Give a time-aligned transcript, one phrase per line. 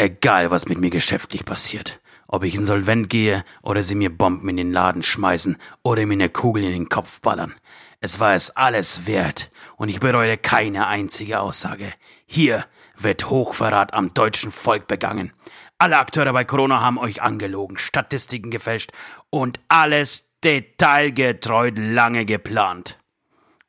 [0.00, 1.98] Egal, was mit mir geschäftlich passiert.
[2.28, 6.28] Ob ich insolvent gehe oder sie mir Bomben in den Laden schmeißen oder mir eine
[6.28, 7.54] Kugel in den Kopf ballern.
[7.98, 11.92] Es war es alles wert und ich bereue keine einzige Aussage.
[12.26, 12.64] Hier
[12.96, 15.32] wird Hochverrat am deutschen Volk begangen.
[15.78, 18.92] Alle Akteure bei Corona haben euch angelogen, Statistiken gefälscht
[19.30, 23.00] und alles detailgetreu lange geplant.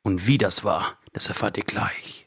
[0.02, 2.24] Und wie das war, das erfahrt ihr gleich.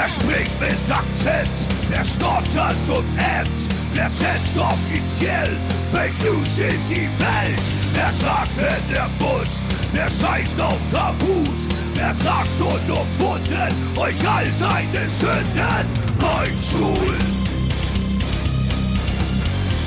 [0.00, 1.68] Wer spricht mit Akzent?
[1.90, 3.68] Wer stottert und ämmt?
[3.92, 5.50] Wer setzt offiziell
[5.92, 7.62] Fake News in die Welt?
[7.92, 9.62] Wer sagt in der Bus?
[9.92, 11.68] Wer scheißt auf Tabus?
[11.92, 15.86] Wer sagt unumwunden euch all seine Sünden?
[16.18, 17.18] Beinstuhl!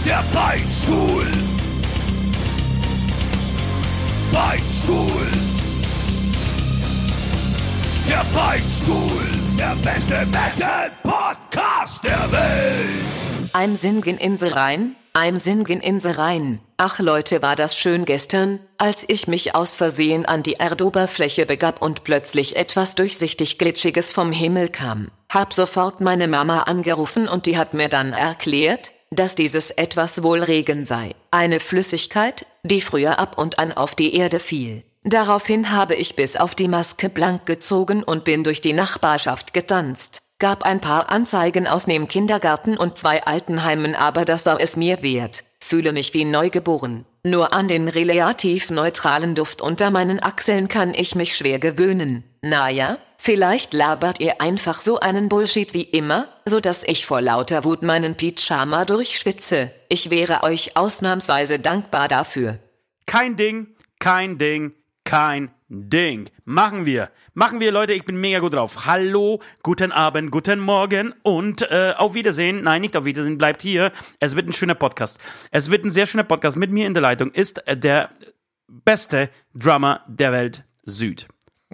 [0.06, 1.26] Der Beinstuhl!
[4.32, 5.63] Beinstuhl!
[8.08, 9.24] Der Beinstuhl,
[9.58, 13.54] der beste Metal-Podcast der Welt.
[13.54, 16.60] I'm singen in the Rhein, I'm singen in the Rhein.
[16.78, 21.82] Ach Leute, war das schön gestern, als ich mich aus Versehen an die Erdoberfläche begab
[21.82, 25.10] und plötzlich etwas durchsichtig Glitschiges vom Himmel kam.
[25.32, 30.44] Hab sofort meine Mama angerufen und die hat mir dann erklärt, dass dieses etwas wohl
[30.44, 31.12] Regen sei.
[31.32, 34.84] Eine Flüssigkeit, die früher ab und an auf die Erde fiel.
[35.04, 40.22] Daraufhin habe ich bis auf die Maske blank gezogen und bin durch die Nachbarschaft getanzt.
[40.40, 45.02] Gab ein paar Anzeigen aus dem Kindergarten und zwei Altenheimen, aber das war es mir
[45.02, 45.44] wert.
[45.60, 47.06] Fühle mich wie neugeboren.
[47.26, 52.26] Nur an den relativ neutralen Duft unter meinen Achseln kann ich mich schwer gewöhnen.
[52.42, 57.64] Naja, vielleicht labert ihr einfach so einen Bullshit wie immer, so dass ich vor lauter
[57.64, 59.72] Wut meinen Pyjama durchschwitze.
[59.88, 62.60] Ich wäre euch ausnahmsweise dankbar dafür.
[63.06, 63.68] Kein Ding,
[64.00, 64.74] kein Ding,
[65.06, 66.30] kein Ding.
[66.46, 67.10] Machen wir.
[67.34, 67.94] Machen wir, Leute.
[67.94, 68.86] Ich bin mega gut drauf.
[68.86, 72.64] Hallo, guten Abend, guten Morgen und äh, auf Wiedersehen.
[72.64, 73.38] Nein, nicht auf Wiedersehen.
[73.38, 73.92] Bleibt hier.
[74.20, 75.20] Es wird ein schöner Podcast.
[75.52, 76.58] Es wird ein sehr schöner Podcast.
[76.58, 78.12] Mit mir in der Leitung ist der
[78.68, 81.28] beste Drummer der Welt Süd.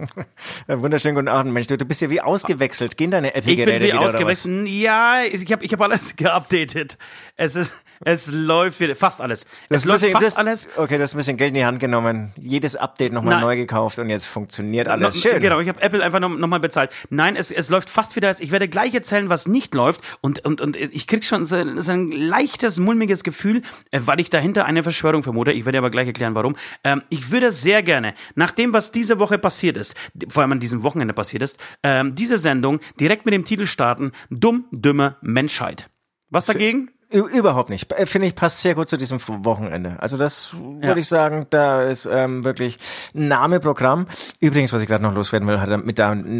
[0.68, 1.66] Wunderschönen guten Abend, Mensch.
[1.66, 2.96] Du, du bist ja wie ausgewechselt.
[2.96, 4.68] Gehen deine Apple-Geräte Ich bin wie wieder, ausgewechselt.
[4.68, 6.98] Ja, ich habe ich hab alles geupdatet.
[7.36, 7.74] Es ist,
[8.04, 9.46] es läuft wieder, fast alles.
[9.68, 10.68] Das es läuft bisschen, fast das, alles.
[10.76, 13.42] Okay, du hast ein bisschen Geld in die Hand genommen, jedes Update nochmal Nein.
[13.42, 15.20] neu gekauft und jetzt funktioniert alles.
[15.20, 15.40] Schön.
[15.40, 16.90] Genau, ich habe Apple einfach nochmal noch mal bezahlt.
[17.10, 18.30] Nein, es, es läuft fast wieder.
[18.40, 20.00] Ich werde gleich erzählen, was nicht läuft.
[20.20, 24.30] Und, und, und ich krieg schon so, so ein leichtes, mulmiges Gefühl, äh, weil ich
[24.30, 25.52] dahinter eine Verschwörung vermute.
[25.52, 26.56] Ich werde aber gleich erklären, warum.
[26.84, 29.89] Ähm, ich würde sehr gerne, nach dem, was diese Woche passiert ist,
[30.28, 34.12] vor allem an diesem Wochenende passiert ist, ähm, diese Sendung direkt mit dem Titel starten,
[34.30, 35.88] Dumm, dümmer Menschheit.
[36.30, 36.90] Was dagegen?
[37.12, 37.92] Überhaupt nicht.
[37.92, 39.96] Äh, Finde ich, passt sehr gut zu diesem Wochenende.
[39.98, 40.86] Also das Ja.
[40.88, 42.78] würde ich sagen, da ist ähm, wirklich
[43.14, 44.06] Name Programm.
[44.38, 45.98] Übrigens, was ich gerade noch loswerden will, hat damit,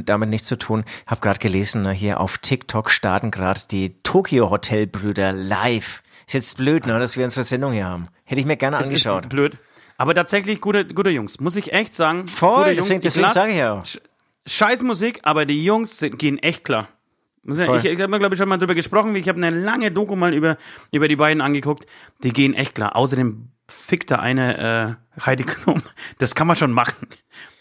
[0.08, 0.84] damit, nichts zu tun.
[1.08, 6.04] Hab gerade gelesen, ne, hier auf TikTok starten gerade die Tokyo Hotel Brüder live.
[6.28, 8.06] Ist jetzt blöd, ne, dass wir unsere Sendung hier haben.
[8.22, 9.28] Hätte ich mir gerne Das ist angeschaut.
[9.28, 9.58] blöd.
[10.00, 11.40] Aber tatsächlich gute, gute Jungs.
[11.40, 12.26] Muss ich echt sagen.
[12.26, 12.76] Voll, Jungs.
[12.76, 13.84] deswegen, deswegen sage ich ja auch.
[14.46, 16.88] Scheiß Musik, aber die Jungs sind, gehen echt klar.
[17.46, 19.14] Ich, ich habe glaube ich, schon mal drüber gesprochen.
[19.14, 20.56] Ich habe eine lange Doku mal über,
[20.90, 21.84] über die beiden angeguckt.
[22.22, 22.96] Die gehen echt klar.
[22.96, 25.82] Außerdem fickt da eine äh, Heidi Klum.
[26.16, 27.06] Das kann man schon machen.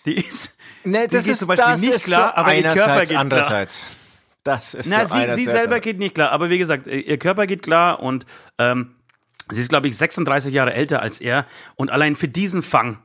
[0.05, 2.55] Die ist, Nee, die das geht ist, zum Beispiel das nicht ist klar, so aber
[2.55, 3.19] ihr Körper geht klar.
[3.21, 3.95] andererseits.
[4.43, 6.31] Das ist Na, so sie, sie selber geht nicht klar.
[6.31, 8.25] Aber wie gesagt, ihr Körper geht klar und
[8.57, 8.95] ähm,
[9.51, 11.45] sie ist, glaube ich, 36 Jahre älter als er.
[11.75, 12.99] Und allein für diesen Fang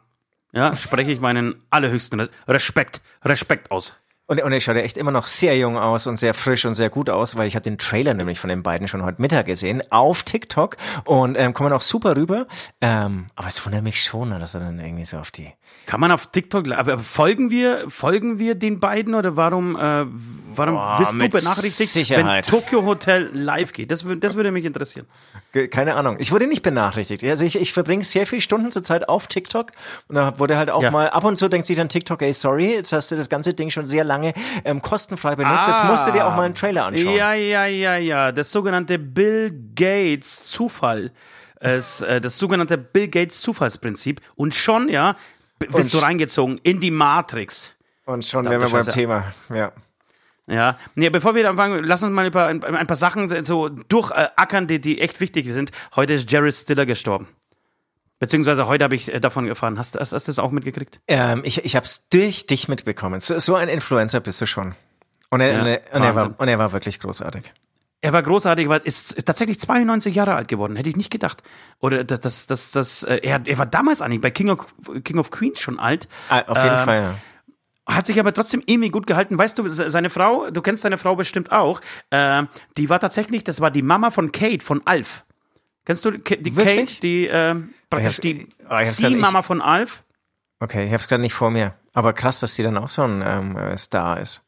[0.53, 3.95] ja, spreche ich meinen allerhöchsten Re- Respekt, Respekt aus.
[4.27, 6.75] Und, und er schaut ja echt immer noch sehr jung aus und sehr frisch und
[6.75, 9.45] sehr gut aus, weil ich habe den Trailer nämlich von den beiden schon heute Mittag
[9.45, 12.47] gesehen auf TikTok und ähm, kommen auch super rüber.
[12.81, 15.53] Ähm, aber es wundert mich schon, ne, dass er dann irgendwie so auf die
[15.87, 20.07] Kann man auf TikTok, aber folgen wir, folgen wir den beiden oder warum, äh,
[20.55, 22.25] warum Boah, wirst du benachrichtigt, Sicherheit.
[22.25, 23.91] wenn Tokyo Hotel live geht?
[23.91, 25.07] Das, das würde mich interessieren.
[25.71, 26.17] Keine Ahnung.
[26.21, 27.23] Ich wurde nicht benachrichtigt.
[27.25, 29.73] Also ich, ich verbringe sehr viele Stunden zur Zeit auf TikTok
[30.09, 30.91] und da wurde halt auch Ja.
[30.91, 33.53] mal ab und zu denkt sich dann TikTok, ey, sorry, jetzt hast du das ganze
[33.53, 34.33] Ding schon sehr lange
[34.65, 35.69] ähm, kostenfrei benutzt.
[35.69, 37.09] Jetzt musst du dir auch mal einen Trailer anschauen.
[37.09, 37.35] Ah.
[37.35, 38.33] Ja, ja, ja, ja.
[38.33, 41.13] Das sogenannte Bill Gates Zufall.
[41.61, 44.21] Es, äh, das sogenannte Bill Gates Zufallsprinzip.
[44.37, 45.17] Und schon, ja,
[45.67, 47.75] b- Und wirst du reingezogen in die Matrix.
[48.07, 48.83] Und schon wären wir beim.
[48.83, 49.33] Thema.
[49.53, 49.73] Ja.
[50.47, 54.79] Ja, nee, bevor wir anfangen, lass uns mal ein, ein paar Sachen so durchackern, die,
[54.79, 55.71] die echt wichtig sind.
[55.97, 57.29] Heute ist Jared Stiller gestorben.
[58.19, 59.79] Beziehungsweise heute habe ich äh, davon erfahren.
[59.79, 61.01] Hast, hast, hast du das auch mitgekriegt?
[61.09, 63.21] Ähm, ich ich habe es durch dich mitbekommen.
[63.21, 64.75] So, so ein Influencer bist du schon.
[65.31, 67.53] Und er, Ja, und, er, und, er war, und er war wirklich großartig.
[68.05, 71.43] Er war großartig, war ist, ist tatsächlich 92 Jahre alt geworden, hätte ich nicht gedacht.
[71.81, 74.67] Oder das, das, das, das äh, er, er war damals eigentlich bei King of,
[75.05, 76.07] King of Queens schon alt.
[76.29, 77.15] Ah, auf jeden Ähm, Fall, ja.
[77.95, 79.39] Hat sich aber trotzdem irgendwie gut gehalten.
[79.39, 81.81] Weißt du, se- seine Frau, du kennst seine Frau bestimmt auch,
[82.11, 82.43] äh,
[82.77, 85.25] die war tatsächlich, das war die Mama von Kate, von Alf.
[85.87, 86.77] Kennst du die Wirklich?
[86.77, 87.55] Kate, die äh,
[87.89, 88.49] praktisch die
[88.83, 90.03] Ziehmama von Alf?
[90.61, 91.75] Okay, ich hab's gerade nicht vor mir.
[91.95, 94.44] Aber krass, dass die dann auch so ein ähm, äh, Star ist.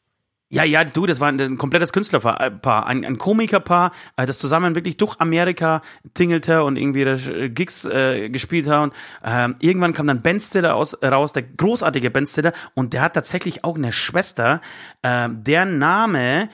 [0.48, 4.76] Ja, ja, du, das war ein, ein komplettes Künstlerpaar, ein, ein Komikerpaar, äh, das zusammen
[4.76, 5.82] wirklich durch Amerika
[6.14, 8.84] tingelte und irgendwie äh, Gigs äh, gespielt hat.
[8.84, 8.94] Und,
[9.24, 13.14] ähm, irgendwann kam dann Ben Stiller aus, raus, der großartige Ben Stiller, und der hat
[13.14, 14.60] tatsächlich auch eine Schwester,
[15.02, 16.48] ähm, deren Name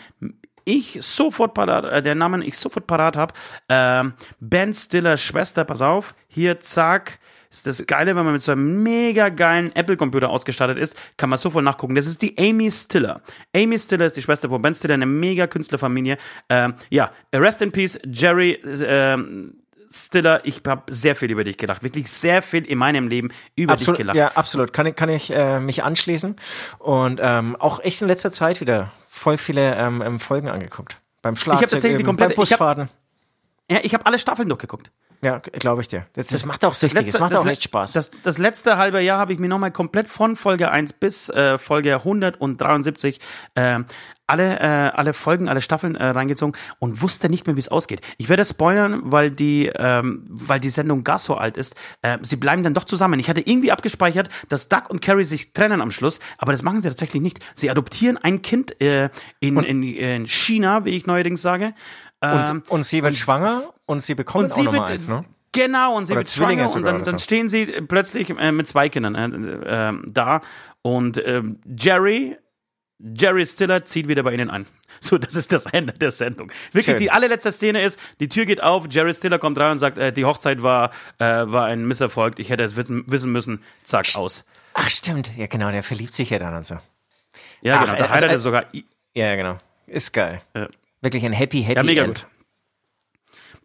[0.64, 3.34] ich sofort parat, äh, der Namen ich sofort parat habe.
[3.68, 7.18] Ähm, ben Stiller Schwester, pass auf, hier zack.
[7.52, 11.36] Ist das Geile, wenn man mit so einem mega geilen Apple-Computer ausgestattet ist, kann man
[11.36, 11.94] sofort nachgucken.
[11.94, 13.20] Das ist die Amy Stiller.
[13.54, 16.16] Amy Stiller ist die Schwester von Ben Stiller, eine mega Künstlerfamilie.
[16.48, 18.52] Ähm, ja, rest in peace, Jerry
[18.86, 19.58] ähm,
[19.90, 20.40] Stiller.
[20.44, 21.82] Ich habe sehr viel über dich gedacht.
[21.82, 24.16] Wirklich sehr viel in meinem Leben über dich Absolut, gelacht.
[24.16, 24.72] ja, absolut.
[24.72, 26.36] Kann ich, kann ich äh, mich anschließen.
[26.78, 30.96] Und ähm, auch echt in letzter Zeit wieder voll viele ähm, ähm, Folgen angeguckt.
[31.20, 32.88] Beim Schlagzeug, tatsächlich die komplette- beim ich hab-.
[33.70, 34.90] Ja, ich habe alle Staffeln durchgeguckt.
[35.24, 36.06] Ja, glaube ich dir.
[36.14, 37.06] Das, das macht auch süchtig.
[37.06, 37.92] Das, macht auch le- echt Spaß.
[37.92, 41.58] Das, das letzte halbe Jahr habe ich mir nochmal komplett von Folge 1 bis äh,
[41.58, 43.20] Folge 173
[43.54, 43.80] äh,
[44.26, 44.64] alle, äh,
[44.94, 48.00] alle Folgen, alle Staffeln äh, reingezogen und wusste nicht mehr, wie es ausgeht.
[48.18, 51.76] Ich werde spoilern, weil die, ähm, weil die Sendung gar so alt ist.
[52.02, 53.20] Äh, sie bleiben dann doch zusammen.
[53.20, 56.82] Ich hatte irgendwie abgespeichert, dass Doug und Carrie sich trennen am Schluss, aber das machen
[56.82, 57.40] sie tatsächlich nicht.
[57.54, 59.10] Sie adoptieren ein Kind äh,
[59.40, 61.74] in, in, in China, wie ich neuerdings sage.
[62.22, 65.08] Ähm, und, und sie wird schwanger und sie bekommt und auch sie noch wird eins,
[65.08, 65.22] ne?
[65.52, 68.52] genau und sie Oder wird Zwillinge schwanger und dann, dann stehen sie äh, plötzlich äh,
[68.52, 70.40] mit zwei Kindern äh, äh, da
[70.82, 72.36] und ähm, Jerry
[73.04, 74.66] Jerry Stiller zieht wieder bei ihnen ein.
[75.04, 76.52] So, das ist das Ende der Sendung.
[76.66, 76.96] Wirklich, Schön.
[76.98, 80.12] die allerletzte Szene ist, die Tür geht auf, Jerry Stiller kommt rein und sagt, äh,
[80.12, 84.44] die Hochzeit war, äh, war ein Misserfolg, ich hätte es wissen, müssen, zack, aus.
[84.74, 85.36] Ach, stimmt.
[85.36, 85.72] Ja, genau.
[85.72, 86.78] Der verliebt sich ja dann und so.
[87.62, 88.64] Ja, Ach, genau, da also- heiratet sogar.
[89.14, 89.58] ja, genau.
[89.88, 90.40] Ist geil.
[90.54, 90.68] Ja.
[91.02, 92.22] Wirklich ein happy, happy Ja, mega End.
[92.22, 92.26] gut.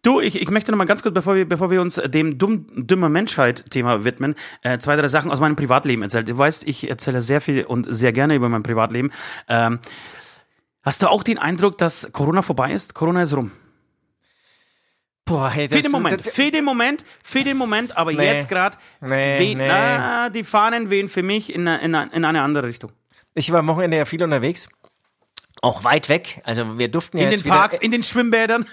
[0.02, 2.66] Du, ich, ich möchte noch mal ganz kurz, bevor wir, bevor wir uns dem dumm,
[2.74, 6.24] dümmer Menschheit-Thema widmen, äh, zwei, drei Sachen aus meinem Privatleben erzählen.
[6.26, 9.10] Du weißt, ich erzähle sehr viel und sehr gerne über mein Privatleben.
[9.48, 9.80] Ähm,
[10.82, 12.94] hast du auch den Eindruck, dass Corona vorbei ist?
[12.94, 13.50] Corona ist rum.
[15.24, 18.24] Boah, hey, Für das den Moment, das- für den Moment, für den Moment, aber Nee.
[18.24, 20.30] jetzt gerade, Nee, nee.
[20.30, 22.92] die Fahnen wehen für mich in, in, in eine andere Richtung.
[23.34, 24.68] Ich war am Wochenende ja viel unterwegs.
[25.62, 26.40] Auch weit weg.
[26.44, 28.66] Also wir durften ja In den wieder, Parks, in den Schwimmbädern.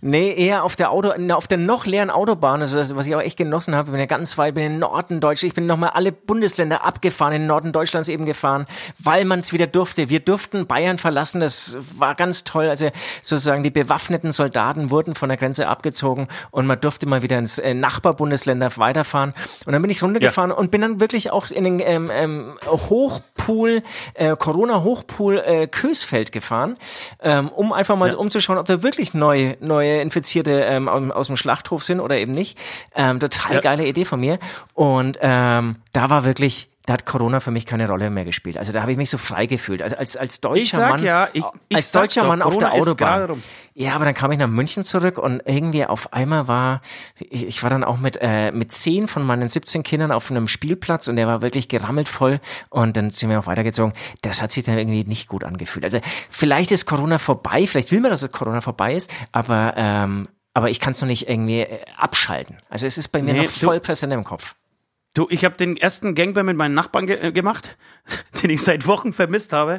[0.00, 3.20] Nee, eher auf der Auto, auf der noch leeren Autobahn, also das, was ich auch
[3.20, 3.88] echt genossen habe.
[3.88, 6.84] Ich bin ja ganz weit, bin in den Norden Deutschlands, ich bin nochmal alle Bundesländer
[6.84, 8.66] abgefahren, in den Norden Deutschlands eben gefahren,
[8.98, 10.08] weil man es wieder durfte.
[10.08, 12.68] Wir durften Bayern verlassen, das war ganz toll.
[12.68, 12.90] Also
[13.22, 17.58] sozusagen die bewaffneten Soldaten wurden von der Grenze abgezogen und man durfte mal wieder ins
[17.58, 19.34] äh, Nachbarbundesländer weiterfahren.
[19.66, 23.82] Und dann bin ich runtergefahren und bin dann wirklich auch in den ähm, ähm, Hochpool,
[24.14, 26.76] äh, Corona-Hochpool äh, Kösfeld gefahren,
[27.20, 31.36] ähm, um einfach mal so umzuschauen, ob da wirklich neue, neue Infizierte ähm, aus, dem
[31.36, 32.56] Schlachthof sind oder eben nicht.
[32.94, 33.60] Ähm, total Ja.
[33.60, 34.38] geile Idee von mir.
[34.74, 38.56] Und ähm, da war wirklich, da hat Corona für mich keine Rolle mehr gespielt.
[38.56, 39.82] Also da habe ich mich so frei gefühlt.
[39.82, 42.56] Also als, als deutscher Ich sag Mann, ja, ich- ich als deutscher doch, Mann auf
[42.56, 43.42] der Corona Autobahn.
[43.74, 46.80] Ja, aber dann kam ich nach München zurück und irgendwie auf einmal war,
[47.18, 50.48] ich ich war dann auch mit, äh, mit zehn von meinen 17 Kindern auf einem
[50.48, 52.40] Spielplatz und der war wirklich gerammelt voll
[52.70, 53.92] und dann sind wir auch weitergezogen.
[54.22, 55.84] Das hat sich dann irgendwie nicht gut angefühlt.
[55.84, 60.22] Also vielleicht ist Corona vorbei, vielleicht will man, dass es Corona vorbei ist, aber, ähm,
[60.54, 62.56] aber ich kann es noch nicht irgendwie äh, abschalten.
[62.70, 64.54] Also es ist bei mir Nee, noch voll präsent im Kopf.
[65.14, 67.76] Du, ich habe den ersten Gangbang mit meinen Nachbarn ge äh, gemacht,
[68.42, 69.74] den ich seit Wochen vermisst habe.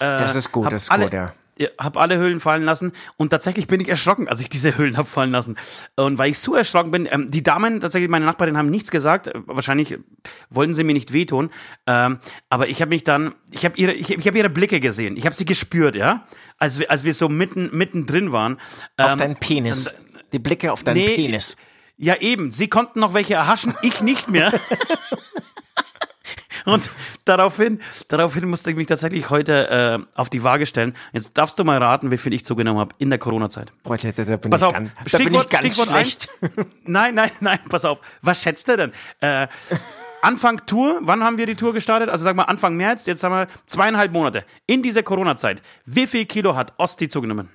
[0.00, 1.32] Äh, Das ist gut, das ist alle, gut, ja.
[1.76, 5.06] Hab alle Höhlen fallen lassen und tatsächlich bin ich erschrocken, als ich diese Höhlen hab
[5.06, 5.56] fallen lassen.
[5.94, 9.26] Und weil ich so erschrocken bin, ähm, die Damen, tatsächlich meine Nachbarin, haben nichts gesagt.
[9.26, 9.98] Äh, Wahrscheinlich
[10.48, 11.50] wollten sie mir nicht wehtun.
[11.86, 12.18] Ähm,
[12.48, 15.18] aber ich habe mich dann, ich habe ihre, ich, ich habe ihre Blicke gesehen.
[15.18, 16.24] Ich habe sie gespürt, ja,
[16.56, 18.54] als wir, als wir so mitten mittendrin waren.
[18.96, 19.94] Auf Ähm, deinen Penis.
[20.32, 21.58] Die Blicke auf deinen nee, Penis.
[22.02, 22.50] Ja, eben.
[22.50, 24.54] Sie konnten noch welche erhaschen, ich nicht mehr.
[26.64, 26.90] Und
[27.26, 30.94] daraufhin, daraufhin musste ich mich tatsächlich heute äh, auf die Waage stellen.
[31.12, 33.72] Jetzt darfst du mal raten, wie viel ich zugenommen habe in der Corona-Zeit.
[33.82, 35.88] Boah, da, da, da bin Pass ich auf, ganz, da bin Stichwort, ich ganz Stichwort
[35.88, 36.28] schlecht.
[36.40, 36.52] eins.
[36.84, 38.00] Nein, nein, nein, pass auf.
[38.22, 38.92] Was schätzt du denn?
[39.20, 39.48] Äh,
[40.22, 42.08] Anfang Tour, wann haben wir die Tour gestartet?
[42.08, 44.44] Also sag mal Anfang März, jetzt haben wir zweieinhalb Monate.
[44.66, 47.50] In dieser Corona-Zeit, wie viel Kilo hat Osti zugenommen?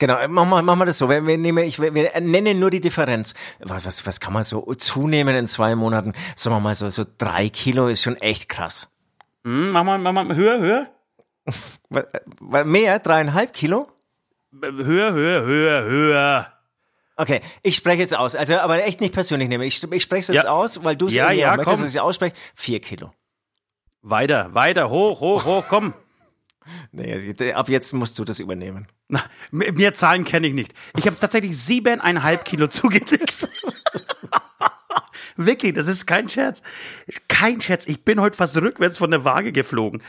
[0.00, 1.10] Genau, machen wir, machen wir das so.
[1.10, 3.34] Wir, wir, nehmen, ich, wir, nennen nur die Differenz.
[3.58, 6.14] Was, was, kann man so zunehmen in zwei Monaten?
[6.34, 8.90] Sagen wir mal so, so drei Kilo ist schon echt krass.
[9.44, 10.86] Hm, mach mal, mach mal höher, höher.
[12.64, 13.88] Mehr, dreieinhalb Kilo?
[14.58, 16.52] Höher, höher, höher, höher.
[17.16, 18.34] Okay, ich spreche es aus.
[18.34, 19.64] Also, aber echt nicht persönlich nehmen.
[19.64, 20.50] Ich, ich spreche es jetzt Ja.
[20.50, 21.72] aus, weil du es Ja, ja, möchtest, komm.
[21.82, 22.34] dass ich es ausspreche.
[22.54, 23.12] Vier Kilo.
[24.00, 25.92] Weiter, weiter, hoch, hoch, hoch, komm.
[26.92, 28.88] Nee, ab jetzt musst du das übernehmen.
[29.08, 30.72] Na, mehr Zahlen kenne ich nicht.
[30.96, 33.48] Ich habe tatsächlich siebeneinhalb Kilo zugelegt.
[35.36, 36.62] Wirklich, das ist kein Scherz.
[37.28, 37.86] Kein Scherz.
[37.86, 40.02] Ich bin heute fast rückwärts von der Waage geflogen.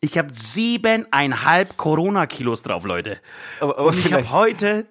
[0.00, 3.18] Ich habe siebeneinhalb Corona-Kilos drauf, Leute.
[3.60, 4.86] Aber, aber Und ich habe heute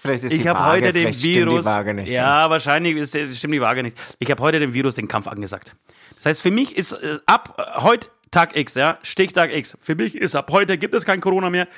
[0.00, 1.64] vielleicht ist Ich habe heute den Virus.
[1.64, 2.08] Ja, ganz.
[2.08, 3.96] wahrscheinlich ist, stimmt die Waage nicht.
[4.18, 5.74] Ich habe heute dem Virus den Kampf angesagt.
[6.16, 9.76] Das heißt, für mich ist äh, ab äh, heute Tag X, ja, Stichtag X.
[9.80, 11.68] Für mich ist ab heute gibt es kein Corona mehr,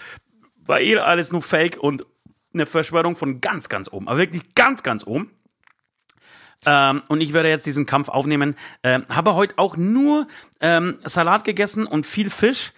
[0.65, 2.05] weil eh alles nur Fake und
[2.53, 4.09] eine Verschwörung von ganz, ganz oben.
[4.09, 5.31] Aber wirklich ganz, ganz oben.
[6.65, 8.55] Ähm, und ich werde jetzt diesen Kampf aufnehmen.
[8.85, 10.29] Ähm, habe heute auch nur
[10.61, 12.73] ähm, Salat gegessen und viel Fisch.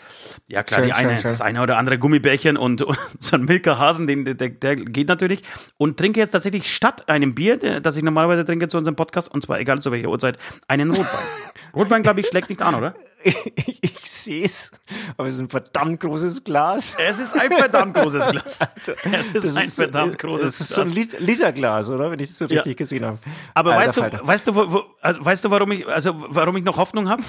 [0.48, 1.30] Ja klar, Schön, die eine, schön, schön.
[1.32, 5.08] das eine oder andere Gummibärchen und, und so ein Milka Hasen, den, der, der geht
[5.08, 5.42] natürlich.
[5.76, 9.30] Und trinke jetzt tatsächlich statt einem Bier, der, das ich normalerweise trinke zu unserem Podcast,
[9.30, 11.24] und zwar egal zu welcher Uhrzeit, einen Rotwein.
[11.74, 12.94] Rotwein, glaube ich, schlägt nicht an, oder?
[13.56, 14.72] ich, ich sehe es,
[15.16, 16.96] aber es ist ein verdammt großes Glas.
[16.98, 18.58] Es ist ein verdammt großes Glas.
[18.84, 21.12] Es ist Das ein verdammt großes Das ist so ein Glas.
[21.12, 22.10] Lit Literglas, oder?
[22.10, 23.18] Wenn ich das so richtig gesehen habe.
[23.54, 26.56] Aber Alter weißt du, weißt du, wo, wo, also weißt du, warum ich, also warum
[26.56, 27.22] ich noch Hoffnung habe?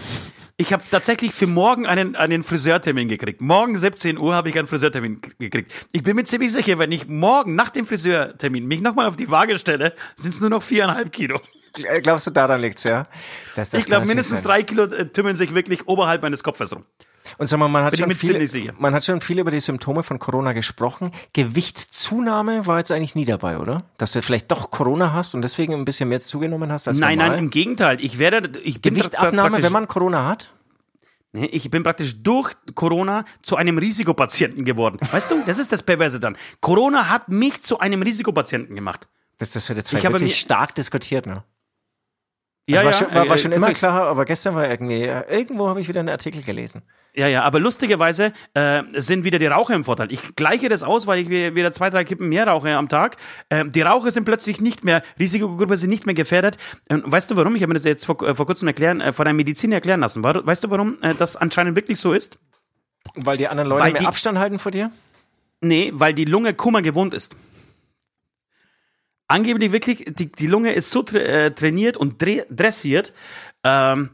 [0.57, 3.41] Ich habe tatsächlich für morgen einen, einen Friseurtermin gekriegt.
[3.41, 5.73] Morgen 17 Uhr habe ich einen Friseurtermin gekriegt.
[5.91, 9.29] Ich bin mir ziemlich sicher, wenn ich morgen nach dem Friseurtermin mich nochmal auf die
[9.29, 11.41] Waage stelle, sind es nur noch viereinhalb Kilo.
[12.01, 13.07] Glaubst du, daran liegt's, ja?
[13.55, 16.73] Das, das Ich glaube, mindestens natürlich drei Kilo äh, tümmeln sich wirklich oberhalb meines Kopfes
[16.73, 16.85] rum.
[16.99, 17.05] sein.
[17.37, 20.19] Und sag mal, man hat, schon viel, man hat schon viel über die Symptome von
[20.19, 21.11] Corona gesprochen.
[21.33, 23.83] Gewichtszunahme war jetzt eigentlich nie dabei, oder?
[23.97, 27.17] Dass du vielleicht doch Corona hast und deswegen ein bisschen mehr zugenommen hast als Nein,
[27.17, 27.35] normal.
[27.35, 27.97] nein, im Gegenteil.
[27.99, 30.51] Ich werde, ich Gewichtabnahme, wenn man Corona hat?
[31.33, 34.99] Nee, Ich bin praktisch durch Corona zu einem Risikopatienten geworden.
[35.11, 36.37] Weißt du, das ist das Perverse dann.
[36.61, 39.07] Corona hat mich zu einem Risikopatienten gemacht.
[39.37, 41.43] Das, das wird jetzt Ich habe wirklich stark diskutiert, ne?
[42.67, 43.77] Ja, Das war schon, war, war äh, schon immer tatsächlich.
[43.77, 46.81] klar, aber gestern war irgendwie, äh, irgendwo habe ich wieder einen Artikel gelesen.
[47.13, 50.11] Ja, ja, aber lustigerweise äh, sind wieder die Raucher im Vorteil.
[50.11, 53.17] Ich gleiche das aus, weil ich wieder zwei, drei Kippen mehr rauche am Tag.
[53.51, 56.57] Ähm, die Raucher sind plötzlich nicht mehr, Risikogruppe sind nicht mehr gefährdet.
[56.89, 57.55] Ähm, weißt du warum?
[57.55, 59.99] Ich habe mir das jetzt vor, äh, vor kurzem erklären, äh, von einem Mediziner erklären
[59.99, 60.23] lassen.
[60.23, 62.39] Weißt du warum äh, das anscheinend wirklich so ist?
[63.13, 64.89] Weil die anderen Leute Weil mehr die- Abstand halten vor dir?
[65.61, 67.35] Nee, weil die Lunge Kummer gewohnt ist.
[69.27, 73.13] Angeblich wirklich, die, die Lunge ist so tra äh, trainiert und dre dressiert,
[73.63, 74.11] ähm,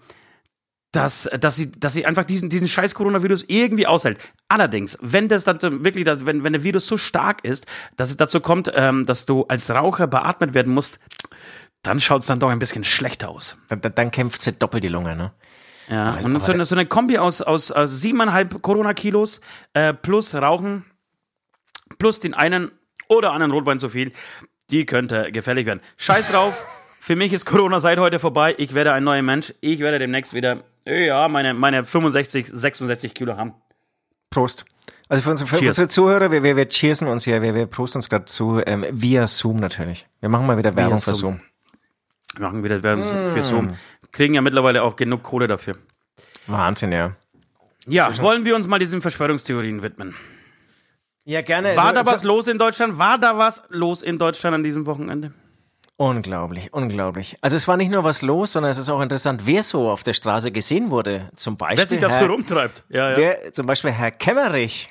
[0.94, 4.20] dass, dass, sie, dass sie einfach diesen, diesen scheiß Coronavirus irgendwie aushält.
[4.50, 7.65] Allerdings, wenn das dann wirklich, wenn, wenn der Virus so stark ist,
[7.96, 11.00] dass es dazu kommt, ähm, dass du als Raucher beatmet werden musst,
[11.82, 13.58] dann schaut es dann doch ein bisschen schlechter aus.
[13.70, 15.34] Dann, dann, dann kämpft sie doppelt die Lunge, ne?
[15.89, 19.41] Ja, und so eine, so eine Kombi aus, aus, aus siebeneinhalb Corona-Kilos
[19.74, 20.86] äh, plus Rauchen
[21.98, 22.72] plus den einen
[23.08, 24.13] oder anderen Rotwein zu viel,
[24.72, 25.82] die könnte gefährlich werden.
[25.98, 26.66] Scheiß drauf.
[27.00, 28.54] Für mich ist Corona seit heute vorbei.
[28.58, 29.54] Ich werde ein neuer Mensch.
[29.60, 33.54] Ich werde demnächst wieder, ja, meine, meine 65, 66 Kilo haben.
[34.30, 34.66] Prost.
[35.10, 37.98] Also für unsere, für unsere Zuhörer, wir, wir, wir cheersen uns hier, wir, wir prosten
[37.98, 40.08] uns gerade zu, ähm, via Zoom natürlich.
[40.22, 41.34] Wir machen mal wieder Werbung für Zoom.
[41.34, 41.42] Zoom.
[42.36, 43.74] Wir machen wieder Werbung für Zoom.
[44.12, 45.78] Kriegen ja mittlerweile auch genug Kohle dafür.
[46.48, 47.13] Wahnsinn, ja.
[47.88, 50.16] Ja, wollen wir uns mal diesen Verschwörungstheorien widmen.
[51.25, 51.75] Ja, gerne.
[51.75, 52.98] War Also, da was los in Deutschland?
[52.98, 55.32] War da was los in Deutschland an diesem Wochenende?
[55.98, 57.38] Unglaublich, unglaublich.
[57.42, 60.01] Also es war nicht nur was los, sondern es ist auch interessant, wer so auf
[60.01, 61.30] der Straße gesehen wurde.
[61.36, 62.84] Zum Beispiel, Wer sich das Herr, so rumtreibt.
[62.90, 63.18] Ja, ja.
[63.18, 64.90] wer, zum Beispiel Herr Kemmerich.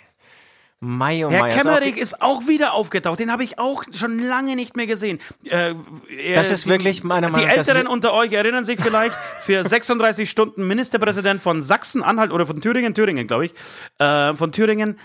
[0.82, 3.18] Mai, oh Herr Mai, also Kemmerich auch- ist auch wieder aufgetaucht.
[3.18, 5.18] Den habe ich auch schon lange nicht mehr gesehen.
[5.44, 5.74] Äh,
[6.16, 8.64] er- Das ist die, wirklich meiner Die Meinung nach- das Älteren ist- unter euch erinnern
[8.64, 13.54] sich vielleicht, für 36 Stunden Ministerpräsident von Sachsen-Anhalt oder von Thüringen, Thüringen, glaube ich,
[13.98, 14.96] äh, von Thüringen.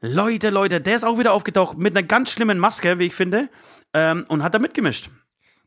[0.00, 3.48] Leute, Leute, der ist auch wieder aufgetaucht mit einer ganz schlimmen Maske, wie ich finde,
[3.92, 5.10] ähm, und hat da mitgemischt.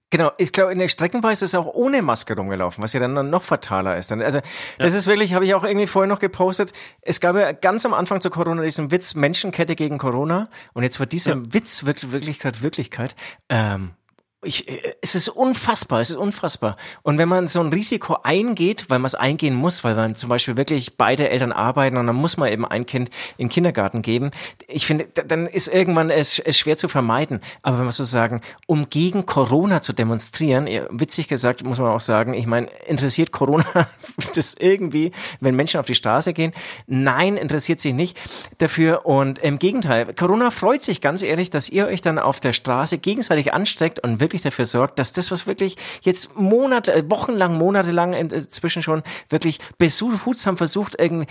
[0.10, 3.32] Genau, ich glaube, in der Streckenweise ist er auch ohne Maske rumgelaufen, was ja dann
[3.32, 4.12] noch fataler ist.
[4.12, 4.42] Also,
[4.78, 6.72] das ist wirklich, habe ich auch irgendwie vorher noch gepostet.
[7.02, 10.50] Es gab ja ganz am Anfang zu Corona diesen Witz Menschenkette gegen Corona.
[10.74, 13.16] Und jetzt wird dieser Witz wirklich, wirklich gerade Wirklichkeit.
[13.50, 13.96] Ähm,
[14.43, 16.77] ich, äh, es ist unfassbar, es ist unfassbar.
[17.01, 20.29] Und wenn man so ein Risiko eingeht, weil man es eingehen muss, weil man zum
[20.29, 24.01] Beispiel wirklich beide Eltern arbeiten und dann muss man eben ein Kind in den Kindergarten
[24.01, 24.31] geben,
[24.67, 27.41] ich finde, da- dann ist irgendwann es, es schwer zu vermeiden.
[27.62, 32.01] Aber wenn man so sagen, um gegen Corona zu demonstrieren, witzig gesagt, muss man auch
[32.01, 33.65] sagen, ich meine, interessiert Corona
[34.35, 36.51] das irgendwie, wenn Menschen auf die Straße gehen?
[36.88, 38.17] Nein, interessiert sich nicht
[38.57, 39.05] dafür.
[39.05, 42.97] Und im Gegenteil, Corona freut sich ganz ehrlich, dass ihr euch dann auf der Straße
[42.97, 47.56] gegenseitig ansteckt und wirklich wirklich dafür sorgt, dass das, was wirklich jetzt Monate, äh, wochenlang,
[47.58, 51.28] monatelang inzwischen schon wirklich behutsam versucht, irgendwie,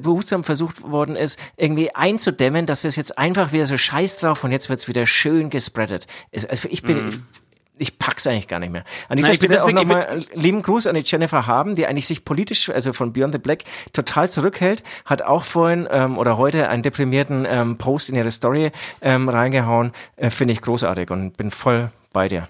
[0.00, 4.52] behutsam versucht worden ist, irgendwie einzudämmen, dass es jetzt einfach wieder so scheiß drauf und
[4.52, 6.06] jetzt wird's wieder schön gespreadet.
[6.32, 7.22] Also ich bin, mm
[7.80, 8.84] ich pack's eigentlich gar nicht mehr.
[9.08, 12.26] An dieser Nein, Stelle auch nochmal lieben Gruß an die Jennifer Haben, die eigentlich sich
[12.26, 16.82] politisch, also von Beyond the Black, total zurückhält, hat auch vorhin ähm, oder heute einen
[16.82, 18.70] deprimierten ähm, Post in ihre Story
[19.00, 19.92] ähm, reingehauen.
[20.16, 22.48] Äh, Finde ich großartig und bin voll bei dir.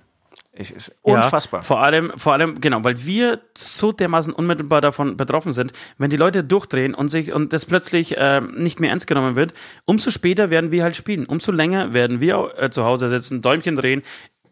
[0.53, 1.61] Es ist unfassbar.
[1.61, 6.11] Ja, vor allem, vor allem, genau, weil wir so dermaßen unmittelbar davon betroffen sind, wenn
[6.11, 10.11] die Leute durchdrehen und sich und das plötzlich äh, nicht mehr ernst genommen wird, umso
[10.11, 11.25] später werden wir halt spielen.
[11.25, 14.03] Umso länger werden wir äh, zu Hause sitzen, Däumchen drehen,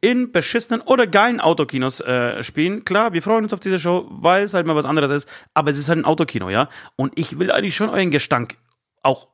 [0.01, 2.85] in beschissenen oder geilen Autokinos äh, spielen.
[2.85, 5.71] Klar, wir freuen uns auf diese Show, weil es halt mal was anderes ist, aber
[5.71, 6.69] es ist halt ein Autokino, ja.
[6.97, 8.57] Und ich will eigentlich schon euren Gestank,
[9.03, 9.29] auch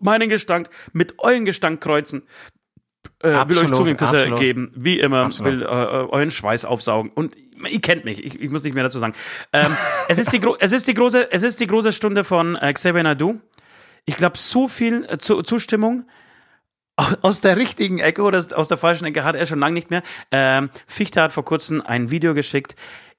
[0.00, 2.24] meinen Gestank, mit euren Gestank kreuzen.
[3.22, 5.52] Äh, absolut, will euch Zungenküsse geben, wie immer, absolut.
[5.52, 7.10] will äh, euren Schweiß aufsaugen.
[7.14, 7.34] Und
[7.68, 9.14] ihr kennt mich, ich, ich muss nicht mehr dazu sagen.
[9.52, 9.76] Ähm,
[10.08, 13.02] es, ist die es, ist die große, es ist die große Stunde von äh, Xavier
[13.02, 13.40] Nadu.
[14.04, 16.04] Ich glaube, so viel äh, zu, Zustimmung
[17.22, 20.02] aus der richtigen Ecke oder aus der falschen Ecke hat er schon lange nicht mehr.
[20.32, 22.74] Ähm, Fichte hat vor kurzem ein Video geschickt.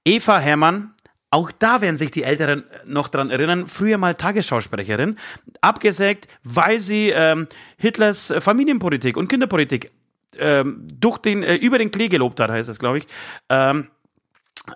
[0.05, 0.93] Eva Herrmann,
[1.31, 5.17] auch da werden sich die Älteren noch dran erinnern, früher mal Tagesschausprecherin,
[5.61, 9.91] abgesägt, weil sie ähm, Hitlers Familienpolitik und Kinderpolitik
[10.37, 13.07] ähm, durch den, äh, über den Klee gelobt hat, heißt das, glaube ich.
[13.49, 13.87] Ähm,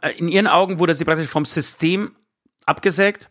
[0.01, 2.11] äh, in ihren Augen wurde sie praktisch vom System
[2.65, 3.29] abgesägt.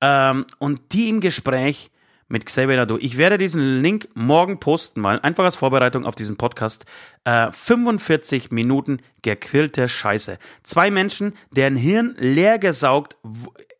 [0.00, 1.90] Ähm, und die im Gespräch
[2.28, 2.98] mit Xavier Nadu.
[3.00, 6.84] Ich werde diesen Link morgen posten, mal einfach als Vorbereitung auf diesen Podcast.
[7.24, 10.38] Äh, 45 Minuten gequillte Scheiße.
[10.62, 13.16] Zwei Menschen, deren Hirn leer gesaugt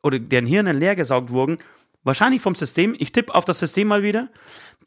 [0.02, 1.58] oder deren Hirne leer gesaugt wurden,
[2.02, 2.94] wahrscheinlich vom System.
[2.98, 4.28] Ich tippe auf das System mal wieder.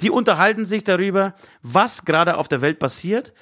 [0.01, 3.33] Die unterhalten sich darüber, was gerade auf der Welt passiert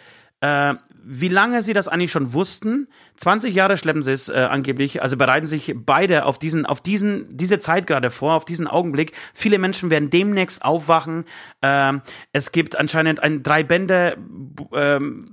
[0.45, 0.75] äh,
[1.07, 2.87] wie lange sie das eigentlich schon wussten.
[3.17, 7.37] 20 Jahre schleppen sie es äh, angeblich, also bereiten sich beide auf diesen, auf diesen,
[7.37, 9.13] diese Zeit gerade vor, auf diesen Augenblick.
[9.33, 11.25] Viele Menschen werden demnächst aufwachen.
[11.61, 11.93] Äh,
[12.33, 14.17] es gibt anscheinend ein drei Bände
[14.73, 15.29] ähm,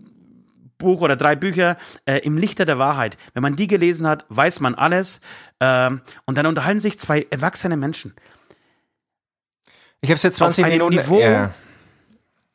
[0.79, 1.77] Buch oder drei Bücher
[2.07, 3.17] äh, im Lichter der Wahrheit.
[3.35, 5.21] Wenn man die gelesen hat, weiß man alles.
[5.59, 5.91] Äh,
[6.27, 8.15] und dann unterhalten sich zwei erwachsene Menschen.
[10.01, 10.97] Ich habe es jetzt 20 Minuten.
[10.97, 11.53] Niveau, ja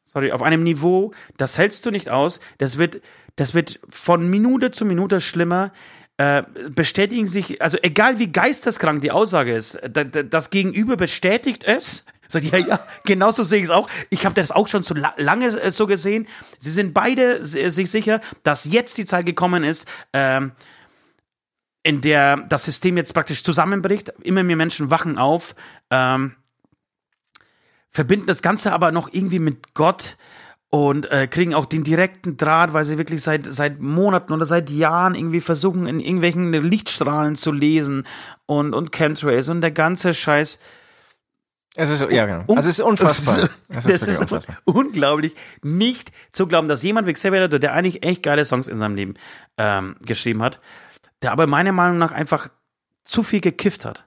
[0.07, 2.39] sorry, auf einem Niveau, das hältst du nicht aus.
[2.57, 3.01] Das wird,
[3.35, 5.71] das wird von Minute zu Minute schlimmer.
[6.19, 12.05] Äh, bestätigen sich, also egal wie geisteskrank die Aussage ist, das Gegenüber bestätigt es.
[12.27, 13.87] So, ja, ja, genau so sehe ich es auch.
[14.09, 16.27] Ich habe das auch schon so lange äh, so gesehen.
[16.57, 20.53] Sie sind beide sich sicher, dass jetzt die Zeit gekommen ist, ähm,
[21.83, 24.11] in der das System jetzt praktisch zusammenbricht.
[24.23, 25.55] Immer mehr Menschen wachen auf.
[25.91, 26.35] Ähm,
[27.97, 30.17] verbinden das Ganze aber noch irgendwie mit Gott
[30.69, 34.69] und äh, kriegen auch den direkten Draht, weil sie wirklich seit, seit Monaten oder seit
[34.69, 38.05] Jahren irgendwie versuchen, in irgendwelchen Lichtstrahlen zu lesen
[38.45, 40.59] und, und Chemtrails und der ganze Scheiß.
[41.73, 42.41] Es ist, ja, genau.
[42.55, 43.49] Also es ist unfassbar.
[43.69, 44.57] Es ist, das ist unfassbar.
[44.65, 48.93] unglaublich, nicht zu glauben, dass jemand wie Xavier der eigentlich echt geile Songs in seinem
[48.93, 49.15] Leben
[49.57, 50.59] ähm, geschrieben hat,
[51.23, 52.49] der aber meiner Meinung nach einfach
[53.05, 54.05] zu viel gekifft hat.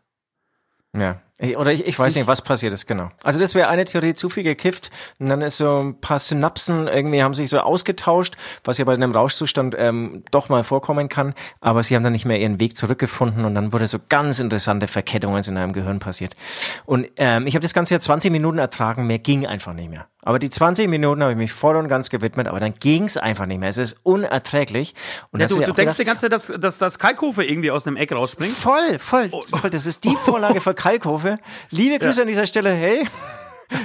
[0.97, 1.21] Ja.
[1.57, 3.11] Oder ich, ich weiß nicht, was passiert ist, genau.
[3.23, 6.87] Also das wäre eine Theorie, zu viel gekifft und dann ist so ein paar Synapsen
[6.87, 11.35] irgendwie haben sich so ausgetauscht, was ja bei einem Rauschzustand ähm, doch mal vorkommen kann,
[11.61, 14.87] aber sie haben dann nicht mehr ihren Weg zurückgefunden und dann wurde so ganz interessante
[14.87, 16.37] Verkettungen in einem Gehirn passiert.
[16.85, 20.07] Und ähm, ich habe das Ganze ja 20 Minuten ertragen, mehr ging einfach nicht mehr.
[20.23, 23.17] Aber die 20 Minuten habe ich mich voll und ganz gewidmet, aber dann ging es
[23.17, 23.69] einfach nicht mehr.
[23.69, 24.95] Es ist unerträglich.
[25.31, 27.97] Und ja, du, du denkst die ganze Zeit, dass, dass das Kalkofe irgendwie aus einem
[27.97, 28.53] Eck rausspringt?
[28.53, 29.43] Voll, voll, oh.
[29.43, 29.71] voll.
[29.71, 31.39] Das ist die Vorlage für Kalkofe.
[31.71, 32.23] Liebe Grüße ja.
[32.23, 32.71] an dieser Stelle.
[32.71, 33.07] Hey.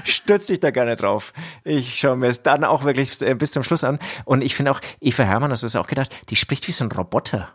[0.03, 1.31] Stürzt dich da gerne drauf.
[1.63, 3.99] Ich schaue mir es dann auch wirklich äh, bis zum Schluss an.
[4.25, 6.85] Und ich finde auch, Eva Hermann, hast du es auch gedacht, die spricht wie so
[6.85, 7.53] ein Roboter.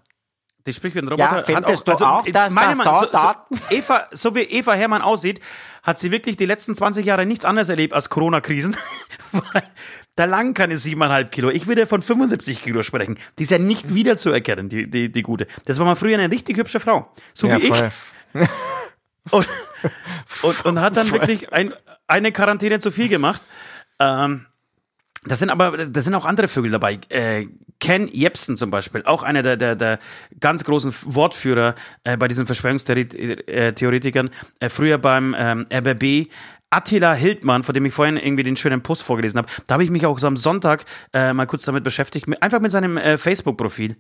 [0.67, 1.39] Die spricht wie ein Roboter.
[1.39, 4.41] Ja, findest auch, du also, auch, dass meine das da, so, so, Eva, so wie
[4.41, 5.41] Eva Hermann aussieht,
[5.83, 8.77] hat sie wirklich die letzten 20 Jahre nichts anderes erlebt als Corona-Krisen.
[10.17, 11.49] da lang kann es siebeneinhalb Kilo.
[11.51, 13.19] Ich würde von 75 Kilo sprechen.
[13.39, 15.47] Die ist ja nicht wiederzuerkennen, die, die, die gute.
[15.65, 17.11] Das war mal früher eine richtig hübsche Frau.
[17.33, 17.91] So ja, wie voll.
[18.35, 18.49] ich.
[19.31, 19.47] Und,
[20.43, 21.75] und, und, hat dann wirklich ein,
[22.09, 23.43] eine Quarantäne zu viel gemacht.
[23.99, 24.47] Ähm,
[25.25, 26.99] das sind aber, das sind auch andere Vögel dabei.
[27.11, 27.47] Äh,
[27.79, 29.99] Ken Jebsen zum Beispiel, auch einer der, der, der
[30.39, 34.31] ganz großen Wortführer äh, bei diesen Verschwörungstheoretikern,
[34.61, 36.31] äh, früher beim ähm, RBB.
[36.73, 39.91] Attila Hildmann, von dem ich vorhin irgendwie den schönen Post vorgelesen habe, da habe ich
[39.91, 43.97] mich auch so am Sonntag äh, mal kurz damit beschäftigt, einfach mit seinem äh, Facebook-Profil.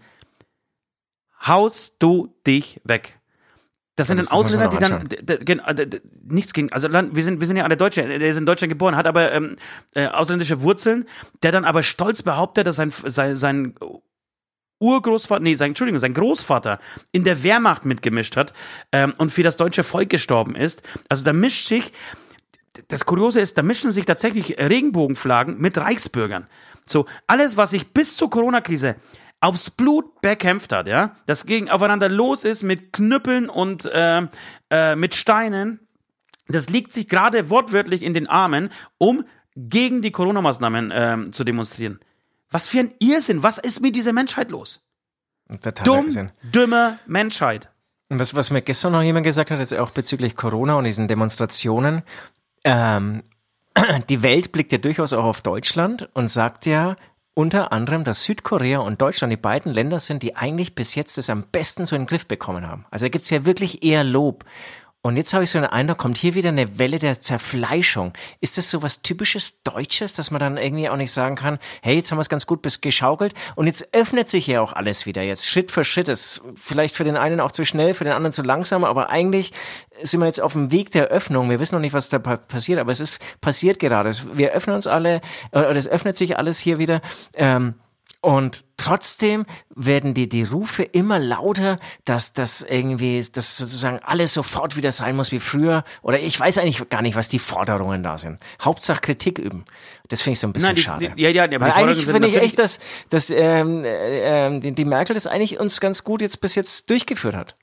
[1.44, 3.19] Haust du dich weg?
[3.96, 6.72] Das sind dann Ausländer, die dann d- d- gen- äh, nichts gegen.
[6.72, 8.02] Also wir sind wir sind ja alle Deutsche.
[8.02, 9.56] Der ist in Deutschland geboren, hat aber ähm,
[9.94, 11.06] äh, ausländische Wurzeln.
[11.42, 13.74] Der dann aber stolz behauptet, dass sein sein, sein
[14.78, 16.78] Urgroßvater, nee, sein Entschuldigung, sein Großvater
[17.12, 18.54] in der Wehrmacht mitgemischt hat
[18.92, 20.82] ähm, und für das deutsche Volk gestorben ist.
[21.08, 21.92] Also da mischt sich
[22.88, 26.46] das Kuriose ist, da mischen sich tatsächlich Regenbogenflaggen mit Reichsbürgern.
[26.86, 28.96] So, alles, was sich bis zur Corona-Krise
[29.40, 34.22] aufs Blut bekämpft hat, ja, das gegen aufeinander los ist mit Knüppeln und äh,
[34.70, 35.80] äh, mit Steinen,
[36.48, 39.24] das liegt sich gerade wortwörtlich in den Armen, um
[39.56, 42.00] gegen die Corona-Maßnahmen ähm, zu demonstrieren.
[42.50, 44.84] Was für ein Irrsinn, was ist mit dieser Menschheit los?
[45.48, 46.32] Totaler Dumm, Irrsinn.
[46.52, 47.70] dumme Menschheit.
[48.08, 51.08] Und was, was mir gestern noch jemand gesagt hat, jetzt auch bezüglich Corona und diesen
[51.08, 52.02] Demonstrationen,
[52.64, 53.22] ähm,
[54.08, 56.96] die Welt blickt ja durchaus auch auf Deutschland und sagt ja
[57.34, 61.30] unter anderem, dass Südkorea und Deutschland die beiden Länder sind, die eigentlich bis jetzt das
[61.30, 62.86] am besten so in den Griff bekommen haben.
[62.90, 64.44] Also da gibt's ja wirklich eher Lob.
[65.02, 68.12] Und jetzt habe ich so einen Eindruck, kommt hier wieder eine Welle der Zerfleischung.
[68.40, 71.96] Ist das so was typisches Deutsches, dass man dann irgendwie auch nicht sagen kann, hey,
[71.96, 75.06] jetzt haben wir es ganz gut bis geschaukelt und jetzt öffnet sich ja auch alles
[75.06, 76.08] wieder jetzt Schritt für Schritt.
[76.08, 79.52] Ist vielleicht für den einen auch zu schnell, für den anderen zu langsam, aber eigentlich
[80.02, 81.48] sind wir jetzt auf dem Weg der Öffnung.
[81.48, 84.10] Wir wissen noch nicht, was da pa- passiert, aber es ist passiert gerade.
[84.34, 87.00] Wir öffnen uns alle, oder es öffnet sich alles hier wieder.
[87.36, 87.74] Ähm,
[88.22, 94.76] und trotzdem werden die, die Rufe immer lauter, dass das irgendwie, dass sozusagen alles sofort
[94.76, 95.84] wieder sein muss wie früher.
[96.02, 98.38] Oder ich weiß eigentlich gar nicht, was die Forderungen da sind.
[98.60, 99.64] Hauptsache Kritik üben.
[100.08, 101.12] Das finde ich so ein bisschen Nein, die, schade.
[101.16, 104.72] die, ja, ja, aber Weil eigentlich finde ich echt, dass, dass ähm, äh, ähm, die,
[104.72, 107.56] die Merkel das eigentlich uns ganz gut jetzt bis jetzt durchgeführt hat.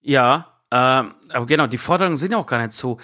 [0.00, 2.98] Ja, ähm, aber genau, die Forderungen sind ja auch gar nicht so.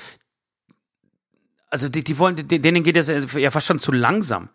[1.68, 4.48] Also die, die wollen, denen geht es ja fast schon zu langsam.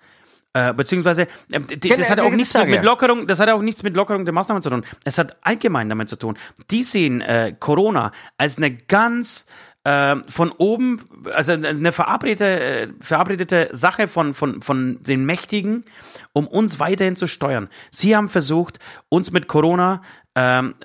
[0.54, 2.84] Äh, beziehungsweise, äh, die, Genau, das hat auch nichts mit.
[2.84, 4.86] Lockerung, das hat auch nichts mit Lockerung der Maßnahmen zu tun.
[5.04, 6.38] Es hat allgemein damit zu tun.
[6.70, 9.48] Die sehen äh, Corona als eine ganz
[9.84, 11.02] äh, von oben,
[11.34, 15.86] also eine verabredete, äh, verabredete Sache von, von, von den Mächtigen,
[16.34, 17.68] um uns weiterhin zu steuern.
[17.90, 20.04] Sie haben versucht, uns mit Corona
[20.36, 20.76] ähm,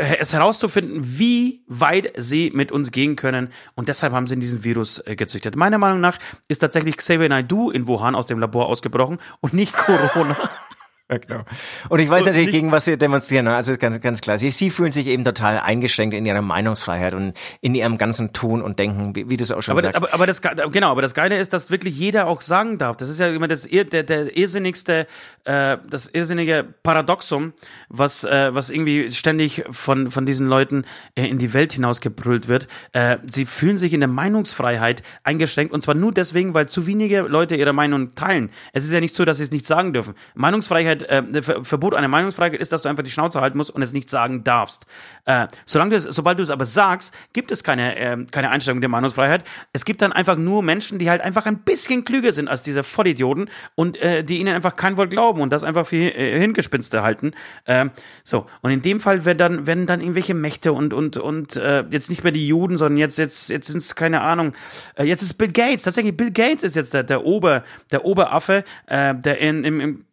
[0.00, 3.48] es herauszufinden, wie weit sie mit uns gehen können.
[3.74, 5.56] Und deshalb haben sie diesen Virus äh, gezüchtet.
[5.56, 9.72] Meiner Meinung nach ist tatsächlich Xavier Naidoo in Wuhan aus dem Labor ausgebrochen und nicht
[9.72, 10.36] Corona.
[11.10, 11.40] Ja, genau.
[11.88, 13.46] Und ich weiß Und natürlich, gegen was sie demonstrieren.
[13.46, 13.54] ne?
[13.56, 14.38] Also ganz, ganz klar.
[14.38, 18.62] Sie, sie fühlen sich eben total eingeschränkt in ihrer Meinungsfreiheit und in ihrem ganzen Tun
[18.62, 20.02] und Denken, wie, wie du es auch schon Aber, sagst.
[20.02, 22.96] aber, aber das Ge- genau, aber das Geile ist, dass wirklich jeder auch sagen darf.
[22.96, 25.06] Das ist ja immer das der, der irrsinnigste,
[25.44, 27.52] äh, das irrsinnige Paradoxum,
[27.88, 30.84] was äh, was irgendwie ständig von von diesen Leuten
[31.16, 32.68] äh, in die Welt hinausgebrüllt wird.
[32.92, 37.20] Äh, sie fühlen sich in der Meinungsfreiheit eingeschränkt und zwar nur deswegen, weil zu wenige
[37.22, 38.50] Leute ihre Meinung teilen.
[38.72, 40.14] Es ist ja nicht so, dass sie es nicht sagen dürfen.
[40.34, 43.82] Meinungsfreiheit, äh, Ver Verbot einer Meinungsfreiheit ist, dass du einfach die Schnauze halten musst und
[43.82, 44.86] es nicht sagen darfst.
[45.24, 48.80] Äh, solange du es, sobald du es aber sagst, gibt es keine äh, keine Einstellung
[48.80, 49.44] der Meinungsfreiheit.
[49.72, 52.82] Es gibt dann einfach nur Menschen, die halt einfach ein bisschen klüger sind als diese
[52.82, 57.02] Vollidioten und äh, die ihnen einfach kein Wort glauben und das einfach für äh, Hingespinste
[57.02, 57.32] halten.
[57.66, 57.90] Ähm,
[58.24, 61.84] so und in dem Fall werden dann werden dann irgendwelche Mächte und und und äh,
[61.90, 64.52] jetzt nicht mehr die Juden, sondern jetzt jetzt jetzt sind es keine Ahnung.
[64.96, 66.16] Äh, jetzt ist Bill Gates tatsächlich.
[66.16, 70.04] Bill Gates ist jetzt der der Ober der Oberaffe, äh, der in im, im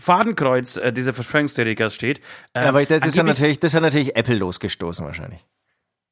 [0.00, 2.20] Fadenkreuz äh, dieser Verschwörungstheoretiker steht.
[2.54, 5.44] Äh, aber das, das, hat angeblich- natürlich, das hat natürlich Apple losgestoßen wahrscheinlich.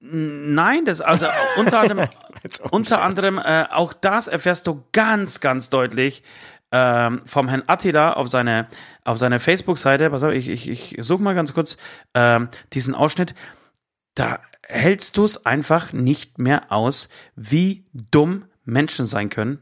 [0.01, 2.09] Nein, das also unter anderem,
[2.71, 6.23] unter anderem äh, auch das erfährst du ganz, ganz deutlich
[6.71, 8.69] ähm, vom Herrn Attila auf seine
[9.05, 10.11] auf seiner Facebook-Seite.
[10.11, 11.79] Pass auf, ich ich, ich suche mal ganz kurz
[12.15, 13.35] ähm, diesen Ausschnitt.
[14.15, 19.61] Da hältst du es einfach nicht mehr aus, wie dumm Menschen sein können.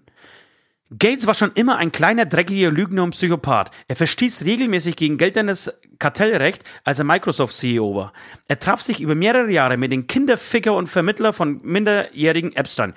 [0.96, 3.72] Gates war schon immer ein kleiner, dreckiger Lügner und Psychopath.
[3.88, 8.12] Er verstieß regelmäßig gegen geltendes Kartellrecht, als er Microsoft-CEO war.
[8.46, 12.94] Er traf sich über mehrere Jahre mit den Kinderficker und Vermittler von minderjährigen Epstein.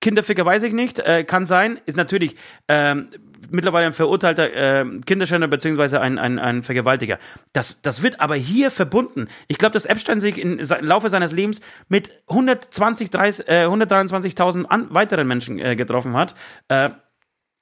[0.00, 2.36] Kinderficker weiß ich nicht, äh, kann sein, ist natürlich
[2.68, 3.08] ähm,
[3.50, 7.18] mittlerweile ein verurteilter äh, Kinderschänder beziehungsweise ein, ein, ein Vergewaltiger.
[7.52, 9.28] Das, das wird aber hier verbunden.
[9.48, 14.86] Ich glaube, dass Epstein sich im Laufe seines Lebens mit 120, 30, äh, 123.000 an-
[14.94, 16.34] weiteren Menschen äh, getroffen hat.
[16.68, 16.90] Äh,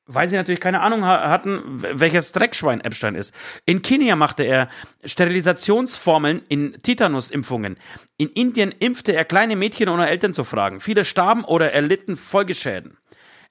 [0.07, 3.35] weil sie natürlich keine Ahnung ha hatten, welches Dreckschwein Epstein ist.
[3.65, 4.69] In Kenia machte er
[5.05, 7.77] Sterilisationsformeln in Titanusimpfungen.
[8.17, 10.81] In Indien impfte er kleine Mädchen ohne Eltern zu fragen.
[10.81, 12.97] Viele starben oder erlitten Folgeschäden.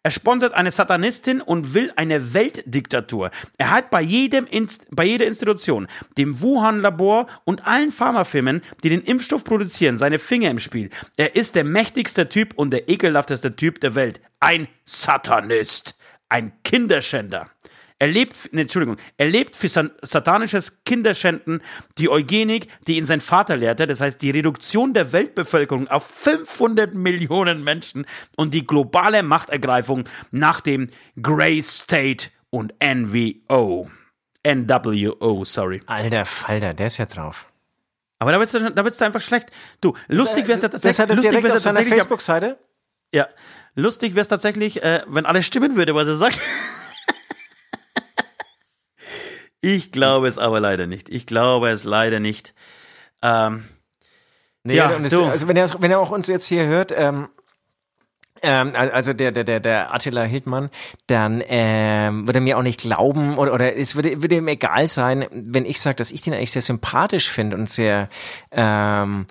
[0.06, 3.32] Er sponsert eine Satanistin und will eine Weltdiktatur.
[3.58, 5.88] Er hat bei jedem Inst bei jeder Institution,
[6.20, 10.92] dem Wuhan-Labor und allen Pharmafirmen, die den Impfstoff produzieren, seine Finger im Spiel.
[11.18, 14.22] Er ist der mächtigste Typ und der ekelhafteste Typ der Welt.
[14.40, 15.98] Ein Satanist.
[16.30, 17.50] Ein Kinderschänder.
[17.98, 21.62] Er lebt, ne, Entschuldigung, er lebt für satanisches Kinderschänden,
[21.98, 26.94] die Eugenik, die ihn sein Vater lehrte, das heißt die Reduktion der Weltbevölkerung auf 500
[26.94, 30.90] Millionen Menschen und die globale Machtergreifung nach dem
[31.22, 33.90] Grey State und NWO.
[34.46, 35.82] NWO, sorry.
[35.86, 37.48] Alter Falter, der ist ja drauf.
[38.20, 39.52] Aber da wird's, da wird's da einfach schlecht.
[39.82, 42.58] Du, lustig wär's ja Das tatsächlich, hat er lustig direkt auf ja seiner Facebook-Seite.
[43.14, 43.28] ja,
[43.76, 46.40] lustig wär's tatsächlich, äh, wenn alles stimmen würde, was er sagt.
[49.62, 51.10] ich glaube es aber leider nicht.
[51.10, 52.54] Ich glaube es leider nicht.
[53.22, 53.66] Ähm,
[54.66, 55.24] Nee, Ja, es, du.
[55.26, 57.30] also wenn er, wenn er auch uns jetzt hier hört, ähm,
[58.42, 60.72] ähm, also der, der, der, der Attila Hildmann,
[61.06, 64.88] dann ähm, würde er mir auch nicht glauben oder, oder es würde, würde ihm egal
[64.88, 68.10] sein, wenn ich sage, dass ich den eigentlich sehr sympathisch finde und sehr
[68.52, 69.28] ähm,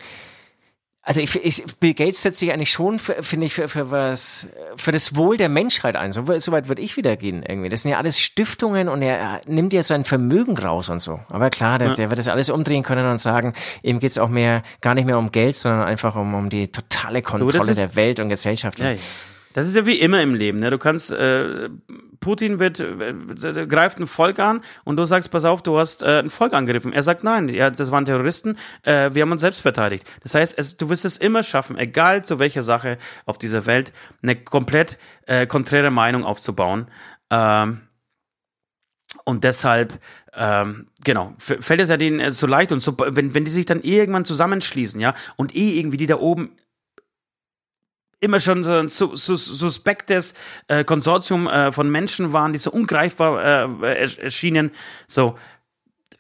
[1.07, 4.49] also ich, ich, Bill Gates setzt sich eigentlich schon, für- finde ich, für, für was,
[4.77, 6.13] für das Wohl der Menschheit ein.
[6.13, 7.69] So, so weit würde ich wieder gehen irgendwie.
[7.69, 11.21] Das sind ja alles Stiftungen und er, er nimmt ja sein Vermögen raus und so.
[11.29, 14.63] Aber klar, der, der wird das alles umdrehen können und sagen, ihm geht's auch mehr,
[14.81, 18.19] gar nicht mehr um Geld, sondern einfach um, um die totale Kontrolle ist- der Welt
[18.21, 18.79] und Gesellschaft.
[18.81, 18.99] ja, ja.
[19.55, 20.59] Das ist ja wie immer im Leben.
[20.59, 20.69] Ne?
[20.69, 21.71] Du kannst, äh,
[22.19, 26.19] Putin wird, äh, greift ein Volk an und du sagst, pass auf, du hast äh,
[26.19, 26.93] ein Volk angegriffen.
[26.93, 30.11] Er sagt, nein, ja, das waren Terroristen, äh, wir haben uns selbst verteidigt.
[30.25, 33.93] Das heißt, es, du wirst es immer schaffen, egal zu welcher Sache auf dieser Welt,
[34.23, 36.89] eine komplett äh, konträre Meinung aufzubauen.
[37.31, 37.83] Ähm,
[39.25, 40.01] und deshalb,
[40.35, 43.67] ähm, genau, fällt es ja denen äh, so leicht und so, wenn, wenn die sich
[43.67, 46.57] dann irgendwann zusammenschließen, ja, und eh irgendwie die da oben
[48.25, 50.35] immer schon so ein sus sus suspektes
[50.69, 53.43] äh, Konsortium äh, von Menschen waren, die so ungreifbar
[53.83, 54.73] äh, ersch- erschienen,
[55.07, 55.39] so,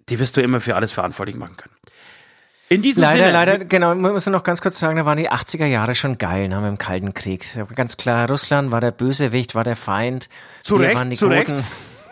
[0.08, 1.74] die wirst du immer für alles verantwortlich machen können.
[2.68, 5.30] In diesem Leider, Sinne, leider, genau, man muss noch ganz kurz sagen, da waren die
[5.30, 7.46] 80er Jahre schon geil, ne, mit dem Kalten Krieg.
[7.74, 10.28] Ganz klar, Russland war der Bösewicht, war der Feind.
[10.62, 11.52] Zu Recht, zu Recht.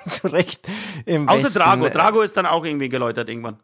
[0.06, 0.66] Zu Recht.
[1.06, 3.58] Außer Westen, Drago, äh, Drago ist dann auch irgendwie geläutert irgendwann.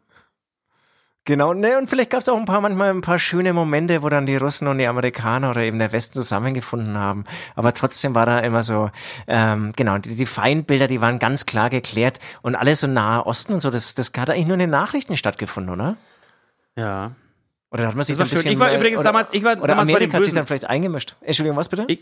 [1.25, 4.09] Genau, ne, und vielleicht gab es auch ein paar, manchmal ein paar schöne Momente, wo
[4.09, 7.23] dann die Russen und die Amerikaner oder eben der Westen zusammengefunden haben.
[7.55, 8.89] Aber trotzdem war da immer so,
[9.27, 13.53] ähm, genau, die, die Feindbilder, die waren ganz klar geklärt und alles so nahe Osten
[13.53, 15.97] und so, das, das hat eigentlich nur in den Nachrichten stattgefunden, oder?
[16.75, 17.11] Ja.
[17.69, 19.57] Oder hat man sich war dann ein bisschen, Ich war übrigens oder, damals- ich war
[19.57, 21.15] oder damals bei Amerika den hat sich dann vielleicht eingemischt.
[21.21, 21.85] Entschuldigung, was bitte?
[21.87, 21.99] Ich,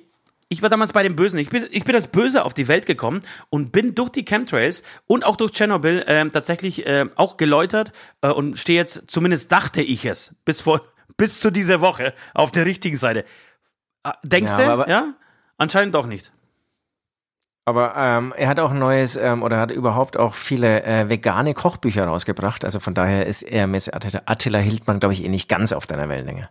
[0.49, 1.39] ich war damals bei den Bösen.
[1.39, 4.83] Ich bin, ich bin als Böse auf die Welt gekommen und bin durch die Chemtrails
[5.05, 9.81] und auch durch Tschernobyl ähm, tatsächlich äh, auch geläutert äh, und stehe jetzt, zumindest dachte
[9.81, 10.81] ich es, bis vor,
[11.17, 13.25] bis zu dieser Woche auf der richtigen Seite.
[14.03, 14.71] Ah, Denkst Ja, du?
[14.71, 15.13] aber- ja?
[15.57, 16.31] Anscheinend doch nicht.
[17.65, 21.53] Aber ähm, er hat auch ein neues ähm, oder hat überhaupt auch viele äh, vegane
[21.53, 22.63] Kochbücher rausgebracht.
[22.63, 25.85] Also von daher ist er mit Attila, Attila Hildmann, glaube ich, eh nicht ganz auf
[25.85, 26.47] deiner Wellenlänge.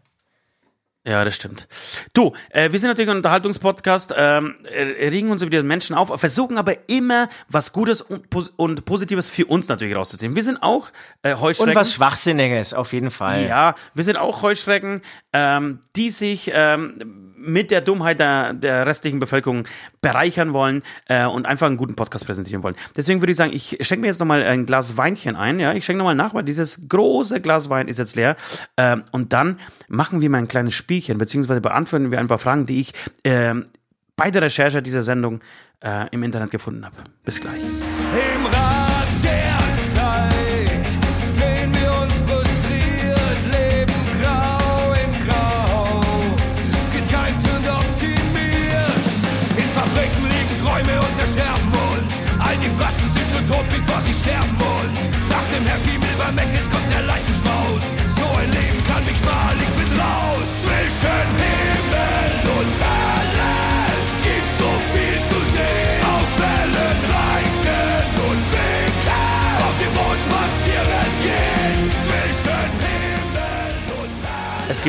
[1.07, 1.69] Ja, das stimmt.
[2.15, 6.09] Du, äh, wir sind natürlich ein Unterhaltungspodcast, ähm, äh, regen uns über die Menschen auf,
[6.19, 10.35] versuchen aber immer was Gutes und, Pos und Positives für uns natürlich rauszuziehen.
[10.35, 10.89] Wir sind auch
[11.23, 11.71] äh, Heuschrecken.
[11.71, 13.47] Und was Schwachsinniges, auf jeden Fall.
[13.47, 15.01] Ja, wir sind auch Heuschrecken,
[15.33, 19.65] ähm, die sich ähm, mit der Dummheit der, der restlichen Bevölkerung
[20.01, 22.77] bereichern wollen äh, und einfach einen guten Podcast präsentieren wollen.
[22.97, 25.59] Deswegen würde ich sagen, ich schenke mir jetzt nochmal ein Glas Weinchen ein.
[25.59, 28.37] Ja, ich schenke nochmal nach, weil dieses große Glas Wein ist jetzt leer.
[28.77, 32.67] Ähm, und dann machen wir mal ein kleines Spielchen, beziehungsweise beantworten wir ein paar Fragen,
[32.67, 32.93] die ich
[33.25, 33.67] ähm,
[34.17, 35.41] bei der Recherche dieser Sendung
[35.81, 36.97] äh, im Internet gefunden habe.
[37.25, 37.61] Bis gleich.
[38.35, 38.56] Im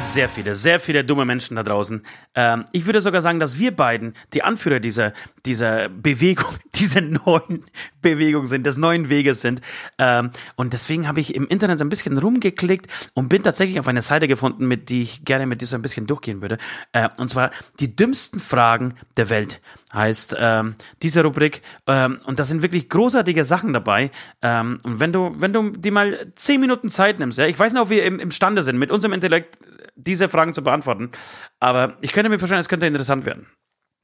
[0.10, 2.02] sehr viele, sehr viele dumme Menschen da draußen.
[2.36, 5.14] Ähm, ich würde sogar sagen, dass wir beiden die Anführer dieser,
[5.46, 7.66] dieser Bewegung, dieser neuen
[8.02, 9.62] Bewegung sind, des neuen Weges sind.
[9.98, 13.88] Ähm, und deswegen habe ich im Internet so ein bisschen rumgeklickt und bin tatsächlich auf
[13.88, 16.58] eine Seite gefunden, mit die ich gerne mit dir so ein bisschen durchgehen würde.
[16.94, 19.62] Äh, und zwar die dümmsten Fragen der Welt
[19.94, 21.62] heißt ähm, diese Rubrik.
[21.86, 24.12] Ähm, und da sind wirklich großartige Sachen dabei.
[24.42, 27.74] Ähm, und wenn du, wenn du dir mal zehn Minuten Zeit nimmst, ja, ich weiß
[27.74, 29.58] nicht, ob wir im, imstande sind, mit unserem Intellekt
[29.98, 31.12] diese Fragen zu beantworten,
[31.60, 33.48] aber ich könnte mir vorstellen, es könnte interessant werden.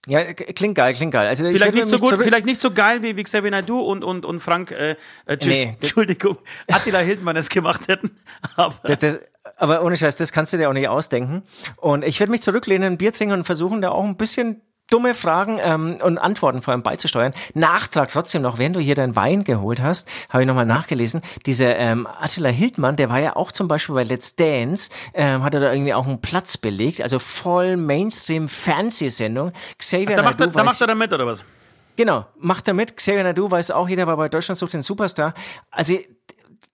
[0.05, 1.27] Ja, klingt geil, klingt geil.
[1.27, 4.03] Also ich Vielleicht nicht so gut, vielleicht nicht so geil wie, wie Xavier Naidoo und,
[4.03, 5.73] und, und Frank, äh, äh, Nee.
[5.79, 8.11] Entschuldigung, Attila Hildmann es gemacht hätten.
[8.57, 9.19] Aber Das, das,
[9.55, 11.43] aber ohne Scheiß, das kannst du dir auch nicht ausdenken.
[11.77, 14.61] Und ich würde mich zurücklehnen, ein Bier trinken und versuchen, da auch ein bisschen
[14.93, 17.33] dumme Fragen ähm, und Antworten vor allem beizusteuern.
[17.55, 21.23] Nachtrag trotzdem noch, wenn du hier deinen Wein geholt hast, habe ich nochmal nachgelesen.
[21.47, 25.55] Dieser ähm, Attila Hildmann, der war ja auch zum Beispiel bei Let's Dance, ähm, hat
[25.55, 29.51] er da irgendwie auch einen Platz belegt, also voll Mainstream-Fernsehsendung.
[29.79, 31.43] Xavier Da macht, er, da macht er dann mit, oder was?
[31.95, 32.95] Genau, macht er mit.
[32.95, 35.33] Xavier Nadu weiß auch, jeder war bei Deutschland sucht den Superstar.
[35.71, 35.97] Also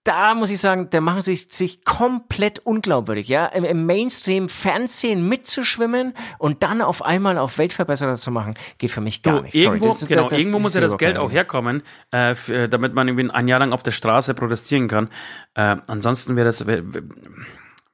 [0.04, 6.14] da muss ich sagen, da machen sie sich komplett unglaubwürdig, ja, im, im Mainstream-Fernsehen mitzuschwimmen
[6.38, 9.54] und dann auf einmal auf Weltverbesserer zu machen, geht für mich gar Du, nicht.
[9.54, 11.82] irgendwo, das ist- genau, das irgendwo ist muss ja das Geld auch herkommen,
[12.12, 15.08] äh, für, damit man irgendwie ein Jahr lang auf der Straße protestieren kann.
[15.54, 16.82] Äh, ansonsten wäre das wär,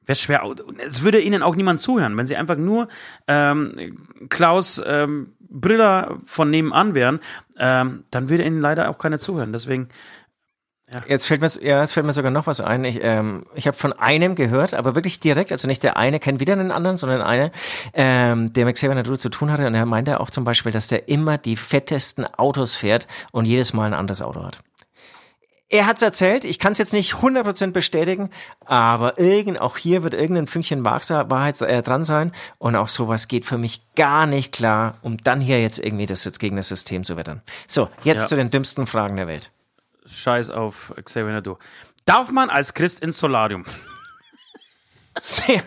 [0.05, 0.41] wär schwer.
[0.87, 2.87] Es würde ihnen auch niemand zuhören, wenn sie einfach nur
[3.27, 3.97] ähm,
[4.29, 7.19] Klaus ähm, Briller von nebenan wären,
[7.57, 9.53] ähm, dann würde ihnen leider auch keiner zuhören.
[9.53, 9.89] Deswegen,
[11.07, 12.85] Jetzt fällt mir, ja, jetzt fällt mir sogar noch was ein.
[12.85, 16.39] Ich, ähm, ich habe von einem gehört, aber wirklich direkt, also nicht der eine kennt
[16.39, 17.51] wieder den anderen, sondern einer,
[17.93, 19.67] ähm, der mit Xavier Nadu zu tun hatte.
[19.67, 23.73] Und er meinte auch zum Beispiel, dass der immer die fettesten Autos fährt und jedes
[23.73, 24.59] Mal ein anderes Auto hat.
[25.69, 28.29] Er hat's erzählt, ich kann es jetzt nicht 100% bestätigen,
[28.65, 33.43] aber irgend, auch hier wird irgendein Fünkchen Wahrheit äh, dran sein und auch sowas geht
[33.43, 37.03] für mich gar nicht klar, um dann hier jetzt irgendwie das jetzt gegen das System
[37.03, 37.41] zu wettern.
[37.67, 38.27] So, jetzt Ja.
[38.27, 39.51] zu den dümmsten Fragen der Welt.
[40.07, 41.59] Scheiß auf Xavier Nadeau.
[42.05, 43.65] Darf man als Christ ins Solarium?
[45.19, 45.63] Sehr.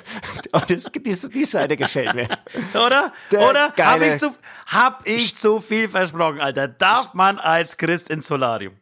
[0.53, 2.29] Oh, das, die, die Seite gefällt mir.
[2.75, 3.13] Oder?
[3.33, 3.65] Der Oder?
[3.65, 4.33] Hab geile- ich, zu,
[4.67, 6.69] hab ich zu viel versprochen, Alter?
[6.69, 8.77] Darf man als Christ ins Solarium?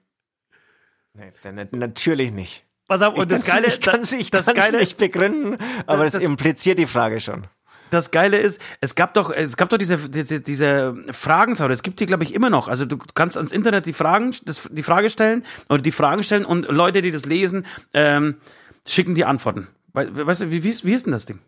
[1.15, 1.33] Nee,
[1.73, 2.65] natürlich nicht.
[2.87, 6.13] Pass auf, und das kann's- Geile, ich ich das, kann's Geile, nicht begründen, aber das,
[6.15, 7.47] das- impliziert die Frage schon.
[7.91, 12.01] Das Geile ist, es gab doch, es gab doch diese, diese, diese Fragensau, das gibt
[12.01, 12.69] die, glaube ich, immer noch.
[12.69, 16.45] Also du kannst ans Internet die Fragen, das, die Frage stellen oder die Fragen stellen
[16.45, 18.37] und Leute, die das lesen, ähm,
[18.87, 19.69] schicken die Antworten.
[19.93, 21.39] We- Weißt du, wie, wie, ist, wie ist denn das Ding?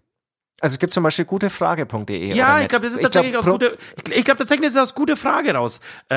[0.62, 2.34] Also es gibt zum Beispiel gutefrage.de.
[2.34, 3.78] Ja, ich glaube, das ist Ich glaub, tatsächlich aus gute,
[4.12, 6.16] ich, glaube tatsächlich ist das aus gute Frage raus, äh,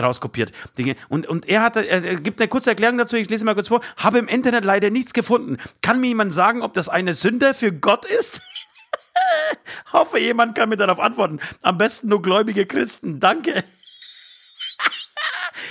[0.00, 0.52] rauskopiert.
[0.78, 0.96] Dinge.
[1.10, 3.68] Und, und er hat, er, er gibt eine kurze Erklärung dazu, ich lese mal kurz
[3.68, 3.82] vor.
[3.98, 5.58] Habe im Internet leider nichts gefunden.
[5.82, 8.40] Kann mir jemand sagen, ob das eine Sünde für Gott ist?
[9.92, 11.40] Hoffe, jemand kann mir darauf antworten.
[11.62, 13.20] Am besten nur gläubige Christen.
[13.20, 13.64] Danke.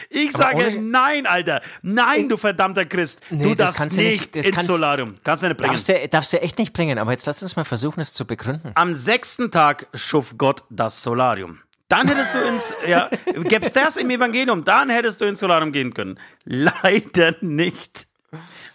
[0.10, 1.62] Ich sage ohne- nein, Alter.
[1.82, 3.22] Nein, du verdammter Christ.
[3.30, 5.18] Nee, du das darfst nicht, nicht- ins kannst- Solarium.
[5.24, 5.74] Kannst du nicht bringen.
[5.74, 8.26] Darfst du, darfst du echt nicht bringen, aber jetzt lass uns mal versuchen, es zu
[8.26, 8.72] begründen.
[8.76, 11.60] Am sechsten Tag schuf Gott das Solarium.
[11.90, 13.10] Dann hättest du ins, ja,
[13.44, 16.20] gäb's das im Evangelium, dann hättest du ins Solarium gehen können.
[16.44, 18.08] Leider nicht.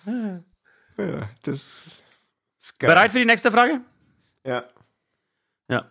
[0.07, 1.83] Ja, das
[2.61, 2.91] ist geil.
[2.91, 3.81] Bereit für die nächste Frage?
[4.49, 4.67] Ja.
[5.71, 5.91] Ja.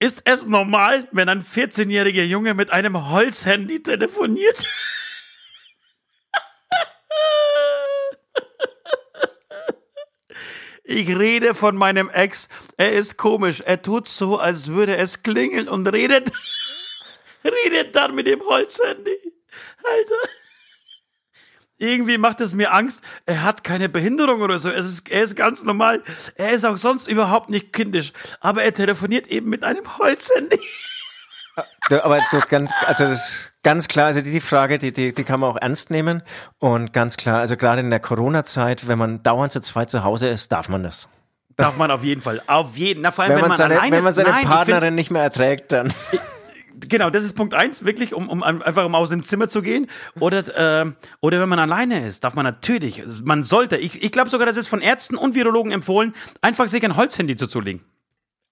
[0.00, 4.64] Ist es normal, wenn ein 14-jähriger Junge mit einem Holzhandy telefoniert?
[10.88, 12.48] Ich rede von meinem Ex.
[12.76, 13.60] Er ist komisch.
[13.60, 16.30] Er tut so, als würde es klingeln und redet,
[17.44, 19.32] redet dann mit dem Holzhandy.
[19.82, 20.45] Alter.
[21.78, 23.02] Irgendwie macht es mir Angst.
[23.26, 24.70] Er hat keine Behinderung oder so.
[24.70, 26.02] Es ist, er ist ganz normal.
[26.36, 28.12] Er ist auch sonst überhaupt nicht kindisch.
[28.40, 30.58] Aber er telefoniert eben mit einem Holzhandy.
[31.88, 35.24] Du, aber du, ganz, also das ist ganz klar, also die, Frage, die, die, die
[35.24, 36.22] kann man auch ernst nehmen.
[36.58, 40.28] Und ganz klar, also gerade in der Corona-Zeit, wenn man dauernd zu zweit zu Hause
[40.28, 41.08] ist, darf man das.
[41.56, 42.42] Darf man auf jeden Fall.
[42.46, 43.00] Auf jeden.
[43.00, 45.72] Na, vor allem, Wenn, wenn, man, seine, wenn man seine Nein, Partnerin nicht mehr erträgt,
[45.72, 45.94] dann.
[46.78, 49.88] Genau, das ist Punkt eins, wirklich, um, um einfach um aus dem Zimmer zu gehen.
[50.20, 54.30] Oder, ähm, oder wenn man alleine ist, darf man natürlich, man sollte, ich, ich glaube
[54.30, 57.82] sogar, das ist von Ärzten und Virologen empfohlen, einfach sich ein Holzhandy zuzulegen.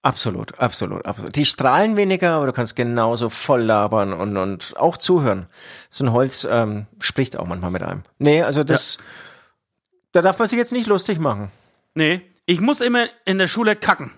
[0.01, 1.35] Absolut, absolut, absolut.
[1.35, 5.47] Die strahlen weniger, aber du kannst genauso voll labern und, und auch zuhören.
[5.89, 8.03] So ein Holz ähm, spricht auch manchmal mit einem.
[8.19, 8.99] Nee, also das,
[10.11, 11.49] da darf man sich jetzt nicht lustig machen.
[11.95, 14.11] Nee, ich muss immer in der Schule kacken.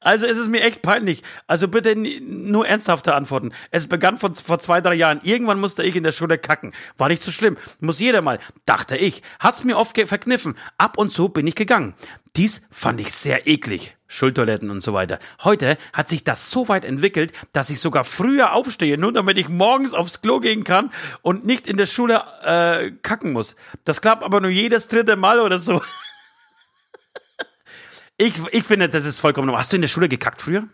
[0.00, 1.22] Also es ist mir echt peinlich.
[1.46, 3.52] Also bitte nur ernsthafte Antworten.
[3.70, 5.20] Es begann vor, vor zwei, drei Jahren.
[5.22, 6.72] Irgendwann musste ich in der Schule kacken.
[6.96, 7.58] War nicht so schlimm.
[7.80, 8.38] Muss jeder mal.
[8.64, 9.22] Dachte ich.
[9.38, 10.56] Hat's mir oft verkniffen.
[10.78, 11.94] Ab und zu bin ich gegangen.
[12.36, 13.96] Dies fand ich sehr eklig.
[14.06, 15.18] Schultoiletten und so weiter.
[15.44, 19.48] Heute hat sich das so weit entwickelt, dass ich sogar früher aufstehe, nur damit ich
[19.48, 20.90] morgens aufs Klo gehen kann
[21.22, 23.54] und nicht in der Schule äh, kacken muss.
[23.84, 25.80] Das klappt aber nur jedes dritte Mal oder so.
[28.20, 29.60] Ich, ich finde, das ist vollkommen normal.
[29.60, 30.64] Hast du in der Schule gekackt früher?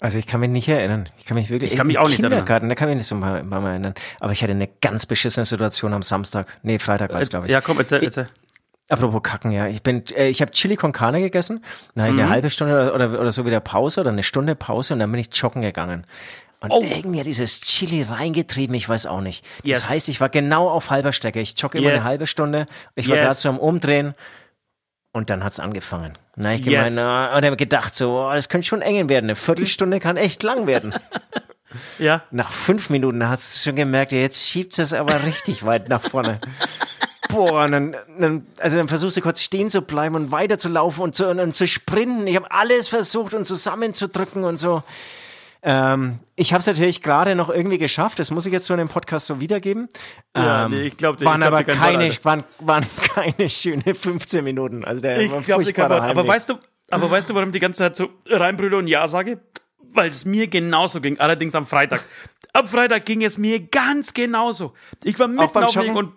[0.00, 1.08] Also ich kann mich nicht erinnern.
[1.18, 1.70] Ich kann mich wirklich.
[1.70, 2.32] Ich kann mich auch nicht erinnern.
[2.40, 3.94] Kindergarten, da kann ich mich nicht so mal, mal erinnern.
[4.20, 6.58] Aber ich hatte eine ganz beschissene Situation am Samstag.
[6.62, 7.52] Nee, Freitag war es, glaube ich.
[7.52, 8.28] Ja, komm, erzähl, erzähl.
[8.88, 9.66] Apropos Kacken, ja.
[9.68, 12.18] Ich bin, äh, ich habe Chili con Carne gegessen, dann Mhm.
[12.20, 15.10] eine halbe Stunde oder, oder, oder so wieder Pause oder eine Stunde Pause und dann
[15.10, 16.04] bin ich joggen gegangen.
[16.60, 16.82] Und Oh.
[16.82, 19.44] irgendwie hat dieses Chili reingetrieben, ich weiß auch nicht.
[19.62, 19.80] Yes.
[19.80, 21.40] Das heißt, ich war genau auf halber Strecke.
[21.40, 22.00] Ich jogge immer Yes.
[22.00, 22.66] eine halbe Stunde.
[22.94, 23.24] Ich war Yes.
[23.24, 24.14] gerade so am Umdrehen
[25.14, 26.18] Und dann hat's angefangen.
[26.34, 26.94] Na, ich Yes.
[26.94, 29.26] gemeint, und hab gedacht so, oh, das könnte schon eng werden.
[29.26, 30.92] Eine Viertelstunde kann echt lang werden.
[31.98, 32.22] Ja.
[32.30, 36.40] Nach fünf Minuten hat's schon gemerkt, jetzt schiebt es aber richtig weit nach vorne.
[37.30, 41.28] Boah, dann, dann, also dann versuchst du kurz stehen zu bleiben und weiterzulaufen und zu,
[41.28, 42.28] und, und zu sprinten.
[42.28, 44.84] Ich habe alles versucht und zusammenzudrücken und so.
[45.66, 48.18] Ähm, ich habe es natürlich gerade noch irgendwie geschafft.
[48.18, 49.88] Das muss ich jetzt so in dem Podcast so wiedergeben.
[50.36, 52.84] Ja, ähm, nee, ich glaub dir- waren ich glaub aber keine, waren, waren
[53.14, 54.84] keine schöne 15 Minuten.
[54.84, 56.28] Also der Ich war glaube, furchtbarer aber Heimweg.
[56.28, 56.54] weißt du,
[56.90, 59.40] aber weißt du, warum ich die ganze Zeit so Reinbrüder und Ja sage?
[59.80, 62.02] Weil es mir genauso ging, allerdings am Freitag.
[62.52, 64.74] Am Freitag ging es mir ganz genauso.
[65.02, 66.12] Ich war mitten auf dem und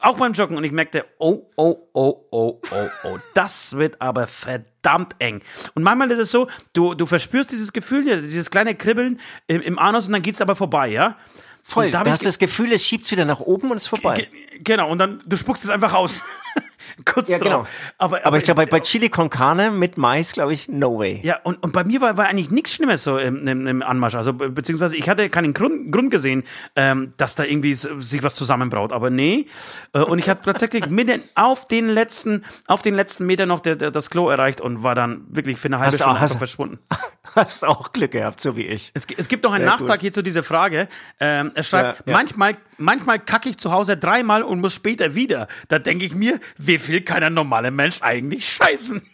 [0.00, 4.26] auch beim Joggen und ich merkte, oh, oh, oh, oh, oh, oh, das wird aber
[4.28, 4.77] verdammt
[5.18, 5.40] eng.
[5.74, 9.78] Und manchmal ist es so, du, du verspürst dieses Gefühl, dieses kleine Kribbeln im, im
[9.78, 11.16] Anus und dann geht's aber vorbei, ja?
[11.62, 14.28] Voll, da ich hast du das Gefühl, es schiebt's wieder nach oben und ist vorbei.
[14.64, 16.22] Ge genau, und dann, du spuckst es einfach aus.
[17.04, 17.50] Kurz Ja, genau.
[17.58, 17.68] drauf.
[17.98, 21.20] Aber, Aber ich glaube, bei, bei Chili con Carne mit Mais, glaube ich, no way.
[21.22, 24.14] Ja, und, und bei mir war, war eigentlich nichts Schlimmes so im, im, im Anmarsch.
[24.14, 26.44] Also, be- beziehungsweise ich hatte keinen Grund, Grund gesehen,
[26.76, 28.92] ähm, dass da irgendwie sich was zusammenbraut.
[28.92, 29.46] Aber nee.
[29.92, 33.76] Äh, und ich hatte tatsächlich mitten auf den letzten, auf den letzten Meter noch der,
[33.76, 36.36] der, das Klo erreicht und war dann wirklich für eine halbe Hast Stunde auch- hast-
[36.38, 36.78] verschwunden.
[37.34, 38.90] Hast auch Glück gehabt, so wie ich.
[38.94, 40.00] Es, es gibt noch einen Sehr Nachtrag gut.
[40.00, 40.88] hier zu dieser Frage.
[41.20, 42.12] Ähm, er schreibt, Ja, ja.
[42.18, 45.46] manchmal, manchmal kacke ich zu Hause dreimal und muss später wieder.
[45.68, 49.02] Da denke ich mir, wie viel kann ein normaler Mensch eigentlich scheißen?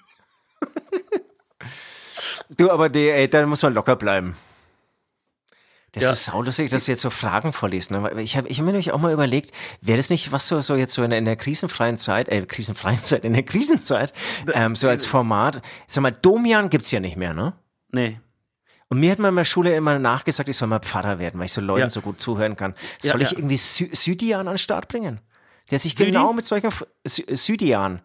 [2.57, 4.37] Du, aber die, ey, da muss man locker bleiben.
[5.93, 6.13] Das Ja.
[6.13, 7.91] ist saulustig, dass du jetzt so Fragen vorliest.
[7.91, 8.11] Ne?
[8.21, 10.75] Ich habe ich hab mir nämlich auch mal überlegt, wäre das nicht was so, so
[10.75, 14.13] jetzt so in, der- in der krisenfreien Zeit, äh, krisenfreien Zeit, in der Krisenzeit,
[14.53, 15.63] ähm, so als Format.
[15.87, 17.55] Sag mal, Domian gibt's ja nicht mehr, ne?
[17.93, 18.21] Nee.
[18.95, 21.47] Und mir hat man in der Schule immer nachgesagt, ich soll mal Pfarrer werden, weil
[21.47, 21.91] ich so Leuten Ja.
[21.91, 22.75] so gut zuhören kann.
[23.03, 23.39] Ja, Soll ich ja.
[23.39, 25.21] irgendwie Sü Südian an den Start bringen?
[25.73, 26.13] Der sich Südi?
[26.13, 26.71] genau mit solchen,
[27.05, 28.01] Sü Südian,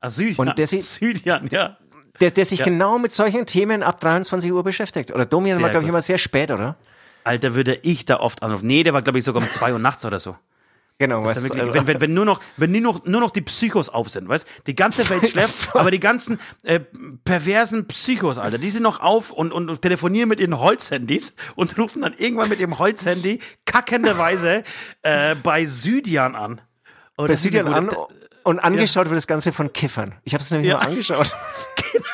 [0.00, 1.76] Ah, Süd, Und der sieht- Südian, ja.
[2.20, 5.10] der, der sich genau mit solchen Themen ab 23 Uhr beschäftigt.
[5.12, 6.76] Oder Domian war, glaube ich, immer sehr spät, oder?
[7.22, 8.66] Alter, würde ich da oft anrufen.
[8.66, 10.36] Nee, der war, glaube ich, sogar um zwei Uhr nachts oder so.
[11.00, 13.88] Genau, ja wirklich, wenn, wenn, wenn nur noch, wenn nur noch, nur noch die Psychos
[13.88, 14.46] auf sind, weißt?
[14.66, 16.78] Die ganze Welt schläft, aber die ganzen äh,
[17.24, 22.02] perversen Psychos, Alter, die sind noch auf und, und telefonieren mit ihren Holzhandys und rufen
[22.02, 24.62] dann irgendwann mit ihrem Holzhandy kackenderweise
[25.02, 26.60] äh, bei Südian an.
[27.16, 27.88] Oh, bei Südian an
[28.42, 30.16] und angeschaut wird das Ganze von Kiffern.
[30.24, 30.76] Ich habe es nämlich Ja.
[30.76, 31.34] mal angeschaut.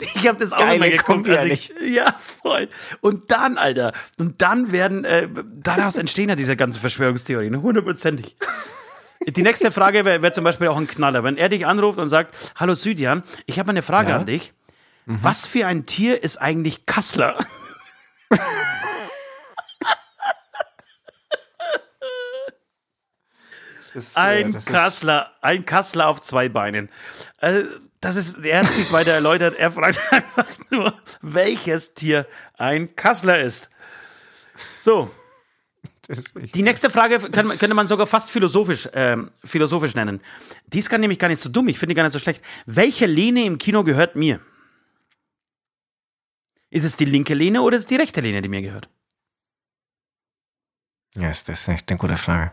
[0.16, 1.06] Ich habe das auch Geile immer geguckt.
[1.06, 2.68] Kombi, als ich, ja, voll.
[3.00, 8.36] Und dann, Alter, und dann werden, äh, daraus entstehen ja diese ganzen Verschwörungstheorien, hundertprozentig.
[9.26, 11.24] Die nächste Frage wäre wär zum Beispiel auch ein Knaller.
[11.24, 14.16] Wenn er dich anruft und sagt, hallo Südian, ich habe eine Frage Ja?
[14.18, 14.52] an dich.
[15.06, 17.38] Was für ein Tier ist eigentlich Kassler?
[23.94, 26.88] Das, Ein äh, das ist- Kassler, ein Kassler auf zwei Beinen.
[27.38, 27.68] Also,
[28.04, 29.56] das ist, er hat es nicht weiter erläutert.
[29.58, 32.26] Er fragt einfach nur, welches Tier
[32.56, 33.68] ein Kassler ist.
[34.80, 35.10] So,
[36.08, 40.20] ist die nächste Frage kann, könnte man sogar fast philosophisch, ähm, philosophisch nennen.
[40.66, 41.68] Die ist gar nämlich gar nicht so dumm.
[41.68, 42.42] Ich finde die gar nicht so schlecht.
[42.66, 44.40] Welche Lehne im Kino gehört mir?
[46.70, 48.88] Ist es die linke Lehne oder ist es die rechte Lehne, die mir gehört?
[51.14, 52.52] Ja, ist das ist echt eine gute Frage.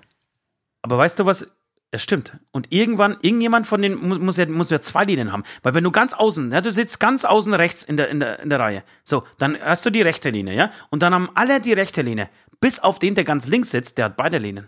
[0.84, 1.52] Aber weißt du was?
[1.94, 2.38] Es stimmt.
[2.52, 5.44] Und irgendwann, irgendjemand von denen muss, muss, ja, muss ja zwei Linien haben.
[5.62, 8.40] Weil wenn du ganz außen, ja, du sitzt ganz außen rechts in der, in, der,
[8.40, 8.84] in der Reihe.
[9.04, 10.72] So, dann hast du die rechte Linie, ja?
[10.90, 12.30] Und dann haben alle die rechte Linie.
[12.62, 14.68] Bis auf den, der ganz links sitzt, der hat beide Linien.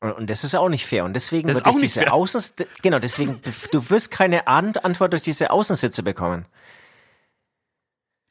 [0.00, 1.04] Und, das ist auch nicht fair.
[1.04, 2.14] Und deswegen Das wird auch durch diese fair.
[2.14, 3.40] Außens genau, deswegen
[3.70, 6.46] du wirst keine An- Antwort durch diese Außensitze bekommen.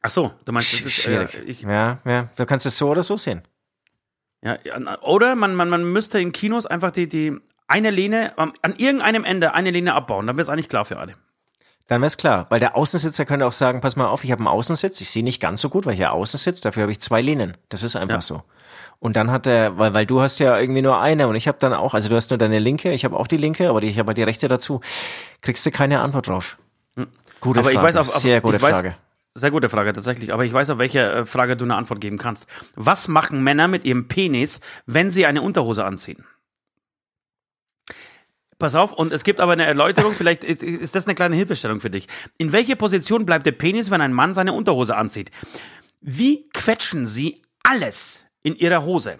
[0.02, 1.34] Ach so, du meinst, das ist, Schwierig.
[1.36, 3.42] äh, ich, ja, ja, du kannst es so oder so sehen.
[4.44, 7.38] Ja, ja, oder man, man, man müsste in Kinos einfach die, die
[7.72, 10.26] eine Lehne, an irgendeinem Ende eine Lehne abbauen.
[10.26, 11.14] Dann wäre es eigentlich klar für alle.
[11.88, 14.38] Dann wäre es klar, weil der Außensitzer könnte auch sagen, pass mal auf, ich habe
[14.40, 16.92] einen Außensitz, ich sehe nicht ganz so gut, weil ich hier außen sitze, dafür habe
[16.92, 17.56] ich zwei Lehnen.
[17.68, 18.20] Das ist einfach Ja.
[18.22, 18.42] so.
[19.00, 21.58] Und dann hat er, weil, weil du hast ja irgendwie nur eine und ich habe
[21.58, 23.88] dann auch, also du hast nur deine linke, ich habe auch die linke, aber die-
[23.88, 24.80] ich habe die rechte dazu.
[25.42, 26.56] Kriegst du keine Antwort drauf.
[26.94, 27.08] Gute Hm.
[27.44, 28.94] Aber Frage, ich weiß auf, auf sehr gute ich weiß, Frage.
[29.34, 30.32] Sehr gute Frage, tatsächlich.
[30.32, 32.46] Aber ich weiß, auf welche äh, Frage du eine Antwort geben kannst.
[32.76, 36.24] Was machen Männer mit ihrem Penis, wenn sie eine Unterhose anziehen?
[38.62, 41.90] Pass auf, und es gibt aber eine Erläuterung, vielleicht ist- das eine kleine Hilfestellung für
[41.90, 42.06] dich.
[42.38, 45.32] In welche Position bleibt der Penis, wenn ein Mann seine Unterhose anzieht?
[46.00, 49.18] Wie quetschen sie alles in ihrer Hose?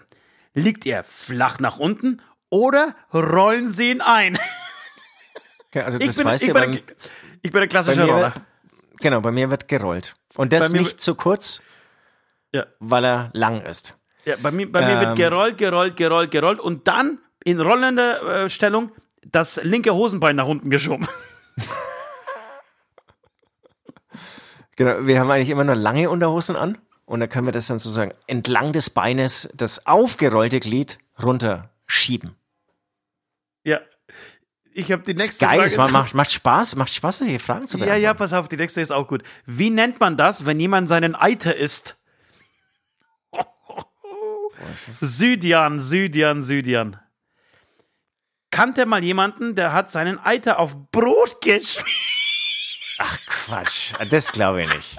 [0.53, 4.39] Liegt er flach nach unten oder rollen sie ihn ein?
[5.73, 6.79] Ja, also Ich das bin, weißt ich, du, bin, beim,
[7.41, 8.33] ich bin der bei klassische mir Roller.
[9.01, 10.15] genau, bei mir wird gerollt.
[10.35, 11.61] Und das nicht zu kurz,
[12.53, 12.65] Ja.
[12.79, 13.97] weil er lang ist.
[14.23, 15.15] Ja, bei mir, bei mir wird Ähm.
[15.15, 18.91] gerollt, gerollt, gerollt, gerollt und dann in rollender äh, Stellung
[19.25, 21.07] das linke Hosenbein nach unten geschoben.
[24.75, 27.79] genau, wir haben eigentlich immer nur lange Unterhosen an und da können wir das dann
[27.79, 32.35] sozusagen entlang des Beines, das aufgerollte Glied runterschieben.
[33.63, 33.79] Ja.
[34.75, 35.69] Ich habe die nächste Frage.
[35.69, 38.01] Geil, macht, macht Spaß, macht Spaß, solche Fragen zu beantworten.
[38.01, 39.23] Ja, ja, pass auf, die nächste ist auch gut.
[39.45, 41.97] Wie nennt man das, wenn jemand seinen Eiter isst?
[45.01, 46.99] Südian, Südian, Südian.
[48.53, 51.87] Kannte mal jemanden, der hat seinen Eiter auf Brot geschmiert.
[53.25, 54.97] Quatsch, das glaube ich nicht.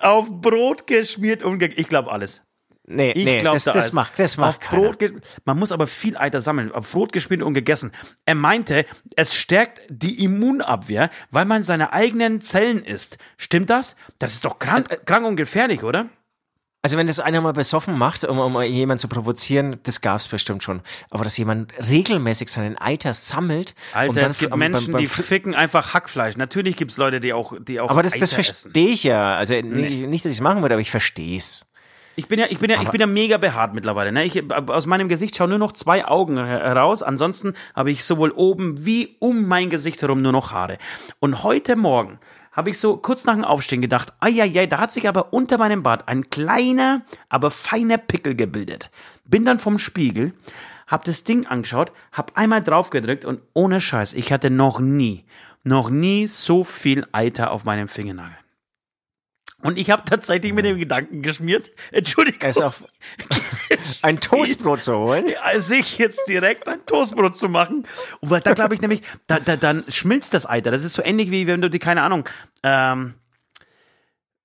[0.00, 2.40] Auf Brot geschmiert und ge ich glaube alles.
[2.88, 4.82] Nee, Ich nee, glaube das, das macht, das macht auf keiner.
[4.92, 5.12] Brot
[5.44, 6.72] Man muss aber viel Eiter sammeln.
[6.72, 7.92] Auf Brot geschmiert und gegessen.
[8.24, 13.18] Er meinte, es stärkt die Immunabwehr, weil man seine eigenen Zellen isst.
[13.36, 13.96] Stimmt das?
[14.18, 16.08] Das ist doch krank, krank und gefährlich, oder?
[16.86, 20.62] Also wenn das einer mal besoffen macht, um, um jemanden zu provozieren, das gab's bestimmt
[20.62, 20.82] schon.
[21.10, 24.92] Aber dass jemand regelmäßig seinen Eiter sammelt Alter, und dann es gibt beim- beim- Menschen,
[24.92, 26.36] beim die Fr- ficken einfach Hackfleisch.
[26.36, 29.34] Natürlich gibt's Leute, die auch, die auch aber das, das Eiter verstehe ich ja.
[29.34, 30.06] Also nee.
[30.06, 31.66] nicht, dass ich es machen würde, aber ich verstehe es.
[32.14, 34.12] Ich bin ja, ich bin ja, ich bin ja mega behaart mittlerweile.
[34.12, 34.22] Ne?
[34.24, 37.02] Ich, aus meinem Gesicht schauen nur noch zwei Augen her- heraus.
[37.02, 40.78] Ansonsten habe ich sowohl oben wie um mein Gesicht herum nur noch Haare.
[41.18, 42.20] Und heute Morgen
[42.56, 45.82] habe ich so kurz nach dem Aufstehen gedacht, ai, da hat sich aber unter meinem
[45.82, 48.90] Bart ein kleiner, aber feiner Pickel gebildet.
[49.26, 50.32] Bin dann vom Spiegel,
[50.86, 55.26] hab das Ding angeschaut, hab einmal drauf gedrückt und ohne Scheiß, ich hatte noch nie,
[55.64, 58.38] noch nie so viel Eiter auf meinem Fingernagel.
[59.66, 62.84] Und ich habe tatsächlich mit dem Gedanken geschmiert, Entschuldigung, Es auf
[64.02, 65.26] ein Toastbrot zu holen.
[65.58, 67.86] sich jetzt direkt ein Toastbrot zu machen.
[68.20, 70.70] Und weil da glaube ich nämlich, da, da, dann schmilzt das Eiter.
[70.70, 72.28] Das ist so ähnlich wie wenn du die, keine Ahnung,
[72.62, 73.14] ähm,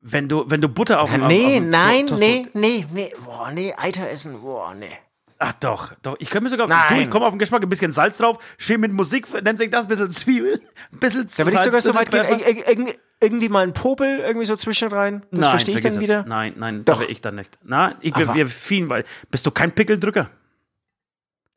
[0.02, 3.14] wenn du, wenn du Butter auf dem Nee, auf dem nein, Toastbrot- nee, nee, nee.
[3.24, 4.98] Boah, nee, Eiter essen, boah, nee.
[5.38, 6.16] Ach doch, doch.
[6.20, 6.96] Ich könnte mir sogar, Nein.
[6.96, 9.70] du, ich komme auf den Geschmack, ein bisschen Salz drauf, schön mit Musik, nennt sich
[9.72, 10.60] das, ein bisschen Zwiebeln,
[10.92, 12.88] ein bisschen Da würde ich sogar so weit gehen,
[13.24, 15.24] Irgendwie mal ein Popel irgendwie so zwischen rein.
[15.32, 16.00] Das verstehe ich dann es.
[16.00, 16.24] wieder.
[16.28, 16.96] Nein, nein, Doch.
[16.96, 17.60] da will ich dann nicht.
[17.64, 20.30] Na, ich bin wir vielen, weil bist du kein Pickeldrücker?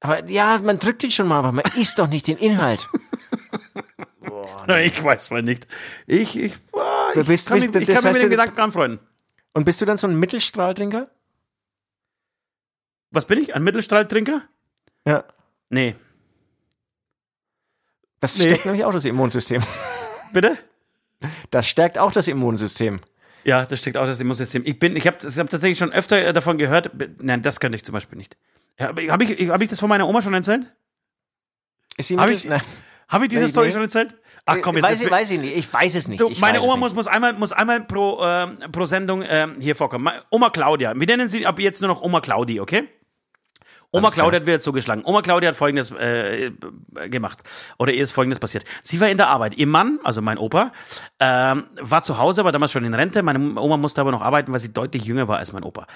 [0.01, 2.87] Aber ja, man drückt ihn schon mal, aber man isst doch nicht den Inhalt.
[4.67, 5.67] Nein, ich weiß mal nicht.
[6.07, 8.31] Ich, ich, ah, Du ich bist- kann, bist- mich, ich kann mich heißt, mit dem
[8.31, 9.01] Gedanken anfreunden.
[9.55, 11.09] Und bist du dann so ein Mittelstrahltrinker?
[13.11, 13.55] Was bin ich?
[13.55, 14.43] Ein Mittelstrahltrinker?
[15.07, 15.25] Ja.
[15.71, 15.95] Nee.
[18.21, 18.47] Das Nee.
[18.47, 19.63] stärkt nämlich auch das Immunsystem.
[20.33, 20.59] Bitte?
[21.51, 23.01] Das stärkt auch das Immunsystem.
[23.45, 24.63] Ja, das steckt auch das Immunsystem.
[24.65, 26.91] Ich bin, ich habe hab tatsächlich schon öfter äh, davon gehört.
[27.21, 28.37] Nein, das könnte ich zum Beispiel nicht.
[28.81, 29.11] Habe ich,
[29.51, 30.67] hab ich das von meiner Oma schon erzählt?
[31.97, 32.61] Ist sie Hab ich- Nein.
[33.09, 34.15] Habe ich diese Story schon erzählt?
[34.47, 34.85] Ach komm, jetzt.
[34.85, 35.57] weiß, ich, weiß ich nicht.
[35.57, 36.21] Ich weiß es nicht.
[36.21, 40.05] Du, meine Oma muss, muss einmal, muss einmal pro, ähm, pro Sendung ähm, hier vorkommen.
[40.05, 40.93] Ma- Oma Claudia.
[40.97, 42.89] Wir nennen sie ab jetzt nur noch Oma Claudi, okay?
[43.95, 44.25] Oma Alles klar.
[44.25, 45.05] Claudia hat wieder zugeschlagen.
[45.05, 46.51] Oma Claudia hat folgendes äh,
[47.09, 47.45] gemacht.
[47.79, 48.65] Oder ihr ist folgendes passiert.
[48.83, 49.55] Sie war in der Arbeit.
[49.55, 50.73] Ihr Mann, also mein Opa,
[51.21, 53.23] ähm, war zu Hause, war damals schon in Rente.
[53.23, 55.87] Meine Oma musste aber noch arbeiten, weil sie deutlich jünger war als mein Opa.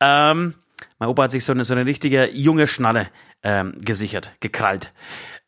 [0.00, 0.52] Ähm,
[0.98, 3.06] mein Opa hat sich so eine, so eine richtige junge Schnalle
[3.42, 4.92] ähm, gesichert, gekrallt.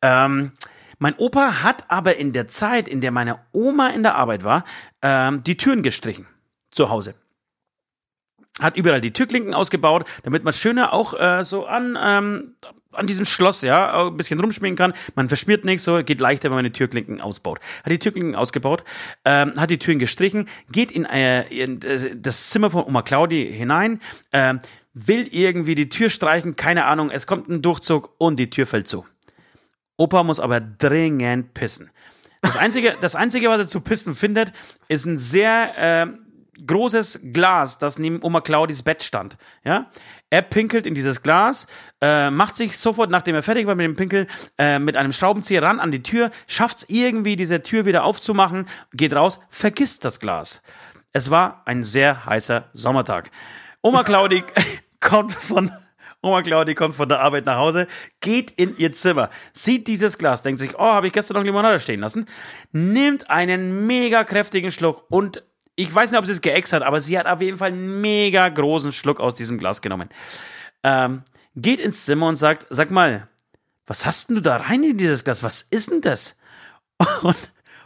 [0.01, 0.53] Ähm,
[0.99, 4.65] mein Opa hat aber in der Zeit, in der meine Oma in der Arbeit war,
[5.03, 6.27] ähm, die Türen gestrichen.
[6.71, 7.15] Zu Hause
[8.61, 12.55] hat überall die Türklinken ausgebaut, damit man schöner auch äh, so an, ähm,
[12.93, 14.99] an diesem Schloss, ja, ein bisschen rumschminken kann.
[15.15, 17.61] Man verschmiert nichts, so geht leichter, wenn man die Türklinken ausbaut.
[17.85, 18.85] Hat die Türklinken ausgebaut,
[19.25, 23.53] ähm, hat die Türen gestrichen, geht in, äh, in äh, das Zimmer von Oma Claudi
[23.53, 24.01] hinein,
[24.33, 24.61] ähm,
[24.95, 28.89] will irgendwie die Tür streichen, keine Ahnung, es kommt ein Durchzug und die Tür fällt
[28.89, 29.07] zu.
[29.97, 31.91] Opa muss aber dringend pissen.
[32.41, 34.53] Das einzige, das einzige, was er zu pissen findet,
[34.89, 36.28] ist ein sehr ähm,
[36.67, 39.37] großes Glas, das neben Oma Claudis Bett stand.
[39.65, 39.91] Ja,
[40.31, 41.67] er pinkelt in dieses Glas,
[42.01, 44.27] äh, macht sich sofort, nachdem er fertig war mit dem Pinkel,
[44.59, 48.67] äh, mit einem Schraubenzieher ran an die Tür, schafft es irgendwie, diese Tür wieder aufzumachen,
[48.93, 50.63] geht raus, vergisst das Glas.
[51.13, 53.31] Es war ein sehr heißer Sommertag.
[53.83, 54.45] Oma Claudi
[55.01, 55.71] kommt von
[56.21, 57.87] Oma Claudi kommt von der Arbeit nach Hause,
[58.21, 61.79] geht in ihr Zimmer, sieht dieses Glas, denkt sich, oh, habe ich gestern noch Limonade
[61.79, 62.27] stehen lassen,
[62.73, 65.45] nimmt einen mega kräftigen Schluck und
[65.79, 68.01] ich weiß nicht, ob sie es geäxt hat, aber sie hat auf jeden Fall einen
[68.01, 70.09] mega großen Schluck aus diesem Glas genommen.
[70.83, 71.23] Ähm,
[71.55, 73.29] geht ins Zimmer und sagt, sag mal,
[73.87, 75.45] was hast denn du da rein in dieses Glas?
[75.45, 76.37] Was ist denn das?
[77.23, 77.37] Und,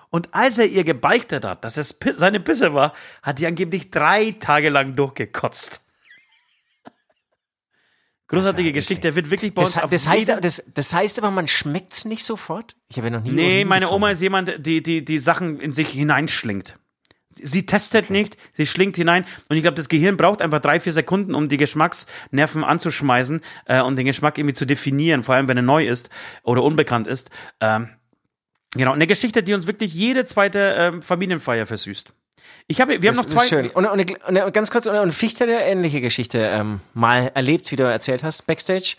[0.09, 4.33] und als er ihr gebeichtet hat, dass es seine Pisse war, hat die angeblich drei
[4.33, 5.83] Tage lang durchgekotzt.
[8.29, 11.31] Großartige Geschichte, der wird wirklich bei Das, uns auf das, heißt, das, das heißt aber,
[11.31, 12.75] man schmeckt's nicht sofort?
[12.89, 13.33] Ich habe ja noch nie.
[13.33, 13.91] Nee, meine.
[13.91, 16.77] Oma ist jemand, die, die, die Sachen in sich hineinschlingt.
[17.41, 20.93] Sie testet nicht, sie schlingt hinein und ich glaube, das Gehirn braucht einfach drei, vier
[20.93, 25.57] Sekunden, um die Geschmacksnerven anzuschmeißen äh, und den Geschmack irgendwie zu definieren, vor allem wenn
[25.57, 26.11] er neu ist
[26.43, 27.31] oder unbekannt ist.
[27.61, 27.89] Ähm,
[28.75, 32.11] Genau, eine Geschichte, die uns wirklich jede zweite ähm, Familienfeier versüßt.
[32.69, 33.43] Ich habe, wir haben Das noch zwei.
[33.43, 33.71] ist schön.
[33.71, 37.77] Und, und, und ganz kurz, und, und Fichte hat ähnliche Geschichte ähm, mal erlebt, wie
[37.77, 38.97] du erzählt hast, Backstage.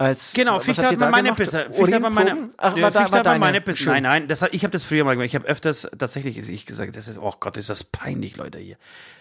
[0.00, 1.34] Als, Genau, Fichte hat mal da meine?
[1.34, 1.66] Pisse.
[1.70, 2.48] Fichte hat mal meine?
[2.56, 3.38] Ach, Nö, war, da, Fichte war hat deine.
[3.38, 3.90] meine Pisse.
[3.90, 5.26] Nein, nein, das, ich habe das früher mal gemacht.
[5.26, 8.76] Ich habe öfters, tatsächlich, ich gesagt, das ist, oh Gott, ist das peinlich, Leute, hier.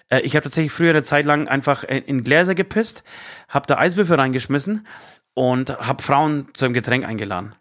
[0.08, 3.04] Äh, ich habe tatsächlich früher eine Zeit lang einfach in, in Gläser gepisst,
[3.50, 4.88] habe da Eiswürfel reingeschmissen
[5.34, 7.56] und habe Frauen zu einem Getränk eingeladen.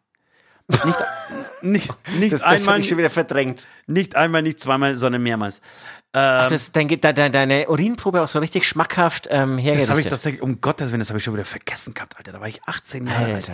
[0.68, 0.98] Nicht,
[1.62, 3.66] nicht, nicht Das, das einmal, schon wieder verdrängt.
[3.88, 5.60] nicht einmal, nicht zweimal, sondern mehrmals.
[6.12, 9.90] Ach, das, dann geht da, da, deine Urinprobe auch so richtig schmackhaft ähm, Das hergerichtet.
[9.90, 12.32] habe ich tatsächlich, um Gottes Willen, das habe ich schon wieder vergessen gehabt, Alter.
[12.32, 13.52] Da war ich 18 Jahre alt.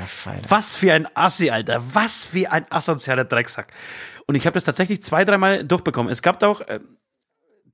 [0.48, 1.82] Was für ein Assi, Alter.
[1.94, 3.72] Was für ein asozialer Drecksack.
[4.26, 6.12] Und ich habe das tatsächlich zwei, dreimal durchbekommen.
[6.12, 6.78] Es gab da auch, äh,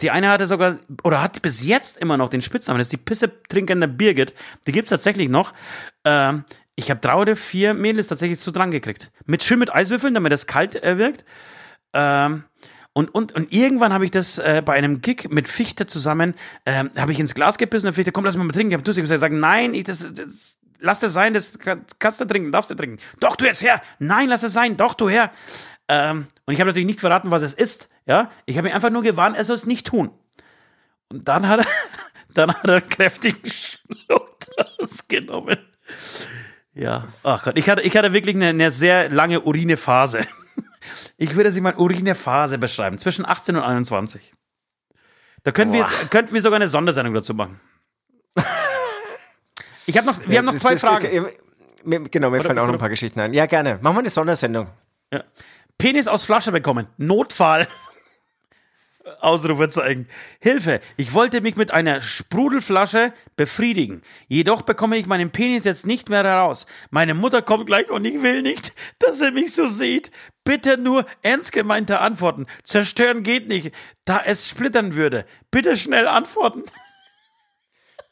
[0.00, 2.96] die eine hatte sogar, oder hat bis jetzt immer noch den Spitznamen, das ist die
[2.96, 4.34] Pisse trinkende Birgit.
[4.66, 5.52] Die gibt's tatsächlich noch.
[6.04, 9.10] Ähm, ich habe drei oder vier Mädels tatsächlich zu dran gekriegt.
[9.26, 11.26] Mit schön mit Eiswürfeln, damit das kalt äh, wirkt.
[11.92, 12.44] Ähm,
[12.92, 16.34] und, und, und irgendwann habe ich das äh, bei einem Gig mit Fichte zusammen,
[16.66, 18.72] ähm, habe ich ins Glas gebissen und Fichte, komm, lass mal mal trinken.
[18.72, 22.50] Ich habe gesagt, nein, ich, das, das, lass das sein, das kann- kannst du trinken,
[22.50, 22.98] darfst du trinken.
[23.20, 23.80] Doch, du jetzt her.
[24.00, 24.76] Nein, lass es sein.
[24.76, 25.30] Doch, du her.
[25.88, 27.88] Ähm, und ich habe natürlich nicht verraten, was es ist.
[28.06, 30.10] Ja, ich habe ihn einfach nur gewarnt, er soll es nicht tun.
[31.08, 31.66] Und dann hat er,
[32.34, 35.58] dann hat er einen kräftigen Schluck draus genommen.
[36.74, 40.26] Ja, ach Gott, ich hatte, ich hatte wirklich eine, eine sehr lange Urinephase.
[41.16, 44.32] Ich würde sie mal Urinephase beschreiben, zwischen 18 und 21.
[45.42, 47.60] Da können wir, könnten wir sogar eine Sondersendung dazu machen.
[49.86, 51.06] Ich habe noch, wir haben noch zwei ist- Fragen.
[51.06, 51.22] okay,
[51.84, 53.32] mir- Genau, mir fallen auch noch ein paar Geschichten ein.
[53.32, 53.78] Ja, gerne.
[53.80, 54.68] Machen wir eine Sondersendung.
[55.12, 55.24] Ja.
[55.78, 56.86] Penis aus Flasche bekommen.
[56.98, 57.66] Notfall.
[59.20, 60.08] Ausrufezeichen.
[60.40, 64.02] Hilfe, ich wollte mich mit einer Sprudelflasche befriedigen.
[64.28, 66.66] Jedoch bekomme ich meinen Penis jetzt nicht mehr heraus.
[66.90, 70.10] Meine Mutter kommt gleich und ich will nicht, dass er mich so sieht.
[70.44, 72.46] Bitte nur ernst gemeinte Antworten.
[72.62, 73.72] Zerstören geht nicht,
[74.04, 75.24] da es splittern würde.
[75.50, 76.64] Bitte schnell antworten.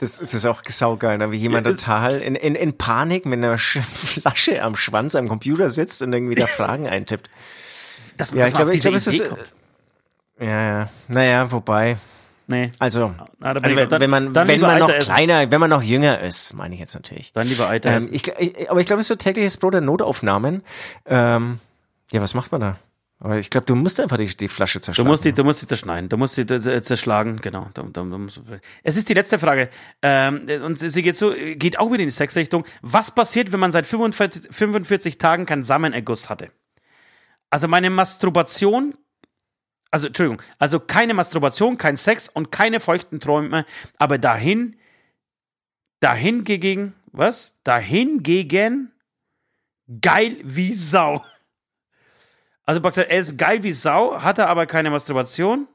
[0.00, 1.32] Das, das ist auch saugeil, ne?
[1.32, 5.26] wie jemand Ja, total in, in, in Panik mit einer Sch Flasche am Schwanz am
[5.26, 7.28] Computer sitzt und irgendwie da Fragen eintippt.
[8.16, 9.24] Das, Ja, ich glaube, ich glaube, es ist.
[10.40, 10.46] Ja,
[10.80, 10.88] ja.
[11.08, 11.96] Naja, wobei.
[12.50, 15.12] Nee, Also, Na, also wenn, dann- wenn man, dann wenn man noch essen.
[15.12, 17.30] kleiner, wenn man noch jünger ist, meine ich jetzt natürlich.
[17.34, 19.82] dann lieber Eiter Ähm, ich, ich, aber ich glaube, es ist so tägliches Brot der
[19.82, 20.62] Notaufnahmen.
[21.04, 21.60] Ähm,
[22.10, 22.76] ja, was macht man da?
[23.20, 25.08] Aber ich glaube, du musst einfach die, die Flasche Du zerschlagen.
[25.10, 27.68] musst, die, du musst sie zerschneiden, du musst sie zerschlagen, genau.
[27.74, 28.26] Du, du, du
[28.84, 29.68] es ist die letzte Frage.
[30.02, 32.64] Ähm, und sie sie geht so, geht auch wieder in die Sexrichtung.
[32.80, 36.48] Was passiert, wenn man seit 45, 45 Tagen keinen Samenerguss hatte?
[37.50, 38.94] Also meine Masturbation,
[39.90, 43.64] also Entschuldigung, also keine Masturbation, kein Sex und keine feuchten Träume,
[43.98, 44.76] aber dahin,
[46.00, 47.56] dahin gegen, was?
[47.64, 48.92] Dahin gegen
[50.00, 51.24] geil wie Sau.
[52.64, 55.66] Also Boxer, er ist geil wie Sau, hatte aber keine Masturbation,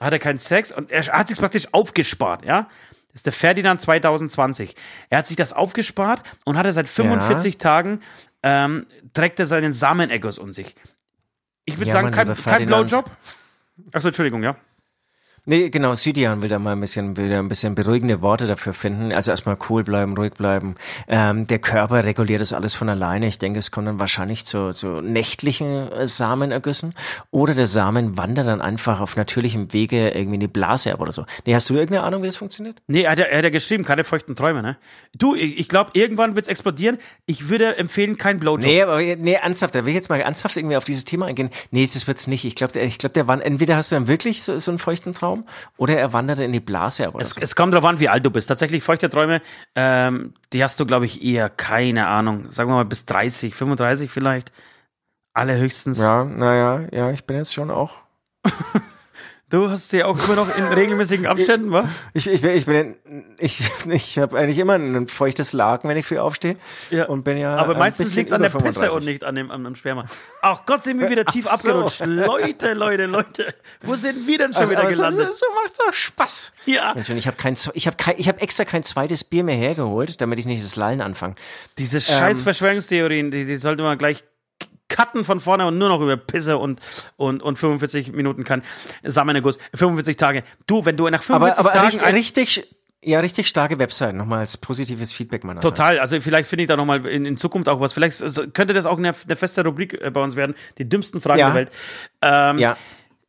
[0.00, 2.68] hatte keinen Sex und er hat sich praktisch aufgespart, ja.
[3.08, 4.74] Das ist der Ferdinand 2020.
[5.10, 8.00] Er hat sich das aufgespart und hatte seit 45 Tagen
[8.42, 10.74] ähm, trägt er seinen Samenerguss um sich.
[11.66, 12.66] Ich würde Ja, sagen, mein kein, kein.
[12.66, 13.10] Blowjob.
[13.92, 14.56] Achso, Entschuldigung, ja.
[15.44, 18.72] Nee, genau, Sidian will da mal ein bisschen, will da ein bisschen beruhigende Worte dafür
[18.72, 19.12] finden.
[19.12, 20.76] Also erstmal cool bleiben, ruhig bleiben.
[21.08, 23.26] Ähm, der Körper reguliert das alles von alleine.
[23.26, 26.94] Ich denke, es kommt dann wahrscheinlich zu, zu nächtlichen äh, Samenergüssen.
[27.32, 31.10] Oder der Samen wandert dann einfach auf natürlichem Wege irgendwie in die Blase ab oder
[31.10, 31.24] so.
[31.44, 32.80] Nee, hast du irgendeine Ahnung, wie das funktioniert?
[32.86, 34.76] Nee, er hat ja, er hat ja geschrieben, keine feuchten Träume, ne?
[35.12, 36.98] Du, ich, ich glaube, irgendwann wird's explodieren.
[37.26, 38.64] Ich würde empfehlen, kein Blowjob.
[38.64, 41.50] Nee, aber nee, ernsthaft, da will ich jetzt mal ernsthaft irgendwie auf dieses Thema eingehen.
[41.72, 42.44] Nee, das wird's nicht.
[42.44, 45.12] Ich glaube, ich glaube, der wandert, entweder hast du dann wirklich so, so einen feuchten
[45.12, 45.31] Traum
[45.76, 47.40] oder er wandert in die Blase Es, so.
[47.40, 48.48] es kommt darauf an, wie alt du bist.
[48.48, 49.40] Tatsächlich feuchte Träume,
[49.74, 52.50] ähm, die hast du, glaube ich, eher keine Ahnung.
[52.50, 54.52] Sagen wir mal bis 30, 35 vielleicht.
[55.34, 55.98] Alle höchstens.
[55.98, 58.02] Ja, naja, ja, ich bin jetzt schon auch.
[59.52, 61.86] Du hast sie auch immer noch in regelmäßigen Abständen, wa?
[62.14, 62.96] Ich, ich, ich bin,
[63.38, 66.56] ich, ich habe eigentlich immer ein feuchtes Laken, wenn ich früh aufstehe.
[66.88, 67.04] Ja.
[67.04, 67.56] Und bin ja.
[67.56, 68.96] Aber meistens liegt es an der Pisse 35.
[68.96, 70.06] und nicht an dem, an dem Sperma.
[70.40, 71.68] Ach Gott, sind wir wieder tief Ach so.
[71.68, 72.00] abgerutscht.
[72.06, 73.54] Leute, Leute, Leute.
[73.82, 75.26] Wo sind wir denn schon Also, wieder so, gelandet?
[75.34, 76.52] so, so macht's auch Spaß.
[76.64, 76.94] Ja.
[76.94, 79.56] Mensch, und ich habe kein, ich habe kein, ich habe extra kein zweites Bier mehr
[79.56, 81.34] hergeholt, damit ich nicht das Lallen anfange.
[81.76, 82.44] Diese scheiß Ähm.
[82.44, 84.24] Verschwörungstheorien, die, die sollte man gleich
[84.96, 86.80] cutten von vorne und nur noch über Pisse und,
[87.16, 88.62] und, und 45 Minuten kann.
[89.02, 90.44] Samenerguss, 45 Tage.
[90.66, 94.14] Du, wenn du nach 45 Aber, aber Tagen richtig, ein- richtig, ja, richtig starke Website.
[94.14, 95.74] Nochmal als positives Feedback meinerseits.
[95.74, 97.92] Total, also vielleicht finde ich da nochmal in, in Zukunft auch was.
[97.92, 100.54] Vielleicht so- könnte das auch eine, eine feste Rubrik äh, bei uns werden.
[100.78, 101.46] Die dümmsten Fragen Ja.
[101.48, 101.70] der Welt.
[102.22, 102.76] Ähm, Ja.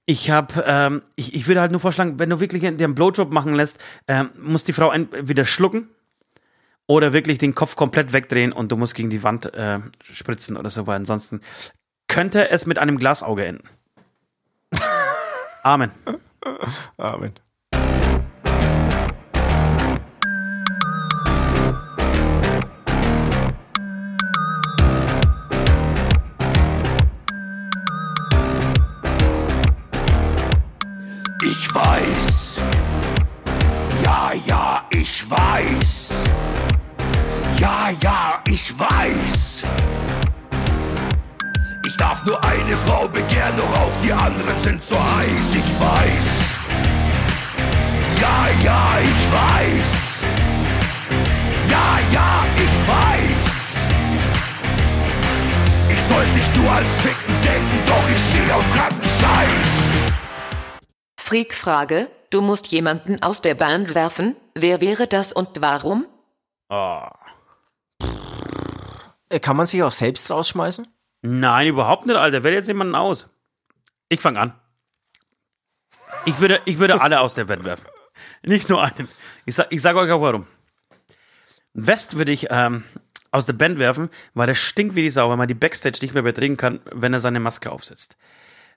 [0.06, 3.32] Ich habe, ähm, ich, ich würde halt nur vorschlagen, wenn du wirklich dir einen Blowjob
[3.32, 5.88] machen lässt, ähm, muss die Frau entweder schlucken
[6.88, 10.70] oder wirklich den Kopf komplett wegdrehen und du musst gegen die Wand äh, spritzen oder
[10.70, 11.42] so, weil ansonsten
[12.08, 13.70] könnte es mit einem Glasauge enden.
[15.64, 15.92] Amen.
[16.98, 17.34] Amen.
[38.54, 39.64] Ich weiß.
[41.88, 45.56] Ich darf nur eine Frau begehren, doch auch die anderen sind so heiß.
[45.56, 46.28] Ich weiß.
[48.22, 50.22] Ja, ja, ich weiß.
[51.68, 53.50] Ja, ja, ich weiß.
[55.90, 59.72] Ich soll nicht nur ans Ficken denken, doch ich stehe auf kranken Scheiß.
[61.20, 66.06] Freak-Frage, du musst jemanden aus der Band werfen, wer wäre das und warum?
[66.70, 67.23] Oh.
[69.34, 70.88] Äh, Kann man sich auch selbst rausschmeißen?
[71.24, 72.44] Nein, überhaupt nicht, Alter.
[72.44, 73.28] Wähle jetzt jemanden aus.
[74.10, 74.54] Ich fange an.
[76.26, 77.88] Ich würde, ich würde alle aus der Welt werfen.
[78.46, 79.10] Nicht nur einen.
[79.46, 80.46] Ich, sag, ich sage euch auch warum.
[81.74, 82.84] West würde ich ähm,
[83.32, 86.14] aus der Band werfen, weil er stinkt wie die Sau, weil man die Backstage nicht
[86.14, 88.16] mehr betreten kann, wenn er seine Maske aufsetzt.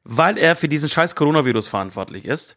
[0.05, 2.57] Weil er für diesen scheiß Coronavirus verantwortlich ist.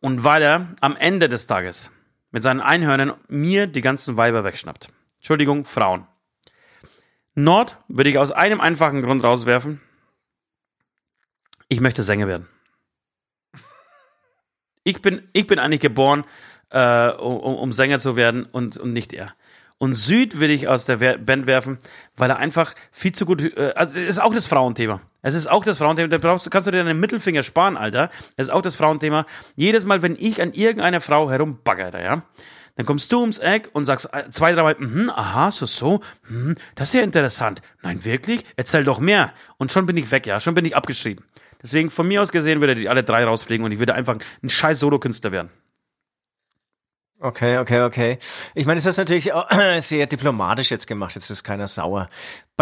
[0.00, 1.90] Und weil er am Ende des Tages
[2.30, 4.88] mit seinen Einhörnern mir die ganzen Weiber wegschnappt.
[5.22, 6.04] Entschuldigung, Frauen.
[7.36, 9.80] Nord würde ich aus einem einfachen Grund rauswerfen.
[11.68, 12.48] Ich möchte Sänger werden.
[14.82, 16.24] Ich bin, ich bin eigentlich geboren,
[16.70, 19.32] äh, um, um Sänger zu werden und, und nicht er.
[19.78, 21.78] Und Süd will ich aus der Band werfen,
[22.16, 25.02] weil er einfach viel zu gut, äh, also es ist auch das Frauenthema.
[25.22, 26.08] Es ist auch das Frauenthema.
[26.08, 28.10] Da brauchst, kannst du dir deinen Mittelfinger sparen, Alter.
[28.36, 29.26] Es ist auch das Frauenthema.
[29.54, 32.22] Jedes Mal, wenn ich an irgendeiner Frau herumbaggere, ja,
[32.76, 36.54] dann kommst du ums Eck und sagst äh, zwei, dreimal, mhm, aha, so, so, mhm,
[36.74, 37.62] das ist ja interessant.
[37.82, 38.44] Nein, wirklich?
[38.56, 39.32] Erzähl doch mehr.
[39.58, 41.24] Und schon bin ich weg, ja, schon bin ich abgeschrieben.
[41.62, 44.48] Deswegen, von mir aus gesehen, würde die alle drei rausfliegen und ich würde einfach ein
[44.48, 45.50] scheiß Solokünstler werden.
[47.20, 48.18] Okay, okay, okay.
[48.52, 49.48] Ich meine, das ist natürlich auch
[49.78, 51.14] sehr diplomatisch jetzt gemacht.
[51.14, 52.08] Jetzt ist keiner sauer.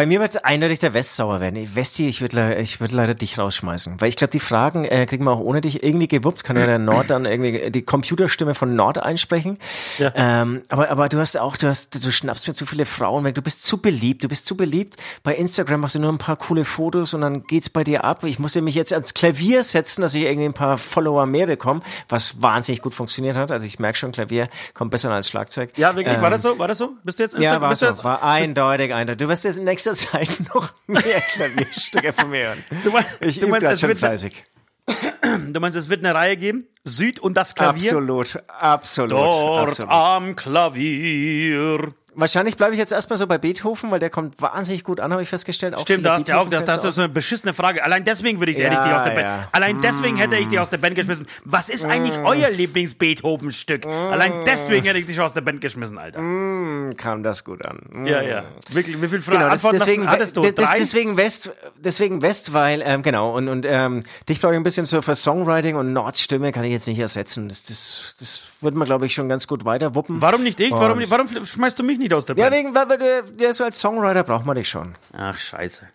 [0.00, 1.74] Bei mir wird eindeutig der West sauer werden.
[1.74, 4.00] Westi, ich würde ich würd leider dich rausschmeißen.
[4.00, 6.42] Weil ich glaube, die Fragen äh, kriegen wir auch ohne dich irgendwie gewuppt.
[6.42, 9.58] Kann ja der Nord dann irgendwie die Computerstimme von Nord einsprechen.
[9.98, 10.10] Ja.
[10.14, 13.34] Ähm, aber, aber du hast auch, du hast, du schnappst mir zu viele Frauen weg.
[13.34, 14.24] Du bist zu beliebt.
[14.24, 14.96] Du bist zu beliebt.
[15.22, 18.24] Bei Instagram machst du nur ein paar coole Fotos und dann geht's bei dir ab.
[18.24, 21.46] Ich muss ja mich jetzt ans Klavier setzen, dass ich irgendwie ein paar Follower mehr
[21.46, 23.52] bekomme, was wahnsinnig gut funktioniert hat.
[23.52, 25.76] Also ich merke schon, Klavier kommt besser als Schlagzeug.
[25.76, 26.58] Ja, wirklich, Ähm, war das so?
[26.58, 26.94] War das so?
[27.04, 29.18] Bist du jetzt ja, Insta- war, so, jetzt, war eindeutig, eindeutig.
[29.18, 32.64] Du wirst jetzt in nächster Zeit noch mehr Klavierstücke von mir hören.
[32.84, 34.44] Du meinst, Ich du meinst, schon wird, fleißig.
[35.52, 36.66] du meinst, es wird eine Reihe geben?
[36.84, 37.90] Süd und das Klavier?
[37.92, 39.92] Absolut, absolut, Dort absolut.
[39.92, 41.94] am Klavier.
[42.14, 45.22] Wahrscheinlich bleibe ich jetzt erstmal so bei Beethoven, weil der kommt wahnsinnig gut an, habe
[45.22, 45.74] ich festgestellt.
[45.74, 47.84] Auch Stimmt, da hast du ja auch, das, das ist so eine beschissene Frage.
[47.84, 49.20] Allein deswegen würde ich, hätte ich Ja, dich aus der Band.
[49.26, 49.48] ja.
[49.52, 51.26] Allein deswegen hätte ich dich aus der Band geschmissen.
[51.44, 53.86] Was ist eigentlich euer Lieblings-Beethoven-Stück?
[53.86, 56.18] Allein deswegen hätte ich dich aus der Band geschmissen, Alter.
[56.18, 58.04] Hm, kam das gut an.
[58.04, 58.44] Ja, ja.
[58.70, 60.42] Wirklich, wie viele Fragen Genau, das, Antworten deswegen, hast, hattest du?
[60.42, 60.78] das, Drei?
[60.78, 64.86] deswegen West, deswegen West, weil, ähm, genau, und, und ähm, dich glaube ich ein bisschen
[64.86, 67.48] so für Songwriting und Nords Stimme kann ich jetzt nicht ersetzen.
[67.48, 70.20] Das, das, das wird man, glaube ich, schon ganz gut weiter wuppen.
[70.20, 70.70] Warum nicht ich?
[70.72, 72.56] Warum, warum schmeißt du mich nicht aus der Ja, Band?
[72.56, 74.96] wegen, weil, weil du, ja, so als Songwriter braucht man dich schon.
[75.12, 75.88] Ach, scheiße.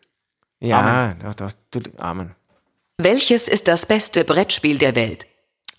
[0.62, 2.34] Ja, doch, doch, du, Amen.
[2.98, 5.28] Welches ist das beste Brettspiel der Welt?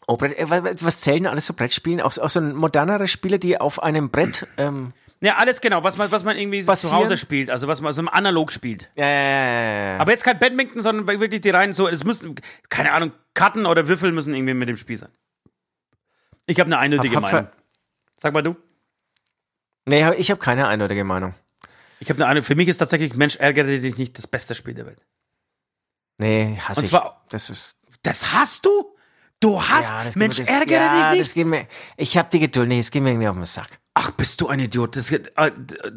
[0.07, 2.01] Oh, Brett, äh, wa- wa- was zählen denn alles so Brettspielen?
[2.01, 6.13] Auch, auch so modernere Spiele, die auf einem Brett, ähm, Ja, alles genau, was man,
[6.13, 6.93] was man irgendwie so zu?
[6.93, 8.91] Hause spielt, also was man so im Analog spielt.
[8.95, 9.99] ja, ja, ja, ja.
[9.99, 12.35] Aber jetzt kein Badminton, sondern wirklich die rein so, es müssen,
[12.69, 15.11] keine Ahnung, Karten oder Würfel müssen irgendwie mit dem Spiel sein.
[16.47, 17.49] Ich habe eine eindeutige Hab- hab Meinung.
[18.19, 18.57] Sag mal du.
[19.87, 21.35] Nee, ich habe keine eindeutige Meinung.
[22.01, 22.43] Ich habe eine Ahnung.
[22.43, 25.01] Für mich ist tatsächlich Mensch ärgere dich nicht das beste Spiel der Welt.
[26.19, 26.91] Nee, hasse Und ich.
[26.91, 28.97] zwar- das ist Das hast du?
[29.41, 31.35] Du hast Ja, das Mensch das, ärgere ja, dich Das nicht.
[31.35, 33.79] geht mir, ich habe die Geduld nicht, es geht mir irgendwie auf den Sack.
[33.99, 34.95] Ach, bist du ein Idiot?
[34.95, 35.23] Das, äh,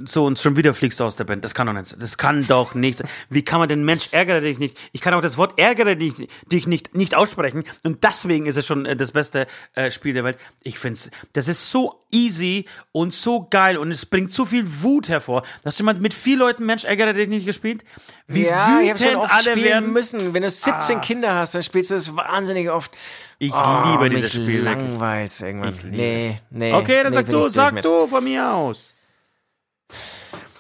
[0.06, 1.44] so und schon wieder fliegst du aus der Band.
[1.44, 1.88] Das kann doch nicht.
[1.88, 2.00] sein.
[2.00, 3.00] Das kann doch nicht.
[3.00, 3.10] sein.
[3.30, 4.78] Wie kann man denn Mensch ärgere dich nicht?
[4.94, 8.66] Ich kann auch das Wort ärgere dich, dich nicht nicht aussprechen und deswegen ist es
[8.66, 10.38] schon äh, das beste äh, Spiel der Welt.
[10.64, 15.10] Ich find's, das ist so easy und so geil und es bringt so viel Wut
[15.10, 15.44] hervor.
[15.66, 17.84] Hast du mal mit vier Leuten Mensch ärgere dich nicht gespielt?
[18.28, 19.86] Wie ja, ich habe schon wütend oft alle spielen werden.
[19.90, 19.92] Ah.
[19.92, 20.34] müssen.
[20.34, 22.96] Wenn du 17 Kinder hast, dann spielst du es wahnsinnig oft.
[23.42, 25.74] Ich Oh, liebe dieses Spiel langweil's irgendwann.
[25.74, 26.74] Ich nee, nee.
[26.74, 27.86] Okay, dann nee, sag du, ich sag mit.
[27.90, 28.96] Du von mir aus.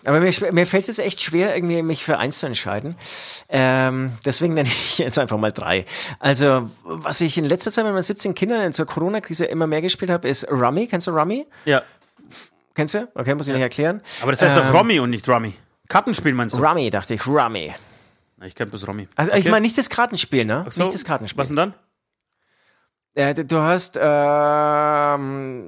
[0.06, 2.96] Aber mir, mir fällt es jetzt echt schwer, irgendwie mich für eins zu entscheiden.
[3.50, 5.86] Ähm, deswegen nenne ich jetzt einfach mal drei.
[6.20, 9.82] Also, was ich in letzter Zeit mit meinen 17 Kindern in zur Corona-Krise immer mehr
[9.82, 10.88] gespielt habe, ist Rummy.
[10.88, 11.46] Kennst du Rummy?
[11.66, 11.84] Ja,
[12.76, 13.10] Kennst du?
[13.14, 14.02] Okay, muss ich nicht erklären.
[14.22, 15.54] aber das heißt doch Ähm, Romy und nicht Rummy.
[15.90, 16.60] Kartenspiel meinst du?
[16.64, 17.28] Rummy, dachte ich.
[17.28, 17.74] Rummy.
[18.46, 19.10] Ich kenne bloß Romy.
[19.18, 19.50] Also ich Okay.
[19.50, 20.66] meine nicht das Kartenspiel, ne?
[20.70, 21.38] So, Nicht das Kartenspiel.
[21.42, 21.74] Was denn dann?
[23.16, 25.68] Äh, du hast, ähm,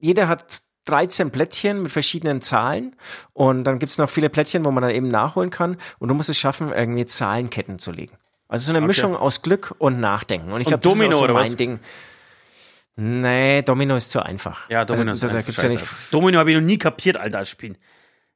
[0.00, 2.96] jeder hat 13 Plättchen mit verschiedenen Zahlen
[3.32, 6.28] und dann gibt's noch viele Plättchen, wo man dann eben nachholen kann und du musst
[6.30, 8.16] es schaffen, irgendwie Zahlenketten zu legen.
[8.48, 10.50] Also so eine Mischung aus Glück und Nachdenken.
[10.52, 11.56] Und ich glaube, das ist so oder mein was?
[11.56, 11.78] Ding.
[12.96, 14.68] Nee, Domino ist zu einfach.
[14.68, 15.86] Ja, Domino also, ist da, da einfach gibt's ja nicht.
[16.10, 17.78] Domino habe ich noch nie kapiert, Alter, als Spielen.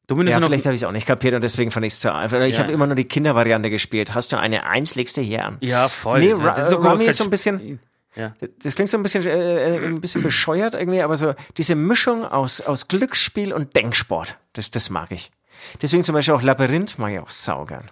[0.07, 2.01] Domino Ja, ist vielleicht habe ich es auch nicht kapiert und deswegen fand ich es
[2.01, 2.41] zu einfach.
[2.43, 2.62] Ich Ja.
[2.62, 4.15] habe immer nur die Kindervariante gespielt.
[4.15, 5.57] Hast du eine Eins, legst du hier an.
[5.61, 6.21] Ja, voll.
[6.21, 7.81] Nee, Das ist so Rummy ist so ein bisschen-.
[8.17, 8.35] Ja.
[8.62, 12.25] Das klingt so ein bisschen, äh, äh, ein bisschen bescheuert irgendwie, aber so diese Mischung
[12.25, 15.31] aus, aus Glücksspiel und Denksport, das, das mag ich.
[15.83, 17.91] Deswegen zum Beispiel auch Labyrinth mag ich auch saugern.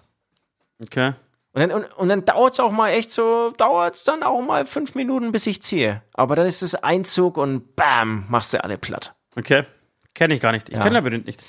[0.81, 1.15] Okay.
[1.55, 4.95] Und dann, und, und dann dauert's auch mal echt so, dauert's dann auch mal fünf
[4.95, 6.03] Minuten, bis ich ziehe.
[6.15, 9.15] Aber dann ist es Einzug und bam, machst du alle platt.
[9.37, 9.65] Okay.
[10.15, 10.69] Kenne ich gar nicht.
[10.69, 10.83] Ich Ja.
[10.83, 11.43] kenne Labyrinth nicht.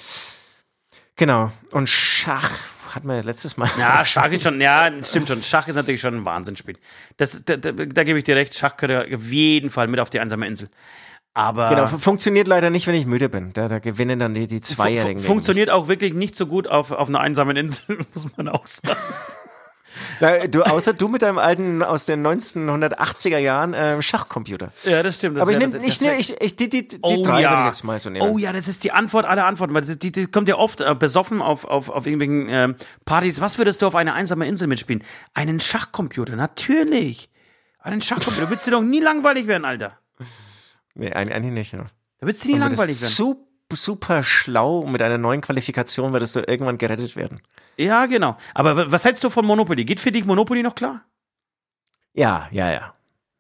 [1.16, 1.52] Genau.
[1.72, 2.50] Und Schach
[2.96, 3.70] hatten wir letztes Mal.
[3.80, 5.42] Ja, Schach ist schon, ja, stimmt schon.
[5.44, 6.78] Schach ist natürlich schon ein Wahnsinnsspiel.
[7.18, 8.56] Das, da, da, da gebe ich dir recht.
[8.56, 10.70] Schach gehört auf jeden Fall mit auf die einsame Insel.
[11.36, 13.54] Aber Genau, fu- funktioniert leider nicht, wenn ich müde bin.
[13.54, 15.18] Da, da gewinnen dann die, die Zweijährigen.
[15.20, 18.68] fu- funktioniert auch wirklich nicht so gut auf, auf einer einsamen Insel, muss man auch
[18.68, 19.00] sagen.
[20.20, 24.72] Na, du, außer du mit deinem alten aus den 1980er Jahren ähm, Schachcomputer.
[24.84, 25.38] Ja, das stimmt.
[25.38, 27.52] Das Aber ich nehme, ich, nehm, ich, ich, die, die, die Oh drei ja.
[27.52, 28.28] würde ich jetzt mal so nehmen.
[28.28, 30.82] Oh ja, das ist die Antwort aller Antworten, weil das, die, die kommt ja oft
[30.82, 32.76] äh, besoffen auf, auf, auf irgendwelchen ähm,
[33.06, 33.42] Partys.
[33.42, 35.04] Was würdest du auf einer einsamen Insel mitspielen?
[35.34, 37.30] Einen Schachcomputer, natürlich.
[37.80, 38.46] Einen Schachcomputer.
[38.46, 40.00] Da würdest du doch nie langweilig werden, Alter.
[40.96, 41.74] Nee, eigentlich nicht.
[41.74, 41.86] Ja.
[42.20, 43.14] Da würdest du nie langweilig werden.
[43.14, 47.42] super, super schlau mit einer neuen Qualifikation würdest du irgendwann gerettet werden.
[47.78, 48.38] Ja, genau.
[48.54, 49.86] Aber was hältst du von Monopoly?
[49.86, 51.06] Geht für dich Monopoly noch klar?
[52.14, 52.94] Ja, ja, ja.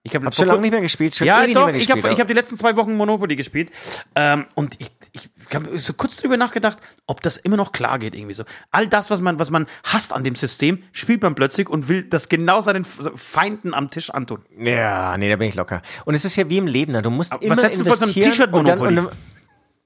[0.06, 1.16] Ich habe Hab schon lange nicht mehr gespielt.
[1.16, 2.94] Schon Ja, ewig doch, nicht mehr ich habe gespielt, ich hab die letzten zwei Wochen
[2.98, 3.72] Monopoly gespielt.
[4.16, 6.78] Ähm, und ich, ich habe so kurz drüber nachgedacht,
[7.08, 8.44] ob das immer noch klar geht, irgendwie so.
[8.72, 12.04] All das, was man, was man hasst an dem System, spielt man plötzlich und will
[12.04, 14.44] das genau seinen Feinden am Tisch antun.
[14.58, 15.82] Ja, nee, da bin ich locker.
[16.04, 17.02] Und es ist ja wie im Leben, ne?
[17.02, 19.10] du musst Aber immer was hältst du von so einem investieren und dann- und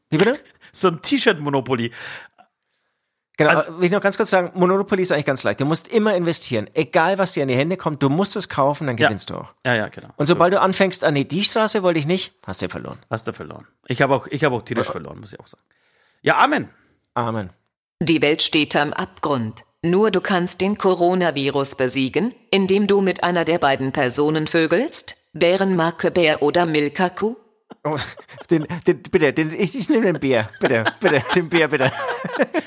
[0.10, 0.40] Wie bitte?
[0.74, 1.92] So ein T-Shirt-Monopoly.
[3.38, 5.60] Genau, Also- will ich noch ganz kurz sagen, Monopoly ist eigentlich ganz leicht.
[5.62, 6.70] Du musst immer investieren.
[6.74, 9.08] Egal, was dir in die Hände kommt, du musst es kaufen, dann Ja.
[9.08, 9.54] gewinnst du auch.
[9.66, 10.10] Ja, ja, genau.
[10.18, 13.00] Und sobald du anfängst, ah nee, die Straße wollte ich nicht, hast du verloren.
[13.10, 13.68] Hast du verloren.
[13.88, 15.64] Ich habe auch, ich habe auch tierisch verloren, muss ich auch sagen.
[16.22, 16.70] Ja, Amen.
[17.14, 17.50] Amen.
[18.02, 19.64] Die Welt steht am Abgrund.
[19.84, 26.12] Nur du kannst den Coronavirus besiegen, indem du mit einer der beiden Personen vögelst, Bärenmarke
[26.12, 27.36] Bär oder Milka Kuh.
[27.88, 27.98] Oh,
[28.50, 30.50] den, den, bitte, den, ich, ich nehme den Bär.
[30.60, 31.92] Bitte, bitte, den Bär, bitte.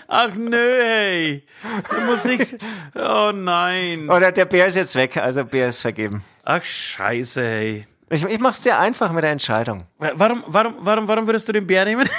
[0.09, 1.45] Ach nö, hey.
[1.89, 2.57] Du musst nicht.
[2.95, 4.09] Oh nein.
[4.11, 6.25] Oder der Bär ist jetzt weg, also Bär ist vergeben.
[6.45, 7.87] Ach scheiße, hey.
[8.09, 9.87] Ich, ich mach's dir einfach mit der Entscheidung.
[9.99, 12.09] Warum, warum, warum, warum würdest du den Bär nehmen?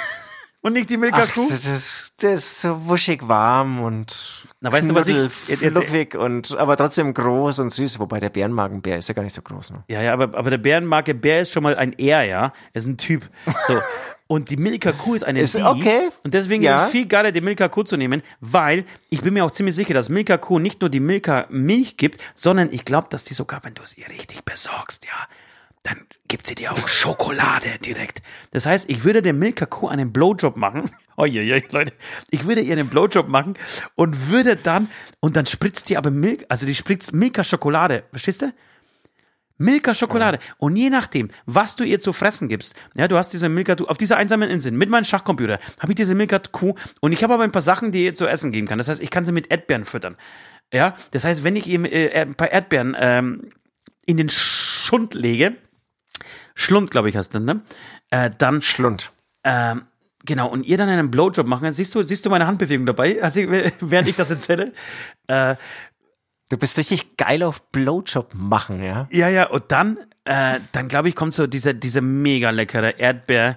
[0.62, 1.48] Und nicht die Milka Ach, Kuh?
[1.50, 6.56] das, das ist so wuschig warm und Na, weißt du, was ich- knuddel- fluffig und
[6.56, 9.72] aber trotzdem groß und süß, wobei der Bärenmagenbär ist ja gar nicht so groß.
[9.72, 9.82] Ne?
[9.88, 12.52] Ja, ja, aber, aber der Bärenmarke Bär ist schon mal ein Er, ja.
[12.72, 13.28] Er ist ein Typ.
[13.66, 13.78] So.
[14.28, 15.62] Und die Milka Kuh ist eine Ist Sie.
[15.62, 16.08] okay.
[16.24, 16.82] Und deswegen Ja.
[16.82, 19.74] ist es viel geiler, die Milka Kuh zu nehmen, weil ich bin mir auch ziemlich
[19.74, 23.34] sicher, dass Milka Kuh nicht nur die Milka Milch gibt, sondern ich glaube, dass die
[23.34, 25.10] sogar, wenn du es ihr richtig besorgst, ja,
[25.82, 28.22] dann gibt sie dir auch Schokolade direkt.
[28.52, 30.90] Das heißt, ich würde der Milka Kuh einen Blowjob machen.
[31.16, 31.92] Uiuiui, Leute.
[32.30, 33.54] Ich würde ihr einen Blowjob machen
[33.96, 34.88] und würde dann,
[35.20, 38.04] und dann spritzt die aber Milk, also die spritzt Milka Schokolade.
[38.10, 38.52] Verstehst du?
[39.58, 40.38] Milka Schokolade.
[40.58, 43.96] Und je nachdem, was du ihr zu fressen gibst, ja, du hast diese Milka, auf
[43.96, 47.44] dieser einsamen Insel, mit meinem Schachcomputer, habe ich diese Milka Kuh und ich habe aber
[47.44, 48.78] ein paar Sachen, die ihr zu essen geben kann.
[48.78, 50.16] Das heißt, ich kann sie mit Erdbeeren füttern.
[50.72, 53.50] Ja, das heißt, wenn ich ihr äh, ein paar Erdbeeren ähm,
[54.06, 55.56] in den Schund lege,
[56.54, 57.62] Schlund, glaube ich, heißt das, ne?
[58.10, 59.12] Äh, dann Schlund.
[59.44, 59.82] ähm,
[60.24, 61.70] genau, und ihr dann einen Blowjob machen.
[61.72, 63.40] Siehst du, siehst du meine Handbewegung dabei, also,
[63.80, 64.72] während ich das erzähle?
[65.28, 65.56] Äh,
[66.48, 69.08] Du bist richtig geil auf Blowjob machen, ja?
[69.10, 69.96] Ja, ja, und dann,
[70.26, 73.56] äh, dann glaube ich, kommt so diese, diese mega leckere Erdbeer,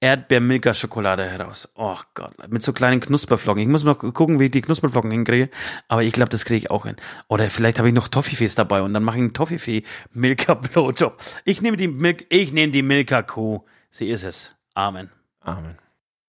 [0.00, 1.68] Erdbeer-Milka-Schokolade heraus.
[1.74, 3.62] Oh Gott, mit so kleinen Knusperflocken.
[3.62, 5.48] Ich muss noch gucken, wie ich die Knusperflocken hinkriege.
[5.88, 6.96] Aber ich glaube, das kriege ich auch hin.
[7.28, 11.16] Oder vielleicht habe ich noch Toffifees dabei und dann mache ich einen Toffifee-Milka-Blowjob.
[11.44, 13.64] Ich nehme die Milk, ich nehme die Milka-Kuh.
[13.90, 14.52] Sie ist es.
[14.74, 15.10] Amen.
[15.40, 15.78] Amen.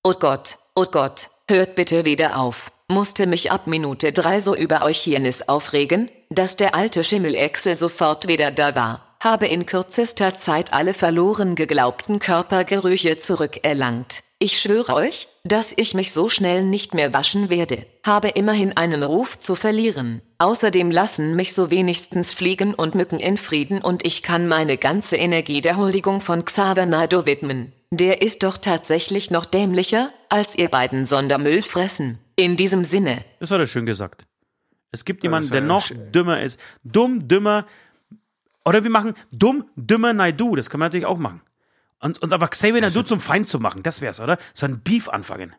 [0.04, 2.72] Oh Gott, oh Gott, hört bitte wieder auf.
[2.88, 8.52] Musste mich ab Minute drei so über Euchiernis aufregen, dass der alte Schimmel-Excel sofort wieder
[8.52, 9.07] da war.
[9.20, 14.24] Habe in kürzester Zeit alle verloren geglaubten Körpergerüche zurückerlangt.
[14.40, 17.88] Ich schwöre euch, dass ich mich so schnell nicht mehr waschen werde.
[18.06, 20.22] Habe immerhin einen Ruf zu verlieren.
[20.38, 25.16] Außerdem lassen mich so wenigstens Fliegen und Mücken in Frieden und ich kann meine ganze
[25.16, 27.74] Energie der Huldigung von Xaver Naidoo widmen.
[27.90, 32.20] Der ist doch tatsächlich noch dämlicher, als ihr beiden Sondermüll fressen.
[32.36, 33.24] In diesem Sinne.
[33.40, 34.28] Das hat er schön gesagt.
[34.92, 36.60] Es gibt jemanden, der noch dümmer ist.
[36.84, 37.66] Dumm, dümmer.
[38.68, 40.58] Oder wir machen dumm, dümmer, Naidu.
[40.58, 41.42] Das können wir natürlich auch machen.
[42.00, 44.38] Und, und aber Xavier Naidu zum Feind zu machen, das wär's, oder?
[44.54, 45.56] So ein Beef anfangen.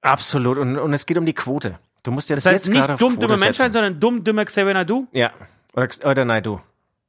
[0.00, 0.56] Absolut.
[0.56, 1.78] Und, und es geht um die Quote.
[2.02, 5.06] Du musst jetzt, Das heißt jetzt nicht dumm, dümmer Menschheit, sondern dumm, dümmer Xavier Naidu.
[5.12, 5.32] Ja.
[5.74, 6.60] Oder, oder nein, du.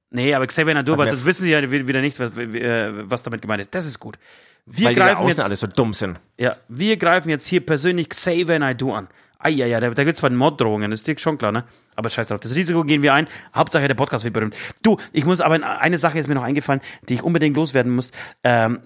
[0.10, 3.42] Nee, aber Xavier Naidu, weil sonst wissen sie ja wieder nicht, was, äh, was damit
[3.42, 3.74] gemeint ist.
[3.74, 4.20] Das ist gut.
[4.66, 6.20] Wir Weil die da greifen außen jetzt, alle so dumm sind.
[6.38, 9.08] ja, wir greifen jetzt hier persönlich Xavier Naidu an.
[9.46, 11.66] Ah, ja, ja, da, da gibt's zwar Morddrohungen, das ist dir schon klar, ne?
[11.96, 13.28] Aber scheiß drauf, das Risiko gehen wir ein.
[13.54, 14.56] Hauptsache, der Podcast wird berühmt.
[14.82, 18.12] Du, ich muss aber, eine Sache ist mir noch eingefallen, die ich unbedingt loswerden muss.
[18.44, 18.80] Ähm,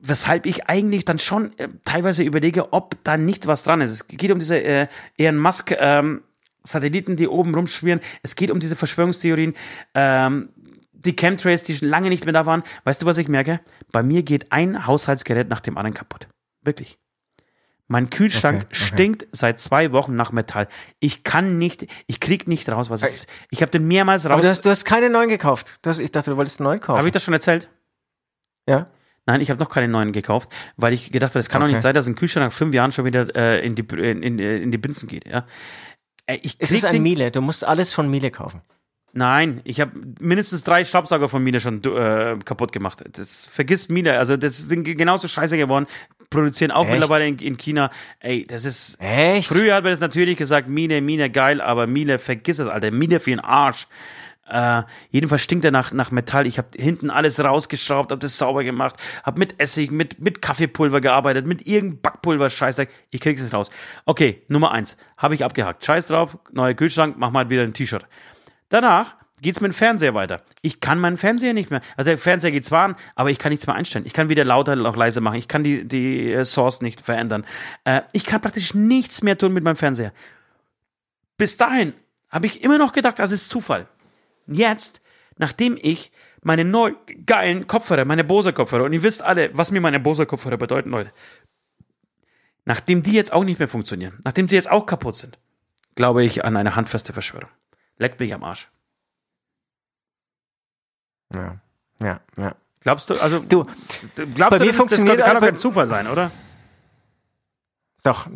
[0.00, 3.92] weshalb ich eigentlich dann schon äh, teilweise überlege, ob da nicht was dran ist.
[3.92, 6.24] Es geht um diese äh, Elon Musk ähm,
[6.64, 8.00] Satelliten, die oben rumschwirren.
[8.24, 9.54] Es geht um diese Verschwörungstheorien,
[9.94, 10.48] ähm,
[10.94, 12.64] die Chemtrails, die schon lange nicht mehr da waren.
[12.82, 13.60] Weißt du, was ich merke?
[13.92, 16.26] Bei mir geht ein Haushaltsgerät nach dem anderen kaputt.
[16.64, 16.98] Wirklich.
[17.88, 18.84] Mein Kühlschrank Okay, okay.
[18.84, 20.66] stinkt seit zwei Wochen nach Metall.
[20.98, 23.30] Ich kann nicht, ich krieg nicht raus, was es ist.
[23.50, 24.42] Ich habe den mehrmals Aber raus.
[24.42, 25.78] du hast, du hast keine neuen gekauft.
[25.82, 26.98] Du hast, ich dachte, du wolltest einen neuen kaufen.
[26.98, 27.68] Habe ich das schon erzählt?
[28.68, 28.88] ja?
[29.28, 31.74] Nein, ich habe noch keinen neuen gekauft, weil ich gedacht habe, es kann doch Okay.
[31.74, 34.38] nicht sein, dass ein Kühlschrank nach fünf Jahren schon wieder äh, in, die, in, in,
[34.38, 35.26] in die Binsen geht.
[35.26, 35.46] Ja?
[36.26, 37.30] Äh, Ich Es ist ein den- Miele.
[37.32, 38.62] Du musst alles von Miele kaufen.
[39.12, 43.02] Nein, ich habe mindestens drei Staubsauger von Miele schon äh, kaputt gemacht.
[43.12, 45.86] Das vergisst Miele, also das sind ge- genauso scheiße geworden.
[46.28, 46.92] Produzieren auch Echt?
[46.92, 47.90] mittlerweile in, in China.
[48.20, 49.00] Ey, das ist.
[49.00, 49.48] Echt?
[49.48, 52.90] Früher hat man das natürlich gesagt, Miele, Miele, geil, aber Miele, vergiss es, Alter.
[52.90, 53.86] Miele für den Arsch.
[54.48, 56.46] Äh, jedenfalls stinkt er nach, nach Metall.
[56.46, 61.00] Ich habe hinten alles rausgeschraubt, habe das sauber gemacht, habe mit Essig, mit, mit Kaffeepulver
[61.00, 62.86] gearbeitet, mit irgendeinem Backpulver, Scheiße.
[63.10, 63.70] Ich krieg's nicht raus.
[64.04, 65.84] Okay, Nummer eins, habe ich abgehakt.
[65.84, 68.06] Scheiß drauf, neuer Kühlschrank, mach mal wieder ein T-Shirt.
[68.68, 70.42] Danach geht's mit dem Fernseher weiter.
[70.62, 71.80] Ich kann meinen Fernseher nicht mehr.
[71.96, 74.06] Also der Fernseher geht zwar an, aber ich kann nichts mehr einstellen.
[74.06, 75.36] Ich kann weder lauter noch leise machen.
[75.36, 77.44] Ich kann die, die äh, Source nicht verändern.
[77.84, 80.12] Äh, ich kann praktisch nichts mehr tun mit meinem Fernseher.
[81.36, 81.92] Bis dahin
[82.30, 83.86] habe ich immer noch gedacht, das ist Zufall.
[84.46, 85.00] Jetzt,
[85.36, 86.12] nachdem ich
[86.42, 86.94] meine neu
[87.26, 90.90] geilen Kopfhörer, meine Bose Kopfhörer, und ihr wisst alle, was mir meine Bose Kopfhörer bedeuten,
[90.90, 91.12] Leute.
[92.64, 95.38] Nachdem die jetzt auch nicht mehr funktionieren, nachdem sie jetzt auch kaputt sind,
[95.94, 97.50] glaube ich an eine handfeste Verschwörung.
[97.98, 98.68] Leckt mich am Arsch.
[101.34, 101.60] Ja.
[102.00, 102.54] Ja, ja.
[102.80, 103.64] Glaubst du, also, Du,
[104.14, 106.30] glaubst bei du, das, ist, das funktioniert kann doch kein Zufall sein, oder?
[108.04, 108.28] doch.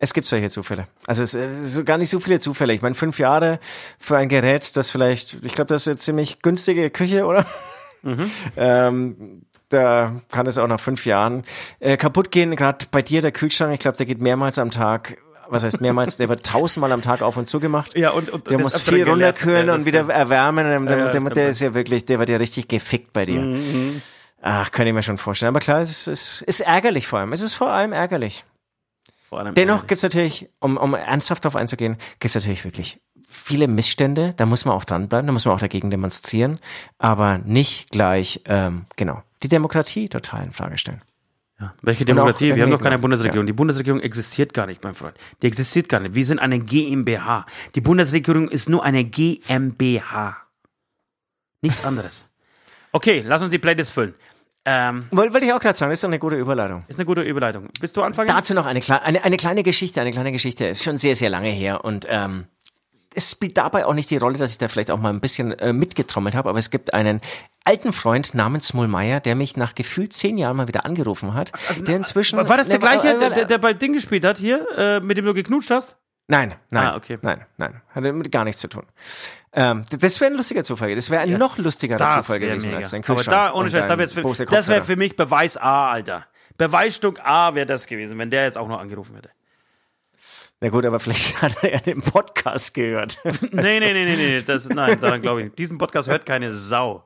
[0.00, 0.88] Es gibt solche Zufälle.
[1.06, 2.74] Also es es sind gar nicht so viele Zufälle.
[2.74, 3.60] Ich meine, fünf Jahre
[3.98, 7.46] für ein Gerät, das vielleicht, ich glaube, das ist eine ziemlich günstige Küche, oder?
[8.56, 11.44] Ähm, da kann es auch nach fünf Jahren
[11.80, 12.54] äh, kaputt gehen.
[12.54, 15.16] Gerade bei dir, der Kühlschrank, ich glaube, der geht mehrmals am Tag.
[15.48, 16.16] Was heißt mehrmals?
[16.16, 17.96] Der wird tausendmal am Tag auf und zu gemacht.
[17.96, 20.86] Ja, und, und Der muss viel runterkühlen Ja, und wieder erwärmen.
[20.86, 23.40] Der, Ja, der, der, ist ja wirklich, der wird ja richtig gefickt bei dir.
[23.40, 24.02] Mhm.
[24.42, 25.48] Ach, kann ich mir schon vorstellen.
[25.48, 27.32] Aber klar, es ist, es ist ärgerlich vor allem.
[27.32, 28.44] Es ist vor allem ärgerlich.
[29.28, 29.88] Vor allem Dennoch ehrlich.
[29.88, 34.34] gibt's natürlich, um, um ernsthaft darauf einzugehen, gibt's natürlich wirklich viele Missstände.
[34.36, 36.58] Da muss man auch dranbleiben, da muss man auch dagegen demonstrieren,
[36.98, 41.02] aber nicht gleich, ähm, genau, die Demokratie total in Frage stellen.
[41.60, 41.74] Ja.
[41.82, 42.54] Welche auch Demokratie?
[42.54, 43.46] Wir haben doch keine Bundesregierung.
[43.46, 43.46] ja.
[43.46, 45.14] Die Bundesregierung existiert gar nicht, mein Freund.
[45.42, 46.14] Die existiert gar nicht.
[46.14, 47.46] Wir sind eine GmbH.
[47.74, 50.36] Die Bundesregierung ist nur eine GmbH.
[51.62, 52.28] Nichts anderes.
[52.92, 54.14] Okay, lass uns die Playlist füllen.
[54.66, 56.84] Ähm, Wollte ich auch gerade sagen, ist doch eine gute Überleitung.
[56.88, 57.68] ist eine gute Überleitung.
[57.80, 58.28] Bist du anfangen?
[58.28, 60.66] Dazu noch eine, eine, eine kleine Geschichte, eine kleine Geschichte.
[60.66, 62.46] Ist schon sehr, sehr lange her und ähm,
[63.14, 65.52] es spielt dabei auch nicht die Rolle, dass ich da vielleicht auch mal ein bisschen
[65.52, 67.20] äh, mitgetrommelt habe, aber es gibt einen
[67.64, 71.52] alten Freund namens Mullmeier, der mich nach gefühlt zehn Jahren mal wieder angerufen hat,
[71.86, 72.36] der inzwischen...
[72.38, 75.00] War das der Ne, gleiche, äh, der, der, der bei Ding gespielt hat, hier, äh,
[75.00, 75.96] mit dem du geknutscht hast?
[76.26, 77.18] Nein, nein, Ah, okay.
[77.22, 78.84] nein, nein, hat damit gar nichts zu tun.
[79.52, 80.94] Ähm, das wäre ein lustiger Zufall.
[80.94, 83.96] Das wäre ein noch lustigerer Zufall wär gewesen als dein Aber da, ohne Scheiß, da
[83.96, 86.26] für, das wäre für mich Beweis A, Alter.
[86.56, 89.30] Beweisstück A wäre das gewesen, wenn der jetzt auch noch angerufen hätte.
[90.60, 93.18] Na gut, aber vielleicht hat er ja den Podcast gehört.
[93.52, 95.54] Nee, nee, nee, nee, nee, das, nein, daran glaube ich.
[95.54, 97.04] Diesen Podcast hört keine Sau.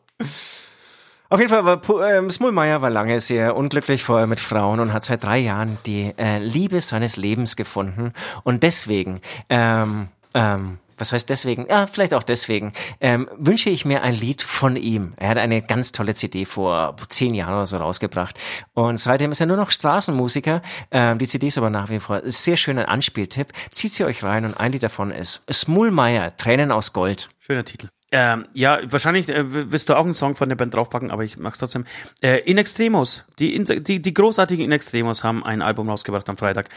[1.31, 1.81] Auf jeden Fall war
[2.11, 6.15] ähm, Smulmeier war lange sehr unglücklich vorher mit Frauen und hat seit drei Jahren die
[6.17, 8.13] äh, Liebe seines Lebens gefunden.
[8.45, 9.21] Und deswegen,
[9.51, 11.67] ähm, ähm, was heißt deswegen?
[11.69, 15.13] Ja, vielleicht auch deswegen, ähm, wünsche ich mir ein Lied von ihm.
[15.17, 18.39] Er hat eine ganz tolle CD vor zehn Jahren oder so rausgebracht.
[18.75, 20.63] Und seitdem ist er nur noch Straßenmusiker.
[20.91, 23.53] Ähm, die CD ist aber nach wie vor ein sehr schöner Anspieltipp.
[23.71, 27.31] Zieht sie euch rein und ein Lied davon ist Smulmeier, Tränen aus Gold.
[27.39, 27.89] Schöner Titel.
[28.11, 31.37] Ähm, ja, wahrscheinlich äh, wirst du auch einen Song von der Band draufpacken, aber ich
[31.37, 31.85] mag's trotzdem.
[32.23, 36.71] Äh, In Extremos, die, die, die großartigen In Extremos haben ein Album rausgebracht am Freitag.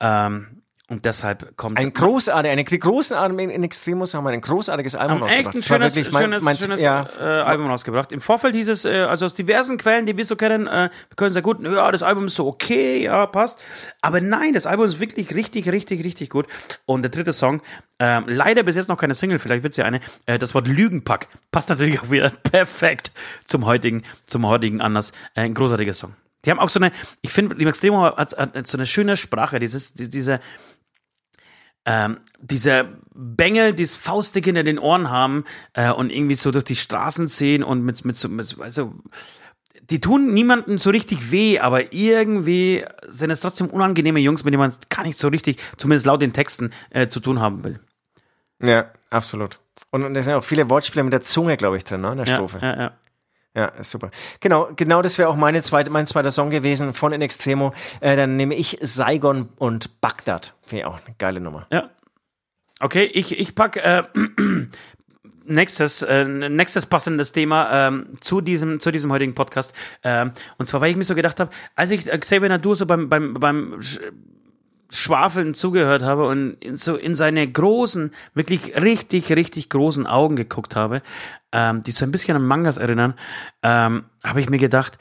[0.00, 0.61] Ähm,
[0.92, 5.28] Und deshalb kommt Ein großartig, eine großartige in Extremus haben wir ein großartiges Album haben
[5.28, 5.56] echt rausgebracht.
[5.56, 8.12] ein schönes, wirklich mein- schönes, mein- schönes ja, äh, Album rausgebracht.
[8.12, 11.16] Im Vorfeld hieß es, äh, also aus diversen Quellen, die wir so kennen, äh, wir
[11.16, 13.58] können sehr gut, ja, das Album ist so okay, ja, passt.
[14.02, 16.46] Aber nein, das Album ist wirklich richtig, richtig, richtig gut.
[16.84, 17.62] Und der dritte Song,
[17.98, 21.28] ähm, leider bis jetzt noch keine Single, vielleicht wird's ja eine, äh, das Wort Lügenpack
[21.52, 23.12] passt natürlich auch wieder perfekt
[23.46, 25.12] zum heutigen, zum heutigen Anlass.
[25.34, 26.14] Äh, ein großartiger Song.
[26.44, 26.90] Die haben auch so eine,
[27.20, 30.40] ich finde, die Max Demo hat, hat so eine schöne Sprache, dieses, die- diese,
[31.84, 36.64] ähm, dieser Bengel, die das Faustdick hinter den Ohren haben äh, und irgendwie so durch
[36.64, 38.92] die Straßen ziehen und mit, mit so, mit, also,
[39.90, 44.60] die tun niemandem so richtig weh, aber irgendwie sind es trotzdem unangenehme Jungs, mit denen
[44.60, 47.80] man gar nicht so richtig, zumindest laut den Texten, äh, zu tun haben will.
[48.62, 49.58] ja, absolut.
[49.90, 52.16] Und, und da sind auch viele Wortspiele mit der Zunge, glaube ich, drin, ne, in
[52.18, 52.58] der Ja, Strophe.
[52.62, 52.92] ja, ja.
[53.54, 54.10] Ja, super.
[54.40, 57.74] Genau, genau das wäre auch meine zweite, mein zweiter Song gewesen von In Extremo.
[58.00, 60.54] Äh, dann nehme ich Saigon und Bagdad.
[60.62, 61.66] Finde ich auch eine geile Nummer.
[61.70, 61.90] Ja.
[62.80, 64.04] Okay, ich, ich pack äh,
[65.44, 69.74] nächstes, äh, nächstes passendes Thema ähm, zu, diesem, zu diesem heutigen Podcast.
[70.02, 72.86] Ähm, und zwar, weil ich mir so gedacht habe, als ich äh, Xavier Nadur so
[72.86, 73.80] beim, beim, beim
[74.92, 81.02] Schwafeln zugehört habe und so in seine großen, wirklich richtig, richtig großen Augen geguckt habe,
[81.50, 83.14] ähm, die so ein bisschen an Mangas erinnern,
[83.62, 84.98] ähm, habe ich mir gedacht,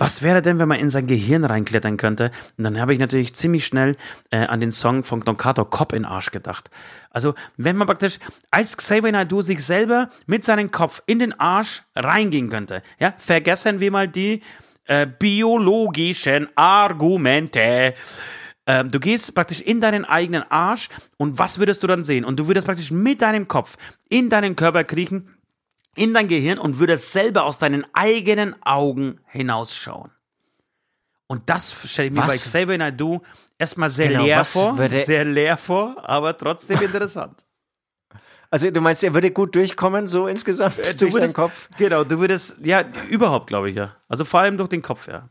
[0.00, 2.30] was wäre denn, wenn man in sein Gehirn reinklettern könnte?
[2.56, 3.96] Und dann habe ich natürlich ziemlich schnell
[4.30, 6.70] äh, an den Song von Don Cato Kopf in Arsch gedacht.
[7.10, 8.18] Also, wenn man praktisch
[8.50, 13.80] als Xavier Naidoo sich selber mit seinem Kopf in den Arsch reingehen könnte, ja, vergessen
[13.80, 14.40] wir mal die
[14.86, 17.94] äh, biologischen Argumente.
[18.70, 22.24] Ähm, du gehst praktisch in deinen eigenen Arsch und was würdest du dann sehen?
[22.24, 23.76] Und du würdest praktisch mit deinem Kopf
[24.08, 25.36] in deinen Körper kriechen
[25.96, 30.12] in dein Gehirn und würdest selber aus deinen eigenen Augen hinausschauen.
[31.26, 32.28] Und das stelle ich mir Was?
[32.28, 33.20] bei Xavier Naidoo
[33.58, 37.44] erstmal sehr Genau, leer vor, sehr leer vor, aber trotzdem interessant.
[38.50, 41.68] Also du meinst, er würde gut durchkommen, so insgesamt Äh, Du durch würdest- Kopf?
[41.76, 43.96] Genau, du würdest, ja, überhaupt glaube ich ja.
[44.08, 45.28] Also vor allem durch den Kopf, ja.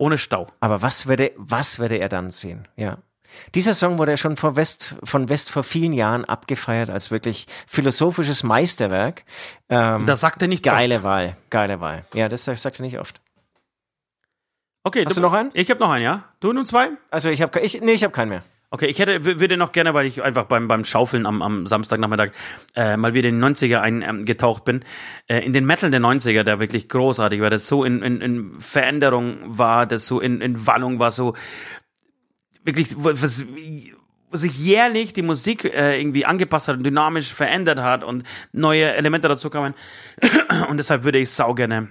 [0.00, 0.46] Ohne Stau.
[0.60, 2.66] Aber was würde, was würde er dann sehen?
[2.76, 2.96] Ja.
[3.54, 8.42] Dieser Song wurde schon von West, von West vor vielen Jahren abgefeiert als wirklich philosophisches
[8.42, 9.24] Meisterwerk.
[9.68, 11.04] Ähm, Das sagt er nicht geile oft.
[11.04, 12.04] Wahl, geile Wahl.
[12.14, 13.20] Ja, das sagt er nicht oft.
[14.84, 15.50] Okay, Hast du noch einen?
[15.52, 16.24] Ich habe noch einen, ja.
[16.40, 16.92] Du nun zwei?
[17.10, 18.42] Also ich habe, ich, nee, ich habe keinen mehr.
[18.72, 22.30] Okay, ich hätte, würde noch gerne, weil ich einfach beim, beim Schaufeln am, am Samstagnachmittag
[22.76, 24.84] äh, mal wieder in den 90er eingetaucht bin,
[25.26, 28.60] äh, in den Metal der 90er, der wirklich großartig war, das so in, in, in
[28.60, 31.34] Veränderung war, das so in, in Wallung war, so
[32.62, 33.44] wirklich, was,
[34.32, 39.26] sich jährlich die Musik äh, irgendwie angepasst hat und dynamisch verändert hat und neue Elemente
[39.26, 39.74] dazu kamen.
[40.68, 41.88] Und deshalb würde ich sau gerne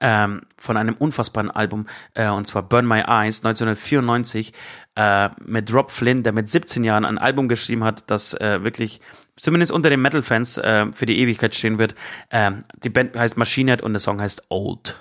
[0.00, 4.52] ähm, von einem unfassbaren Album, äh, und zwar Burn My Eyes 1994,
[4.96, 9.00] äh, mit Rob Flynn, der mit 17 Jahren ein Album geschrieben hat, das äh, wirklich,
[9.36, 11.94] zumindest unter den Metal-Fans, äh, für die Ewigkeit stehen wird.
[12.30, 14.96] Ähm, die Band heißt Machine Head und der Song heißt Old.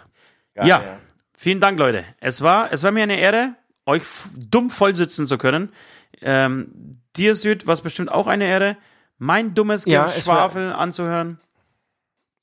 [0.56, 0.84] ja,
[1.36, 2.04] vielen Dank, Leute.
[2.20, 4.04] Es war, es war mir eine Ehre, euch
[4.38, 5.72] dumm voll sitzen zu können.
[6.22, 8.78] Ähm, dir, Süd, war es bestimmt auch eine Ehre,
[9.18, 11.40] mein dummes Ja, Geschwafel anzuhören.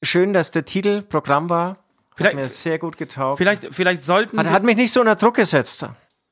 [0.03, 1.86] Schön, dass der Titel Programm war.
[2.19, 3.39] Hat Vielleicht- mir sehr gut getaugt.
[3.39, 5.87] Vielleicht, vielleicht sollten Hat, wir- hat mich nicht so unter Druck gesetzt.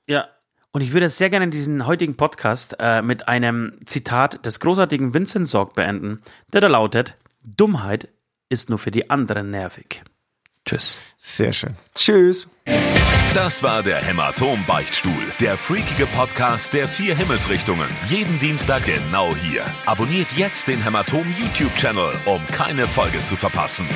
[0.06, 0.28] Ja.
[0.72, 5.46] Und ich würde sehr gerne diesen heutigen Podcast äh, mit einem Zitat des großartigen Vincent
[5.46, 6.20] Sorg beenden,
[6.52, 8.08] der da lautet: Dummheit
[8.48, 10.02] ist nur für die anderen nervig.
[10.66, 10.98] Tschüss.
[11.18, 11.76] Sehr schön.
[11.94, 12.50] Tschüss.
[13.34, 17.88] Das war der Hämatom-Beichtstuhl, der freakige Podcast der vier Himmelsrichtungen.
[18.08, 19.64] Jeden Dienstag genau hier.
[19.86, 23.86] Abonniert jetzt den Hämatom YouTube-Channel, um keine Folge zu verpassen.